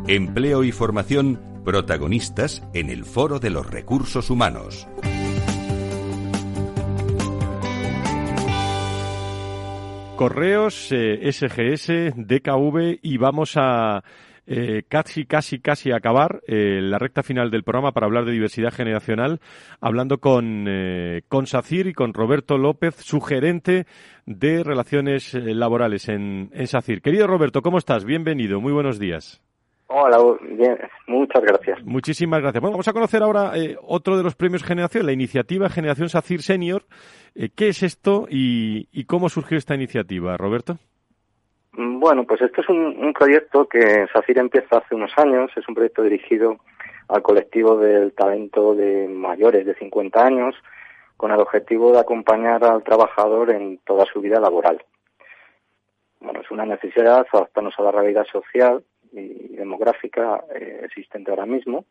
Empleo 0.07 0.65
y 0.65 0.71
formación 0.71 1.41
protagonistas 1.65 2.63
en 2.75 2.91
el 2.91 3.07
Foro 3.07 3.39
de 3.39 3.49
los 3.49 3.67
Recursos 3.67 4.29
Humanos. 4.29 4.87
Correos, 10.17 10.75
SGS, 10.75 11.89
eh, 11.89 12.13
DKV 12.17 12.99
y 13.01 13.17
vamos 13.17 13.55
a 13.57 14.05
eh, 14.47 14.83
casi, 14.91 15.25
casi, 15.25 15.61
casi 15.61 15.91
acabar 15.91 16.43
eh, 16.47 16.81
la 16.83 16.99
recta 16.99 17.23
final 17.23 17.51
del 17.51 17.65
programa 17.65 17.93
para 17.93 18.05
hablar 18.05 18.27
de 18.27 18.33
diversidad 18.33 18.75
generacional, 18.75 19.41
hablando 19.81 20.19
con, 20.19 20.69
con 21.29 21.47
SACIR 21.47 21.87
y 21.87 21.95
con 21.95 22.13
Roberto 22.13 22.59
López, 22.59 22.97
su 22.97 23.23
gerente 23.23 23.87
de 24.27 24.63
Relaciones 24.65 25.33
Laborales 25.33 26.11
en, 26.11 26.51
en 26.53 26.67
SACIR. 26.67 27.01
Querido 27.01 27.27
Roberto, 27.27 27.63
¿cómo 27.63 27.79
estás? 27.79 28.05
Bienvenido, 28.05 28.61
muy 28.61 28.73
buenos 28.75 28.99
días. 28.99 29.41
Hola, 29.97 30.19
bien, 30.41 30.77
muchas 31.07 31.41
gracias. 31.41 31.85
Muchísimas 31.85 32.41
gracias. 32.41 32.61
Bueno, 32.61 32.73
vamos 32.73 32.89
a 32.89 32.93
conocer 32.93 33.23
ahora 33.23 33.53
eh, 33.55 33.77
otro 33.81 34.17
de 34.17 34.25
los 34.25 34.35
premios 34.35 34.65
Generación, 34.65 35.07
la 35.07 35.13
iniciativa 35.13 35.69
Generación 35.69 36.09
SACIR 36.09 36.43
Senior. 36.43 36.83
Eh, 37.37 37.51
¿Qué 37.55 37.69
es 37.69 37.85
esto 37.85 38.27
y, 38.29 39.05
cómo 39.05 39.29
surgió 39.29 39.57
esta 39.57 39.77
iniciativa, 39.77 40.37
Roberto? 40.37 40.79
Mm, 41.75 42.01
bueno, 42.01 42.25
pues 42.25 42.41
este 42.41 42.63
es 42.63 42.69
un, 42.69 43.13
proyecto 43.17 43.69
que 43.69 44.09
SACIR 44.13 44.39
empieza 44.39 44.79
hace 44.79 44.97
unos 44.97 45.13
años. 45.17 45.53
Es 45.55 45.69
un 45.69 45.77
proyecto 45.77 46.03
dirigido 46.03 46.57
al 47.07 47.23
colectivo 47.23 47.77
del 47.77 48.15
talento 48.15 48.75
de 48.75 49.07
mayores 49.07 49.65
de 49.65 49.77
50 49.77 50.27
años 50.27 50.57
con 51.17 51.31
el 51.31 51.39
objetivo 51.39 51.93
de 51.93 52.01
acompañar 52.01 52.65
al 52.65 52.83
trabajador 52.83 53.53
en 53.53 53.79
toda 53.87 54.07
su 54.13 54.21
vida 54.21 54.41
laboral. 54.41 54.85
Bueno, 56.19 56.41
es 56.41 56.51
una 56.51 56.67
necesidad 56.67 57.25
adaptarnos 57.33 57.75
a 57.79 57.83
la 57.83 57.93
realidad 57.93 58.27
social 58.33 58.83
y 59.21 59.57
demográfica 59.57 60.45
eh, 60.55 60.81
existente 60.85 61.31
ahora 61.31 61.47
mismo. 61.47 61.85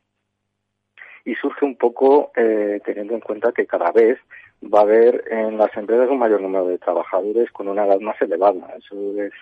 Y 1.25 1.35
surge 1.35 1.65
un 1.65 1.77
poco 1.77 2.31
eh, 2.35 2.81
teniendo 2.83 3.13
en 3.13 3.21
cuenta 3.21 3.53
que 3.53 3.65
cada 3.65 3.91
vez 3.91 4.19
va 4.61 4.79
a 4.79 4.83
haber 4.83 5.23
en 5.29 5.57
las 5.57 5.75
empresas 5.77 6.09
un 6.09 6.19
mayor 6.19 6.41
número 6.41 6.67
de 6.67 6.77
trabajadores 6.77 7.49
con 7.51 7.67
una 7.67 7.85
edad 7.85 7.99
más 7.99 8.21
elevada. 8.21 8.75
Eso 8.77 9.21
es, 9.21 9.33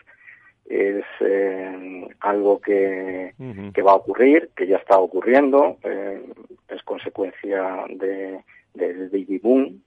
es 0.68 1.04
eh, 1.22 2.08
algo 2.20 2.62
que, 2.62 3.34
que, 3.74 3.82
va 3.82 3.94
a 3.94 3.96
ocurrir, 3.96 4.52
que 4.56 4.68
ya 4.68 4.78
está 4.78 5.00
ocurriendo, 5.00 5.78
es 6.70 6.84
consecuencia 6.84 7.86
de, 7.90 8.44
del 8.76 9.10
baby 9.10 9.40
boom. 9.40 9.84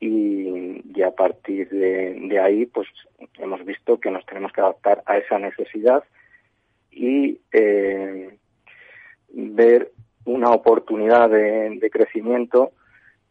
Y, 0.00 0.82
y 0.94 1.02
a 1.02 1.12
partir 1.12 1.70
de, 1.70 2.20
de 2.28 2.38
ahí 2.38 2.66
pues 2.66 2.86
hemos 3.38 3.64
visto 3.64 3.98
que 3.98 4.10
nos 4.10 4.26
tenemos 4.26 4.52
que 4.52 4.60
adaptar 4.60 5.02
a 5.06 5.16
esa 5.16 5.38
necesidad 5.38 6.04
y 6.94 7.40
eh, 7.52 8.38
ver 9.28 9.92
una 10.24 10.50
oportunidad 10.50 11.28
de, 11.28 11.90
crecimiento 11.92 12.72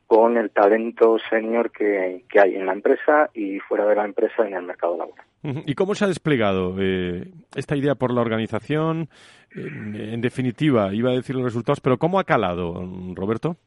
con 0.05 0.37
el 0.37 0.51
talento 0.51 1.17
senior 1.29 1.71
que, 1.71 2.23
hay 2.39 2.55
en 2.55 2.65
la 2.65 2.73
empresa 2.73 3.29
y 3.33 3.59
fuera 3.59 3.85
de 3.85 3.95
la 3.95 4.05
empresa 4.05 4.45
en 4.45 4.53
el 4.53 4.63
mercado 4.63 4.97
laboral. 4.97 5.25
¿Y 5.65 5.75
cómo 5.75 5.95
se 5.95 6.05
ha 6.05 6.07
desplegado 6.07 6.75
eh, 6.79 7.25
esta 7.55 7.75
idea 7.75 7.95
por 7.95 8.13
la 8.13 8.21
organización? 8.21 9.09
En, 9.55 10.21
definitiva, 10.21 10.93
iba 10.93 11.11
a 11.11 11.15
decir 11.15 11.35
los 11.35 11.43
resultados, 11.43 11.81
pero 11.81 11.97
¿cómo 11.97 12.19
ha 12.19 12.23
calado, 12.23 12.87
Roberto? 13.13 13.57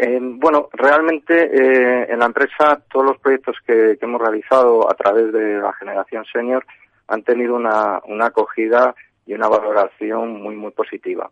Eh, 0.00 0.18
bueno, 0.20 0.68
realmente 0.72 1.34
eh, 1.34 2.06
en 2.10 2.18
la 2.18 2.26
empresa 2.26 2.82
todos 2.90 3.06
los 3.06 3.18
proyectos 3.18 3.56
que, 3.66 3.96
hemos 4.00 4.20
realizado 4.20 4.90
a 4.90 4.94
través 4.94 5.32
de 5.32 5.58
la 5.58 5.72
generación 5.74 6.24
senior 6.32 6.64
han 7.08 7.22
tenido 7.22 7.56
una, 7.56 8.00
una 8.06 8.26
acogida 8.26 8.94
y 9.26 9.34
una 9.34 9.48
valoración 9.48 10.40
muy, 10.40 10.54
muy 10.54 10.70
positiva. 10.70 11.30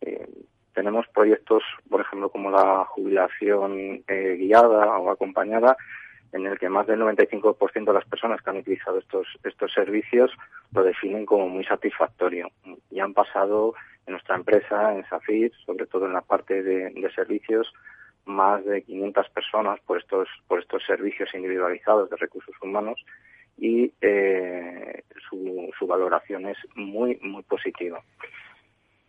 Eh, 0.00 0.26
tenemos 0.72 1.06
proyectos, 1.08 1.62
por 1.88 2.00
ejemplo, 2.00 2.30
como 2.30 2.50
la 2.50 2.84
jubilación 2.86 4.02
eh, 4.08 4.36
guiada 4.38 4.98
o 4.98 5.10
acompañada, 5.10 5.76
en 6.32 6.46
el 6.46 6.58
que 6.58 6.68
más 6.68 6.86
del 6.86 7.00
95% 7.00 7.84
de 7.84 7.92
las 7.92 8.04
personas 8.06 8.42
que 8.42 8.50
han 8.50 8.56
utilizado 8.56 8.98
estos, 8.98 9.26
estos 9.44 9.72
servicios 9.72 10.32
lo 10.72 10.82
definen 10.82 11.26
como 11.26 11.48
muy 11.48 11.64
satisfactorio. 11.64 12.48
Y 12.90 12.98
han 12.98 13.14
pasado 13.14 13.74
en 14.06 14.12
nuestra 14.12 14.34
empresa, 14.34 14.94
en 14.94 15.06
SAFIR, 15.06 15.52
sobre 15.64 15.86
todo 15.86 16.06
en 16.06 16.12
la 16.12 16.22
parte 16.22 16.62
de, 16.62 16.90
de 16.90 17.12
servicios, 17.14 17.72
más 18.24 18.64
de 18.64 18.82
500 18.82 19.28
personas 19.30 19.78
por 19.86 19.98
estos, 19.98 20.28
por 20.48 20.58
estos 20.58 20.82
servicios 20.84 21.32
individualizados 21.34 22.10
de 22.10 22.16
recursos 22.16 22.54
humanos 22.60 23.04
y 23.56 23.92
eh, 24.00 25.02
su, 25.28 25.70
su, 25.78 25.86
valoración 25.86 26.46
es 26.46 26.56
muy, 26.74 27.18
muy 27.22 27.42
positiva. 27.42 28.02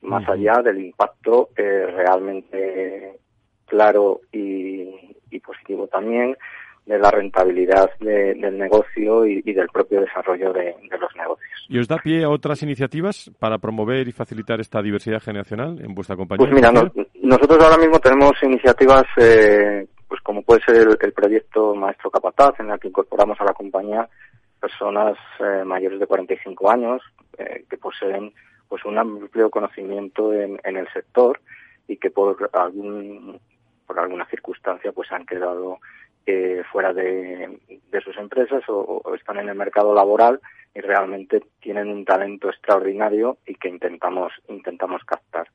Más 0.01 0.27
allá 0.29 0.61
del 0.63 0.85
impacto 0.85 1.49
eh, 1.57 1.87
realmente 1.87 3.19
claro 3.65 4.21
y, 4.31 5.13
positivo 5.45 5.85
también 5.87 6.35
de 6.85 6.97
la 6.97 7.11
rentabilidad 7.11 7.89
del 7.99 8.57
negocio 8.57 9.25
y, 9.25 9.41
del 9.41 9.67
propio 9.67 9.99
desarrollo 9.99 10.53
de, 10.53 10.73
los 10.99 11.15
negocios. 11.15 11.65
¿Y 11.67 11.77
os 11.77 11.87
da 11.89 11.97
pie 11.97 12.23
a 12.23 12.29
otras 12.29 12.63
iniciativas 12.63 13.29
para 13.37 13.57
promover 13.57 14.07
y 14.07 14.13
facilitar 14.13 14.61
esta 14.61 14.81
diversidad 14.81 15.21
generacional 15.21 15.77
en 15.83 15.93
vuestra 15.93 16.15
compañía? 16.15 16.47
Pues 16.47 16.55
mira, 16.55 16.71
nosotros 17.21 17.63
ahora 17.63 17.77
mismo 17.77 17.99
tenemos 17.99 18.31
iniciativas 18.41 19.03
eh, 19.17 19.85
pues 20.07 20.21
como 20.21 20.41
puede 20.41 20.61
ser 20.65 20.77
el, 20.77 20.97
el, 20.99 21.13
proyecto 21.13 21.75
Maestro 21.75 22.09
Capataz, 22.09 22.59
en 22.59 22.71
el 22.71 22.79
que 22.79 22.87
incorporamos 22.87 23.39
a 23.41 23.45
la 23.45 23.53
compañía 23.53 24.07
personas 24.65 25.15
eh, 25.39 25.63
mayores 25.63 25.99
de 25.99 26.07
45 26.07 26.71
años 26.71 26.99
eh, 27.37 27.65
que 27.69 27.77
poseen 27.77 28.33
pues 28.67 28.83
un 28.83 28.97
amplio 28.97 29.51
conocimiento 29.51 30.33
en, 30.33 30.59
el 30.63 30.87
sector 30.91 31.39
y 31.87 31.97
que 31.97 32.09
por 32.09 32.49
algún 32.51 33.39
por 33.85 33.99
alguna 33.99 34.25
circunstancia 34.25 34.91
pues 34.91 35.11
han 35.11 35.27
quedado 35.27 35.77
eh, 36.25 36.63
fuera 36.71 36.93
de, 36.93 37.59
sus 38.03 38.17
empresas 38.17 38.63
o, 38.67 39.03
están 39.13 39.37
en 39.37 39.49
el 39.49 39.55
mercado 39.55 39.93
laboral 39.93 40.41
y 40.73 40.81
realmente 40.81 41.43
tienen 41.59 41.89
un 41.89 42.03
talento 42.03 42.49
extraordinario 42.49 43.37
y 43.45 43.53
que 43.53 43.69
intentamos 43.69 44.33
intentamos 44.47 45.03
captar 45.03 45.47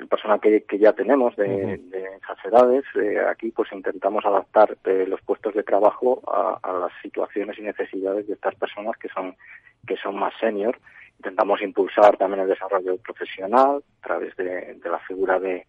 el 0.00 0.08
personal 0.08 0.40
que, 0.40 0.64
ya 0.78 0.92
tenemos 0.94 1.36
de, 1.36 1.74
esas 2.22 2.44
edades, 2.44 2.84
eh, 2.94 3.18
aquí 3.28 3.50
pues 3.50 3.70
intentamos 3.72 4.24
adaptar 4.24 4.76
eh, 4.84 5.04
los 5.06 5.20
puestos 5.20 5.54
de 5.54 5.62
trabajo 5.62 6.22
a, 6.26 6.58
las 6.72 6.92
situaciones 7.02 7.58
y 7.58 7.62
necesidades 7.62 8.26
de 8.26 8.34
estas 8.34 8.54
personas 8.54 8.96
que 8.96 9.08
son 9.08 9.36
que 9.86 9.96
son 9.96 10.18
más 10.18 10.32
senior. 10.40 10.78
Intentamos 11.18 11.60
impulsar 11.60 12.16
también 12.16 12.42
el 12.42 12.48
desarrollo 12.48 12.96
profesional 12.96 13.82
a 14.02 14.06
través 14.06 14.34
de, 14.36 14.78
la 14.84 14.98
figura 15.00 15.38
de, 15.38 15.66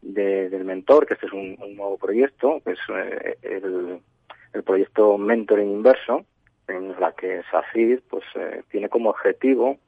del 0.00 0.64
mentor, 0.64 1.06
que 1.06 1.14
este 1.14 1.26
es 1.26 1.32
un, 1.32 1.56
nuevo 1.76 1.98
proyecto, 1.98 2.60
que 2.64 2.72
es 2.72 2.78
eh, 2.88 3.36
el, 3.42 4.00
el, 4.52 4.62
proyecto 4.62 5.18
Mentoring 5.18 5.70
Inverso, 5.70 6.24
en 6.68 6.98
la 7.00 7.12
que 7.12 7.42
SACID 7.50 8.00
pues, 8.08 8.24
tiene 8.68 8.88
como 8.88 9.10
objetivo 9.10 9.78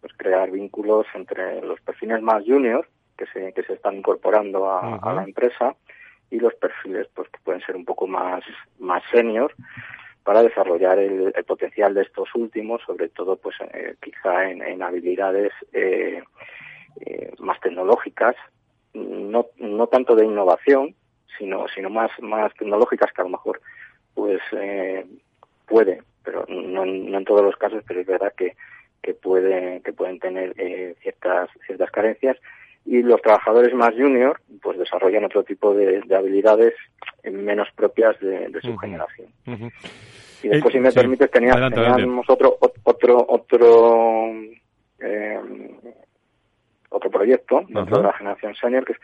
pues 0.00 0.12
crear 0.16 0.50
vínculos 0.50 1.06
entre 1.14 1.60
los 1.62 1.80
perfiles 1.80 2.22
más 2.22 2.44
junior 2.44 2.88
que 3.20 3.26
se, 3.26 3.52
que 3.52 3.62
se 3.64 3.74
están 3.74 3.96
incorporando 3.96 4.70
a, 4.70 5.12
la 5.12 5.22
empresa 5.22 5.76
y 6.30 6.38
los 6.38 6.54
perfiles 6.54 7.06
pues 7.14 7.28
que 7.28 7.38
pueden 7.44 7.60
ser 7.60 7.76
un 7.76 7.84
poco 7.84 8.06
más, 8.06 8.42
más 8.78 9.02
senior 9.12 9.54
para 10.24 10.42
desarrollar 10.42 10.98
el, 10.98 11.32
potencial 11.46 11.92
de 11.92 12.02
estos 12.02 12.34
últimos, 12.34 12.80
sobre 12.86 13.08
todo 13.10 13.36
pues 13.36 13.56
eh, 13.74 13.96
quizá 14.02 14.48
en, 14.48 14.82
habilidades 14.82 15.52
eh, 15.72 16.22
eh, 17.00 17.32
más 17.38 17.60
tecnológicas, 17.60 18.36
no, 18.94 19.46
no 19.58 19.86
tanto 19.88 20.14
de 20.14 20.24
innovación, 20.24 20.94
sino, 21.36 21.66
sino 21.68 21.90
más, 21.90 22.10
más 22.20 22.54
tecnológicas 22.54 23.12
que 23.12 23.20
a 23.20 23.24
lo 23.24 23.30
mejor 23.30 23.60
pues 24.14 24.40
puede, 25.66 26.02
pero 26.24 26.44
no, 26.48 26.84
no 26.84 27.18
en 27.18 27.24
todos 27.24 27.42
los 27.42 27.56
casos, 27.56 27.82
pero 27.86 28.00
es 28.00 28.06
verdad 28.06 28.32
que 28.36 28.56
que 29.02 29.14
pueden 29.14 29.82
que 29.82 29.92
pueden 29.92 30.18
tener 30.18 30.54
eh, 30.58 30.94
ciertas 31.00 31.48
ciertas 31.66 31.90
carencias 31.90 32.36
y 32.84 33.02
los 33.02 33.20
trabajadores 33.22 33.74
más 33.74 33.92
junior 33.94 34.40
pues 34.62 34.78
desarrollan 34.78 35.24
otro 35.24 35.42
tipo 35.44 35.74
de, 35.74 36.02
habilidades 36.16 36.74
menos 37.24 37.68
propias 37.74 38.18
de, 38.20 38.50
su 38.62 38.76
generación. 38.76 39.28
Y 40.42 40.48
después 40.48 40.72
si 40.72 40.80
me 40.80 40.90
permite 40.90 41.28
permites 41.28 41.74
teníamos 41.74 42.28
otro 42.28 42.56
otro 42.84 43.26
otro 43.28 44.32
eh, 45.00 45.40
otro 46.88 47.10
proyecto 47.10 47.62
dentro 47.68 47.98
de 47.98 48.02
la 48.02 48.12
generación 48.14 48.54
senior 48.54 48.84
que 48.84 48.92
es 48.92 48.98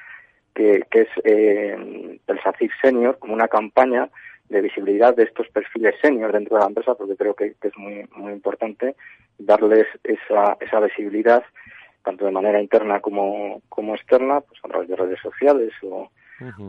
que, 0.57 0.83
que 0.91 1.03
es 1.03 1.09
eh, 1.24 2.18
el 2.27 2.43
SACIF 2.43 2.72
Senior 2.81 3.18
como 3.18 3.35
una 3.35 3.47
campaña 3.47 4.09
de 4.49 4.61
visibilidad 4.61 5.14
de 5.14 5.24
estos 5.24 5.49
perfiles 5.49 5.95
senior 6.01 6.33
dentro 6.33 6.57
de 6.57 6.62
la 6.62 6.68
empresa, 6.68 6.95
porque 6.95 7.16
creo 7.16 7.35
que, 7.35 7.55
es 7.61 7.77
muy, 7.77 8.09
muy 8.16 8.33
importante 8.33 8.95
darles 9.39 9.87
esa, 10.05 10.57
esa 10.61 10.81
visibilidad, 10.81 11.45
tanto 12.07 12.25
de 12.25 12.31
manera 12.31 12.63
interna 12.63 13.01
como, 13.01 13.61
como 13.69 13.97
externa, 13.97 14.41
pues 14.41 14.61
a 14.63 14.69
través 14.69 14.89
de 14.89 14.95
redes 14.95 15.19
sociales 15.21 15.73
o, 15.83 16.09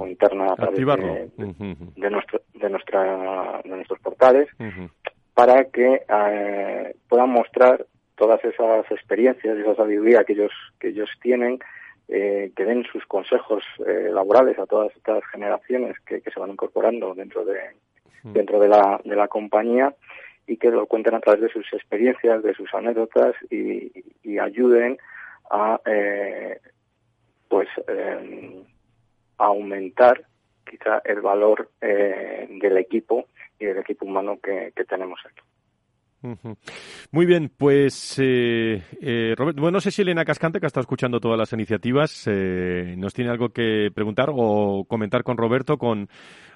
interna 0.07 0.53
a 0.53 0.55
través 0.55 0.79
de, 0.79 2.09
nuestro, 2.09 2.41
de, 2.55 2.69
nuestra, 2.69 3.61
de 3.63 3.69
nuestros 3.69 3.99
portales, 3.99 4.47
para 5.35 5.65
que 5.65 6.01
eh, 6.09 6.95
puedan 7.07 7.29
mostrar 7.29 7.85
todas 8.15 8.43
esas 8.43 8.89
experiencias, 8.89 9.57
esa 9.57 9.75
sabiduría 9.75 10.23
que 10.23 10.33
ellos, 10.33 10.53
que 10.79 10.87
ellos 10.87 11.09
tienen, 11.21 11.59
eh, 12.07 12.51
que 12.55 12.65
den 12.65 12.83
sus 12.91 13.05
consejos 13.05 13.63
eh, 13.85 14.09
laborales 14.11 14.57
a 14.57 14.65
todas 14.65 14.95
estas 14.95 15.23
generaciones 15.31 15.99
que, 15.99 16.21
se 16.21 16.39
van 16.39 16.51
incorporando 16.51 17.13
dentro 17.13 17.45
de 17.45 17.59
dentro 18.23 18.59
de 18.59 18.67
la, 18.67 18.99
de 19.05 19.15
la 19.15 19.29
compañía 19.29 19.93
y 20.47 20.57
que 20.57 20.71
lo 20.71 20.85
cuenten 20.85 21.13
a 21.13 21.19
través 21.19 21.41
de 21.41 21.49
sus 21.49 21.71
experiencias, 21.73 22.41
de 22.41 22.53
sus 22.53 22.73
anécdotas 22.73 23.35
y, 23.51 23.91
ayuden 24.39 24.97
a 25.49 25.79
eh, 25.85 26.59
pues 27.47 27.67
aumentar 29.37 30.25
quizá 30.69 31.01
el 31.05 31.21
valor 31.21 31.69
del 31.79 32.77
equipo 32.77 33.25
y 33.59 33.65
del 33.65 33.77
equipo 33.77 34.05
humano 34.05 34.39
que 34.41 34.71
tenemos 34.87 35.19
aquí. 35.25 35.41
Muy 37.11 37.25
bien, 37.25 37.51
pues 37.55 38.17
eh, 38.19 38.81
eh, 39.01 39.35
bueno, 39.37 39.71
no 39.71 39.79
sé 39.79 39.91
si 39.91 40.01
Elena 40.01 40.25
Cascante, 40.25 40.59
que 40.59 40.65
ha 40.65 40.67
estado 40.67 40.81
escuchando 40.81 41.19
todas 41.19 41.37
las 41.37 41.53
iniciativas, 41.53 42.27
eh, 42.27 42.95
nos 42.97 43.13
tiene 43.13 43.29
algo 43.29 43.49
que 43.49 43.89
preguntar 43.93 44.29
o 44.33 44.85
comentar 44.87 45.23
con 45.23 45.37
Roberto 45.37 45.77
con, 45.77 46.09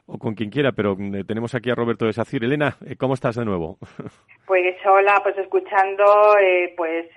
o 0.08 0.18
con 0.18 0.34
quien 0.34 0.50
quiera, 0.50 0.72
pero 0.72 0.98
eh, 1.00 1.24
tenemos 1.28 1.54
aquí 1.54 1.70
a 1.70 1.76
Roberto 1.76 2.06
de 2.06 2.14
Sacir. 2.14 2.44
Elena, 2.44 2.76
¿cómo 2.98 3.14
estás 3.14 3.36
de 3.36 3.46
nuevo? 3.46 3.78
Pues 4.48 4.76
hola, 4.86 5.22
pues 5.24 5.38
escuchando 5.38 6.04
pues 6.76 7.08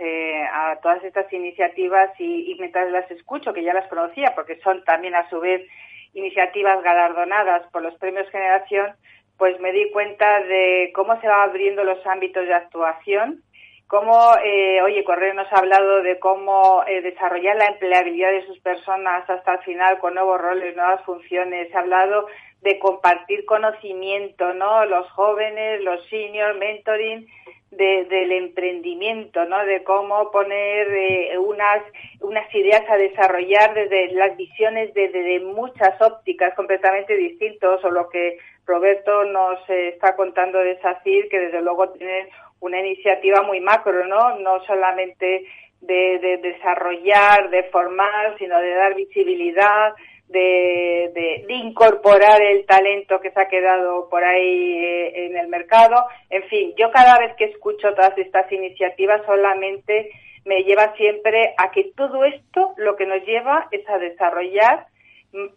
a 0.52 0.78
todas 0.80 1.02
estas 1.02 1.32
iniciativas 1.32 2.10
y, 2.20 2.52
y 2.52 2.54
mientras 2.60 2.88
las 2.92 3.10
escucho, 3.10 3.52
que 3.52 3.64
ya 3.64 3.74
las 3.74 3.88
conocía, 3.88 4.34
porque 4.36 4.60
son 4.60 4.84
también 4.84 5.16
a 5.16 5.28
su 5.28 5.40
vez 5.40 5.66
iniciativas 6.12 6.80
galardonadas 6.84 7.66
por 7.72 7.82
los 7.82 7.94
premios 7.96 8.30
Generación, 8.30 8.94
pues 9.38 9.58
me 9.60 9.72
di 9.72 9.90
cuenta 9.90 10.40
de 10.42 10.92
cómo 10.94 11.20
se 11.20 11.26
van 11.26 11.48
abriendo 11.48 11.84
los 11.84 12.04
ámbitos 12.06 12.46
de 12.46 12.54
actuación, 12.54 13.42
cómo, 13.86 14.34
eh, 14.44 14.80
oye, 14.82 15.04
Correo 15.04 15.34
nos 15.34 15.52
ha 15.52 15.58
hablado 15.58 16.02
de 16.02 16.18
cómo 16.18 16.84
eh, 16.86 17.02
desarrollar 17.02 17.56
la 17.56 17.66
empleabilidad 17.66 18.30
de 18.30 18.46
sus 18.46 18.58
personas 18.60 19.28
hasta 19.28 19.54
el 19.54 19.58
final 19.60 19.98
con 19.98 20.14
nuevos 20.14 20.40
roles, 20.40 20.76
nuevas 20.76 21.04
funciones, 21.04 21.74
ha 21.74 21.80
hablado 21.80 22.26
de 22.64 22.78
compartir 22.78 23.44
conocimiento, 23.44 24.54
¿no? 24.54 24.86
Los 24.86 25.08
jóvenes, 25.12 25.82
los 25.82 26.04
seniors, 26.08 26.56
mentoring, 26.56 27.26
del 27.70 28.32
emprendimiento, 28.32 29.44
¿no? 29.44 29.64
De 29.66 29.82
cómo 29.82 30.30
poner 30.30 30.88
eh, 30.88 31.38
unas, 31.38 31.82
unas 32.20 32.54
ideas 32.54 32.82
a 32.88 32.96
desarrollar 32.96 33.74
desde 33.74 34.12
las 34.12 34.36
visiones 34.36 34.94
de, 34.94 35.40
muchas 35.40 36.00
ópticas 36.00 36.54
completamente 36.54 37.16
distintos 37.16 37.84
o 37.84 37.90
lo 37.90 38.08
que 38.08 38.38
Roberto 38.64 39.24
nos 39.24 39.58
eh, 39.68 39.88
está 39.88 40.14
contando 40.14 40.58
de 40.60 40.80
SACIR, 40.80 41.28
que 41.28 41.40
desde 41.40 41.62
luego 41.62 41.90
tiene 41.90 42.28
una 42.60 42.78
iniciativa 42.78 43.42
muy 43.42 43.60
macro, 43.60 44.06
¿no? 44.06 44.38
No 44.38 44.64
solamente 44.64 45.44
de, 45.80 46.18
de 46.20 46.36
desarrollar, 46.38 47.50
de 47.50 47.64
formar, 47.64 48.38
sino 48.38 48.58
de 48.60 48.74
dar 48.74 48.94
visibilidad, 48.94 49.94
de, 50.28 51.44
de, 51.46 51.54
incorporar 51.54 52.42
el 52.42 52.66
talento 52.66 53.20
que 53.20 53.30
se 53.30 53.40
ha 53.40 53.48
quedado 53.48 54.08
por 54.08 54.24
ahí 54.24 54.78
eh, 54.78 55.26
en 55.26 55.36
el 55.36 55.48
mercado. 55.48 56.06
En 56.30 56.42
fin, 56.44 56.74
yo 56.76 56.90
cada 56.90 57.18
vez 57.18 57.34
que 57.36 57.44
escucho 57.44 57.94
todas 57.94 58.16
estas 58.18 58.50
iniciativas 58.50 59.22
solamente 59.26 60.10
me 60.44 60.62
lleva 60.64 60.94
siempre 60.96 61.54
a 61.56 61.70
que 61.70 61.92
todo 61.96 62.24
esto 62.24 62.74
lo 62.76 62.96
que 62.96 63.06
nos 63.06 63.24
lleva 63.24 63.68
es 63.70 63.88
a 63.88 63.98
desarrollar 63.98 64.86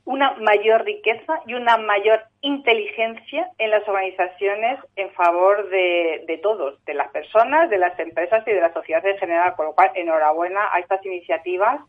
una 0.05 0.33
mayor 0.35 0.85
riqueza 0.85 1.41
y 1.45 1.53
una 1.53 1.77
mayor 1.77 2.23
inteligencia 2.41 3.51
en 3.59 3.69
las 3.69 3.87
organizaciones 3.87 4.79
en 4.95 5.11
favor 5.11 5.69
de, 5.69 6.23
de, 6.25 6.37
todos, 6.39 6.83
de 6.85 6.95
las 6.95 7.11
personas, 7.11 7.69
de 7.69 7.77
las 7.77 7.97
empresas 7.99 8.43
y 8.47 8.51
de 8.53 8.61
la 8.61 8.73
sociedad 8.73 9.05
en 9.05 9.17
general. 9.17 9.55
Con 9.55 9.67
lo 9.67 9.75
cual, 9.75 9.91
enhorabuena 9.93 10.69
a 10.73 10.79
estas 10.79 11.05
iniciativas 11.05 11.79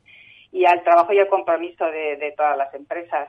y 0.52 0.64
al 0.64 0.82
trabajo 0.82 1.12
y 1.12 1.18
al 1.18 1.28
compromiso 1.28 1.84
de, 1.86 2.32
todas 2.36 2.56
las 2.56 2.72
empresas. 2.74 3.28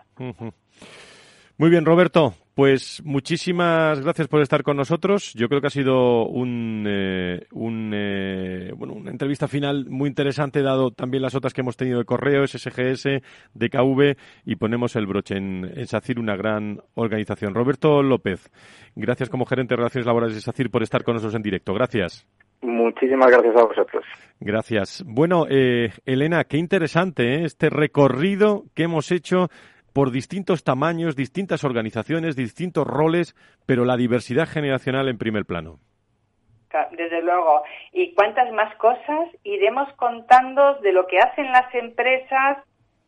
Muy 1.57 1.70
bien, 1.70 1.86
Roberto. 1.86 2.34
Pues 2.55 3.01
muchísimas 3.05 4.01
gracias 4.01 4.28
por 4.28 4.41
estar 4.41 4.63
con 4.63 4.76
nosotros. 4.76 5.34
Yo 5.34 5.47
creo 5.47 5.61
que 5.61 5.67
ha 5.67 5.70
sido 5.70 6.26
un, 6.26 6.86
eh, 6.88 7.47
eh, 7.51 8.74
bueno, 8.76 8.93
una 8.93 9.11
entrevista 9.11 9.47
final 9.47 9.86
muy 9.89 10.09
interesante, 10.09 10.61
dado 10.61 10.91
también 10.91 11.24
las 11.24 11.36
otras 11.36 11.53
que 11.53 11.61
hemos 11.61 11.78
tenido 11.78 11.99
de 11.99 12.05
Correo, 12.05 12.45
SSGS, 12.45 13.22
DKV, 13.53 14.17
y 14.45 14.55
ponemos 14.57 14.97
el 14.97 15.05
broche 15.05 15.38
en, 15.38 15.72
en 15.74 15.88
SACIR, 15.88 16.20
una 16.20 16.36
gran 16.36 16.82
organización. 16.95 17.53
Roberto 17.53 18.03
López, 18.03 18.49
gracias 18.95 19.30
como 19.30 19.45
gerente 19.45 19.74
de 19.74 19.78
Relaciones 19.78 20.05
Laborales 20.05 20.36
de 20.36 20.41
SACIR 20.41 20.70
por 20.70 20.84
estar 20.84 21.03
con 21.03 21.13
nosotros 21.15 21.36
en 21.36 21.43
directo. 21.43 21.74
Gracias. 21.74 22.28
Muchísimas 22.62 23.32
gracias 23.32 23.55
a 23.55 23.66
vosotros. 23.66 24.05
Gracias. 24.39 25.03
Bueno, 25.05 25.45
eh, 25.49 25.89
Elena, 26.05 26.43
qué 26.43 26.57
interesante 26.57 27.36
¿eh? 27.36 27.45
este 27.45 27.70
recorrido 27.70 28.64
que 28.76 28.84
hemos 28.84 29.12
hecho 29.12 29.47
por 29.93 30.12
distintos 30.12 30.64
tamaños, 30.64 31.16
distintas 31.16 31.64
organizaciones, 31.64 32.36
distintos 32.36 32.86
roles, 32.86 33.36
pero 33.66 33.86
la 33.86 33.97
diversidad 33.97 34.47
generacional 34.47 35.07
en 35.07 35.18
primer 35.18 35.45
plano. 35.45 35.80
Desde 36.91 37.22
luego. 37.24 37.64
¿Y 37.91 38.14
cuántas 38.14 38.51
más 38.51 38.76
cosas 38.76 39.30
iremos 39.43 39.91
contando 39.93 40.76
de 40.76 40.93
lo 40.93 41.07
que 41.07 41.18
hacen 41.18 41.51
las 41.51 41.74
empresas? 41.74 42.57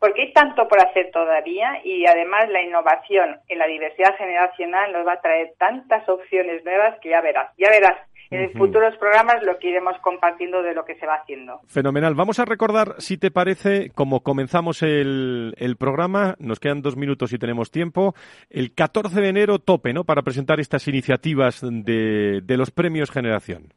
Porque 0.00 0.22
hay 0.22 0.32
tanto 0.32 0.66
por 0.66 0.84
hacer 0.84 1.12
todavía 1.12 1.80
y 1.84 2.04
además 2.06 2.48
la 2.50 2.60
innovación 2.60 3.38
en 3.48 3.58
la 3.58 3.68
diversidad 3.68 4.16
generacional 4.16 4.92
nos 4.92 5.06
va 5.06 5.12
a 5.12 5.20
traer 5.20 5.52
tantas 5.58 6.08
opciones 6.08 6.64
nuevas 6.64 6.98
que 7.00 7.10
ya 7.10 7.20
verás, 7.20 7.52
ya 7.56 7.70
verás 7.70 7.98
en 8.32 8.52
futuros 8.52 8.96
programas 8.96 9.42
lo 9.42 9.58
que 9.58 9.68
iremos 9.68 9.96
compartiendo 10.00 10.62
de 10.62 10.74
lo 10.74 10.84
que 10.84 10.94
se 10.96 11.06
va 11.06 11.16
haciendo. 11.16 11.60
Fenomenal. 11.66 12.14
Vamos 12.14 12.38
a 12.38 12.44
recordar, 12.44 12.94
si 12.98 13.18
te 13.18 13.30
parece, 13.30 13.90
como 13.94 14.20
comenzamos 14.20 14.82
el, 14.82 15.54
el 15.58 15.76
programa, 15.76 16.34
nos 16.38 16.60
quedan 16.60 16.82
dos 16.82 16.96
minutos 16.96 17.32
y 17.32 17.38
tenemos 17.38 17.70
tiempo, 17.70 18.14
el 18.50 18.74
14 18.74 19.20
de 19.20 19.28
enero 19.28 19.58
tope, 19.58 19.92
¿no?, 19.92 20.04
para 20.04 20.22
presentar 20.22 20.60
estas 20.60 20.88
iniciativas 20.88 21.60
de, 21.62 22.40
de 22.42 22.56
los 22.56 22.70
premios 22.70 23.10
Generación. 23.10 23.72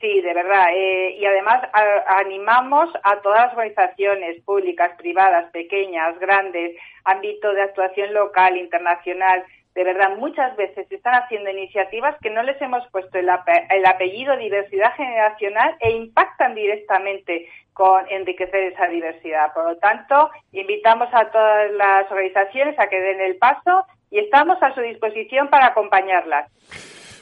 Sí, 0.00 0.22
de 0.22 0.32
verdad. 0.32 0.68
Eh, 0.74 1.16
y 1.18 1.26
además 1.26 1.62
animamos 2.08 2.88
a 3.02 3.20
todas 3.20 3.46
las 3.46 3.52
organizaciones 3.52 4.42
públicas, 4.44 4.92
privadas, 4.96 5.50
pequeñas, 5.52 6.18
grandes, 6.18 6.74
ámbito 7.04 7.52
de 7.52 7.62
actuación 7.62 8.14
local, 8.14 8.56
internacional. 8.56 9.44
De 9.74 9.84
verdad, 9.84 10.16
muchas 10.16 10.56
veces 10.56 10.90
están 10.90 11.14
haciendo 11.14 11.50
iniciativas 11.50 12.16
que 12.20 12.30
no 12.30 12.42
les 12.42 12.60
hemos 12.60 12.86
puesto 12.88 13.18
el, 13.18 13.28
apellido 13.28 14.36
diversidad 14.36 14.94
generacional 14.96 15.76
e 15.80 15.92
impactan 15.92 16.54
directamente 16.54 17.48
con 17.72 18.04
enriquecer 18.10 18.72
esa 18.72 18.88
diversidad. 18.88 19.52
Por 19.54 19.64
lo 19.64 19.76
tanto, 19.78 20.30
invitamos 20.52 21.08
a 21.12 21.30
todas 21.30 21.70
las 21.72 22.10
organizaciones 22.10 22.78
a 22.78 22.88
que 22.88 23.00
den 23.00 23.20
el 23.20 23.36
paso 23.36 23.86
y 24.10 24.18
estamos 24.18 24.60
a 24.60 24.74
su 24.74 24.80
disposición 24.80 25.48
para 25.48 25.66
acompañarlas. 25.66 26.50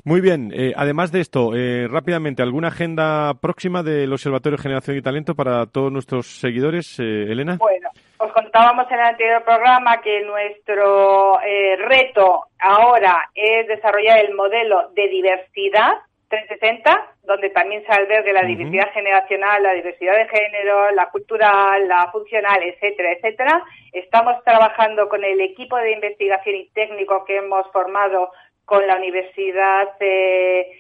Muy 0.05 0.20
bien. 0.20 0.53
Eh, 0.55 0.72
además 0.76 1.12
de 1.12 1.20
esto, 1.20 1.55
eh, 1.55 1.86
rápidamente, 1.88 2.42
¿alguna 2.42 2.68
agenda 2.68 3.34
próxima 3.40 3.82
del 3.82 4.12
Observatorio 4.12 4.57
de 4.57 4.62
Generación 4.62 4.96
y 4.96 5.03
Talento 5.03 5.34
para 5.34 5.66
todos 5.66 5.92
nuestros 5.92 6.26
seguidores, 6.26 6.99
eh, 6.99 7.26
Elena? 7.28 7.57
Bueno, 7.59 7.90
os 8.18 8.32
contábamos 8.32 8.86
en 8.90 8.99
el 8.99 9.07
anterior 9.07 9.44
programa 9.44 10.01
que 10.01 10.22
nuestro 10.22 11.38
reto 11.86 12.46
ahora 12.59 13.30
es 13.34 13.66
desarrollar 13.68 14.18
el 14.24 14.34
modelo 14.34 14.90
de 14.94 15.09
diversidad 15.09 15.94
360, 16.28 17.14
donde 17.22 17.51
también 17.51 17.82
se 17.86 17.92
albergue 17.92 18.32
la 18.32 18.42
diversidad 18.42 18.92
generacional, 18.92 19.62
la 19.62 19.72
diversidad 19.72 20.14
de 20.16 20.28
género, 20.28 20.90
la 20.90 21.09
cultural, 21.11 21.88
la 21.88 22.11
funcional, 22.12 22.62
etcétera, 22.62 23.12
etcétera. 23.12 23.64
Estamos 23.92 24.42
trabajando 24.44 25.09
con 25.09 25.24
el 25.24 25.40
equipo 25.40 25.76
de 25.76 25.92
investigación 25.92 26.57
y 26.57 26.68
técnico 26.70 27.24
que 27.24 27.38
hemos 27.38 27.70
formado 27.72 28.30
con 28.68 28.86
la 28.86 28.96
Universidad, 28.96 29.88
eh, 29.98 30.70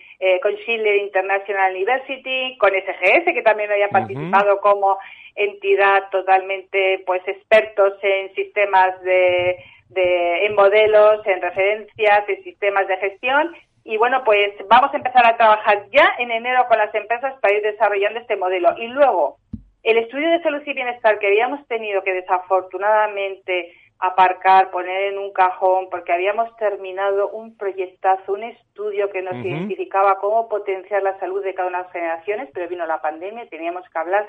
con 0.42 0.54
Schiller 0.58 0.96
International 0.96 1.74
University, 1.74 2.54
con 2.58 2.70
SGS, 2.70 3.32
que 3.32 3.42
también 3.42 3.72
haya 3.72 3.88
participado 3.88 4.60
como 4.60 4.98
entidad 5.34 6.10
totalmente, 6.10 7.02
pues, 7.06 7.26
expertos 7.26 7.94
en 8.02 8.34
sistemas 8.34 9.00
de, 9.04 9.56
de, 9.88 10.44
en 10.44 10.54
modelos, 10.54 11.26
en 11.26 11.40
referencias, 11.40 12.28
en 12.28 12.44
sistemas 12.44 12.86
de 12.88 12.98
gestión. 12.98 13.56
Y 13.84 13.96
bueno, 13.96 14.22
pues 14.22 14.52
vamos 14.68 14.92
a 14.92 14.98
empezar 14.98 15.24
a 15.24 15.38
trabajar 15.38 15.86
ya 15.90 16.12
en 16.18 16.30
enero 16.30 16.66
con 16.68 16.76
las 16.76 16.94
empresas 16.94 17.40
para 17.40 17.54
ir 17.54 17.62
desarrollando 17.62 18.20
este 18.20 18.36
modelo. 18.36 18.74
Y 18.76 18.88
luego, 18.88 19.38
el 19.82 19.96
estudio 19.96 20.28
de 20.28 20.42
salud 20.42 20.60
y 20.66 20.74
bienestar 20.74 21.18
que 21.18 21.28
habíamos 21.28 21.66
tenido, 21.68 22.02
que 22.02 22.12
desafortunadamente 22.12 23.72
aparcar, 23.98 24.70
poner 24.70 25.12
en 25.12 25.18
un 25.18 25.32
cajón, 25.32 25.88
porque 25.90 26.12
habíamos 26.12 26.54
terminado 26.56 27.30
un 27.30 27.56
proyectazo, 27.56 28.32
un 28.32 28.44
estudio 28.44 29.10
que 29.10 29.22
nos 29.22 29.34
identificaba 29.34 30.18
cómo 30.20 30.48
potenciar 30.48 31.02
la 31.02 31.18
salud 31.18 31.42
de 31.42 31.54
cada 31.54 31.68
una 31.68 31.78
de 31.78 31.84
las 31.84 31.92
generaciones, 31.92 32.48
pero 32.54 32.68
vino 32.68 32.86
la 32.86 33.00
pandemia 33.00 33.44
y 33.44 33.48
teníamos 33.48 33.88
que 33.88 33.98
hablar 33.98 34.26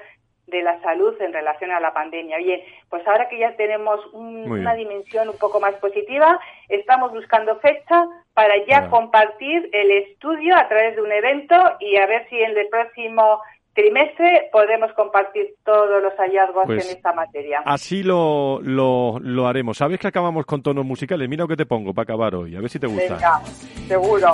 de 0.47 0.63
la 0.63 0.81
salud 0.81 1.15
en 1.21 1.33
relación 1.33 1.71
a 1.71 1.79
la 1.79 1.93
pandemia. 1.93 2.37
Oye, 2.37 2.65
pues 2.89 3.07
ahora 3.07 3.29
que 3.29 3.37
ya 3.37 3.55
tenemos 3.55 4.03
una 4.13 4.73
dimensión 4.73 5.29
un 5.29 5.37
poco 5.37 5.59
más 5.59 5.75
positiva, 5.75 6.39
estamos 6.67 7.11
buscando 7.11 7.59
fecha 7.59 8.07
para 8.33 8.65
ya 8.65 8.89
compartir 8.89 9.69
el 9.71 9.91
estudio 9.91 10.55
a 10.55 10.67
través 10.67 10.95
de 10.95 11.01
un 11.01 11.11
evento 11.11 11.55
y 11.79 11.97
a 11.97 12.07
ver 12.07 12.27
si 12.29 12.41
en 12.41 12.57
el 12.57 12.67
próximo 12.69 13.41
trimestre 13.79 14.49
podemos 14.51 14.91
compartir 14.93 15.55
todos 15.63 16.01
los 16.01 16.13
hallazgos 16.17 16.63
pues 16.65 16.85
en 16.85 16.97
esta 16.97 17.13
materia. 17.13 17.61
Así 17.65 18.03
lo, 18.03 18.59
lo, 18.61 19.19
lo, 19.19 19.47
haremos. 19.47 19.77
¿Sabes 19.77 19.99
que 19.99 20.07
acabamos 20.07 20.45
con 20.45 20.61
tonos 20.61 20.85
musicales? 20.85 21.29
Mira 21.29 21.43
lo 21.43 21.47
que 21.47 21.55
te 21.55 21.65
pongo 21.65 21.93
para 21.93 22.03
acabar 22.03 22.35
hoy, 22.35 22.55
a 22.55 22.61
ver 22.61 22.69
si 22.69 22.79
te 22.79 22.87
gusta. 22.87 23.15
Venga, 23.15 23.41
seguro. 23.87 24.31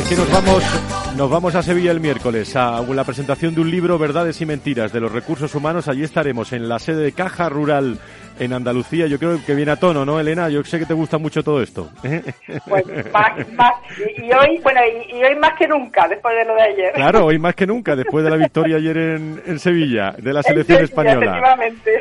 Es 0.00 0.08
que 0.08 0.16
nos 0.16 0.32
vamos, 0.32 1.16
nos 1.16 1.30
vamos 1.30 1.54
a 1.54 1.62
Sevilla 1.62 1.90
el 1.90 2.00
miércoles 2.00 2.56
a 2.56 2.82
la 2.82 3.04
presentación 3.04 3.54
de 3.54 3.60
un 3.60 3.70
libro 3.70 3.98
Verdades 3.98 4.40
y 4.40 4.46
Mentiras 4.46 4.92
de 4.92 5.00
los 5.00 5.12
Recursos 5.12 5.54
Humanos. 5.54 5.88
Allí 5.88 6.04
estaremos 6.04 6.52
en 6.52 6.68
la 6.68 6.78
sede 6.78 7.02
de 7.02 7.12
Caja 7.12 7.48
Rural 7.48 7.98
en 8.38 8.52
Andalucía. 8.52 9.06
Yo 9.06 9.18
creo 9.18 9.38
que 9.44 9.54
viene 9.54 9.72
a 9.72 9.76
tono, 9.76 10.04
¿no, 10.04 10.18
Elena? 10.18 10.48
Yo 10.48 10.62
sé 10.64 10.78
que 10.78 10.86
te 10.86 10.94
gusta 10.94 11.18
mucho 11.18 11.42
todo 11.42 11.62
esto. 11.62 11.90
Pues 12.68 12.84
más, 13.12 13.48
más, 13.52 13.74
y, 14.16 14.32
hoy, 14.32 14.58
bueno, 14.62 14.80
y, 15.08 15.22
hoy 15.22 15.36
más 15.36 15.52
que 15.58 15.66
nunca, 15.68 16.08
después 16.08 16.34
de 16.34 16.44
lo 16.44 16.54
de 16.54 16.62
ayer. 16.62 16.92
Claro, 16.94 17.26
hoy 17.26 17.38
más 17.38 17.54
que 17.54 17.66
nunca, 17.66 17.94
después 17.94 18.24
de 18.24 18.30
la 18.30 18.36
victoria 18.36 18.76
ayer 18.76 18.96
en, 18.96 19.42
en 19.44 19.58
Sevilla, 19.58 20.14
de 20.16 20.32
la 20.32 20.42
selección 20.42 20.82
española. 20.82 21.58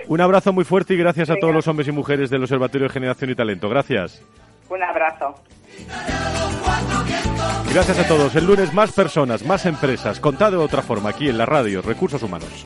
Un 0.08 0.22
abrazo 0.22 0.54
muy 0.54 0.64
fuerte 0.64 0.94
y 0.94 0.98
gracias 0.98 1.30
a 1.30 1.36
todos 1.36 1.54
los 1.54 1.68
hombres 1.68 1.88
y 1.88 1.92
mujeres 1.92 2.30
del 2.30 2.44
Observatorio 2.44 2.88
de 2.88 2.94
Generación 2.94 3.32
y 3.32 3.36
Talento. 3.36 3.70
Gracias. 3.70 4.24
Un 4.70 4.84
abrazo. 4.84 5.36
Gracias 7.72 8.00
a 8.00 8.08
todos. 8.08 8.36
El 8.36 8.46
lunes 8.46 8.74
más 8.74 8.92
personas, 8.92 9.44
más 9.46 9.66
empresas. 9.66 10.20
Contado 10.20 10.60
de 10.60 10.66
otra 10.66 10.82
forma 10.82 11.10
aquí 11.10 11.30
en 11.30 11.38
la 11.38 11.46
radio, 11.46 11.82
Recursos 11.82 12.22
Humanos. 12.22 12.66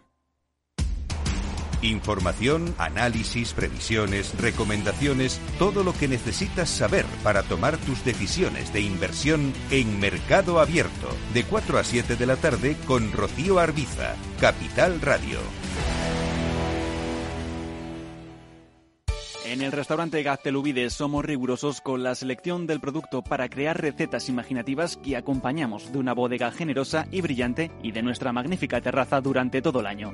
Información, 1.81 2.75
análisis, 2.77 3.53
previsiones, 3.53 4.39
recomendaciones, 4.39 5.39
todo 5.57 5.83
lo 5.83 5.93
que 5.93 6.07
necesitas 6.07 6.69
saber 6.69 7.05
para 7.23 7.43
tomar 7.43 7.77
tus 7.77 8.03
decisiones 8.05 8.71
de 8.71 8.81
inversión 8.81 9.53
en 9.71 9.99
Mercado 9.99 10.59
Abierto, 10.59 11.09
de 11.33 11.43
4 11.43 11.79
a 11.79 11.83
7 11.83 12.15
de 12.15 12.25
la 12.25 12.35
tarde 12.35 12.77
con 12.85 13.11
Rocío 13.11 13.59
Arbiza, 13.59 14.15
Capital 14.39 15.01
Radio. 15.01 15.39
En 19.51 19.61
el 19.61 19.73
restaurante 19.73 20.23
Gaztelubides 20.23 20.93
somos 20.93 21.25
rigurosos 21.25 21.81
con 21.81 22.03
la 22.03 22.15
selección 22.15 22.67
del 22.67 22.79
producto 22.79 23.21
para 23.21 23.49
crear 23.49 23.81
recetas 23.81 24.29
imaginativas 24.29 24.95
que 24.95 25.17
acompañamos 25.17 25.91
de 25.91 25.97
una 25.99 26.13
bodega 26.13 26.51
generosa 26.51 27.05
y 27.11 27.19
brillante 27.19 27.69
y 27.83 27.91
de 27.91 28.01
nuestra 28.01 28.31
magnífica 28.31 28.79
terraza 28.79 29.19
durante 29.19 29.61
todo 29.61 29.81
el 29.81 29.87
año. 29.87 30.13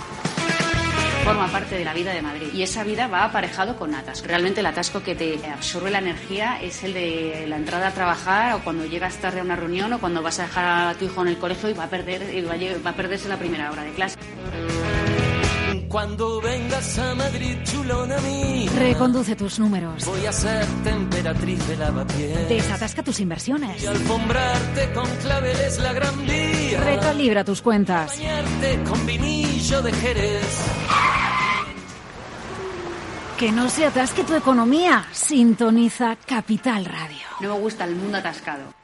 Forma 1.33 1.47
parte 1.47 1.77
de 1.77 1.85
la 1.85 1.93
vida 1.93 2.11
de 2.11 2.21
Madrid 2.21 2.47
y 2.53 2.61
esa 2.61 2.83
vida 2.83 3.07
va 3.07 3.23
aparejado 3.23 3.77
con 3.77 3.95
atasco. 3.95 4.27
Realmente 4.27 4.59
el 4.59 4.65
atasco 4.65 5.01
que 5.01 5.15
te 5.15 5.39
absorbe 5.45 5.89
la 5.89 5.99
energía 5.99 6.61
es 6.61 6.83
el 6.83 6.93
de 6.93 7.45
la 7.47 7.55
entrada 7.55 7.87
a 7.87 7.91
trabajar 7.91 8.55
o 8.55 8.59
cuando 8.59 8.85
llegas 8.85 9.15
tarde 9.15 9.39
a 9.39 9.43
una 9.43 9.55
reunión 9.55 9.93
o 9.93 9.99
cuando 9.99 10.21
vas 10.21 10.39
a 10.39 10.43
dejar 10.43 10.89
a 10.89 10.93
tu 10.95 11.05
hijo 11.05 11.21
en 11.21 11.29
el 11.29 11.37
colegio 11.37 11.69
y 11.69 11.73
va 11.73 11.85
a 11.85 11.89
perder 11.89 12.35
y 12.35 12.41
va 12.41 12.89
a 12.89 12.93
perderse 12.93 13.29
la 13.29 13.37
primera 13.37 13.71
hora 13.71 13.83
de 13.83 13.91
clase. 13.91 14.17
Cuando 15.91 16.39
vengas 16.39 16.97
a 16.99 17.15
Madrid, 17.15 17.57
chulona 17.63 18.17
mí. 18.21 18.69
Reconduce 18.77 19.35
tus 19.35 19.59
números. 19.59 20.05
Voy 20.05 20.25
a 20.25 20.31
ser 20.31 20.65
temperatriz 20.85 21.67
de 21.67 21.75
lavapiés. 21.75 22.47
Desatasca 22.47 23.03
tus 23.03 23.19
inversiones. 23.19 23.83
Y 23.83 23.87
alfombrarte 23.87 24.93
con 24.93 25.05
claveles 25.17 25.79
la 25.79 25.91
gran 25.91 26.25
vía. 26.25 26.81
Recalibra 26.81 27.43
tus 27.43 27.61
cuentas. 27.61 28.17
Bañarte 28.17 28.79
con 28.83 29.05
vinillo 29.05 29.81
de 29.81 29.91
Jerez. 29.91 31.20
Que 33.41 33.51
no 33.51 33.69
se 33.69 33.87
atasque 33.87 34.23
tu 34.23 34.35
economía. 34.35 35.03
Sintoniza 35.11 36.15
Capital 36.27 36.85
Radio. 36.85 37.25
No 37.39 37.55
me 37.55 37.59
gusta 37.59 37.85
el 37.85 37.95
mundo 37.95 38.19
atascado. 38.19 38.80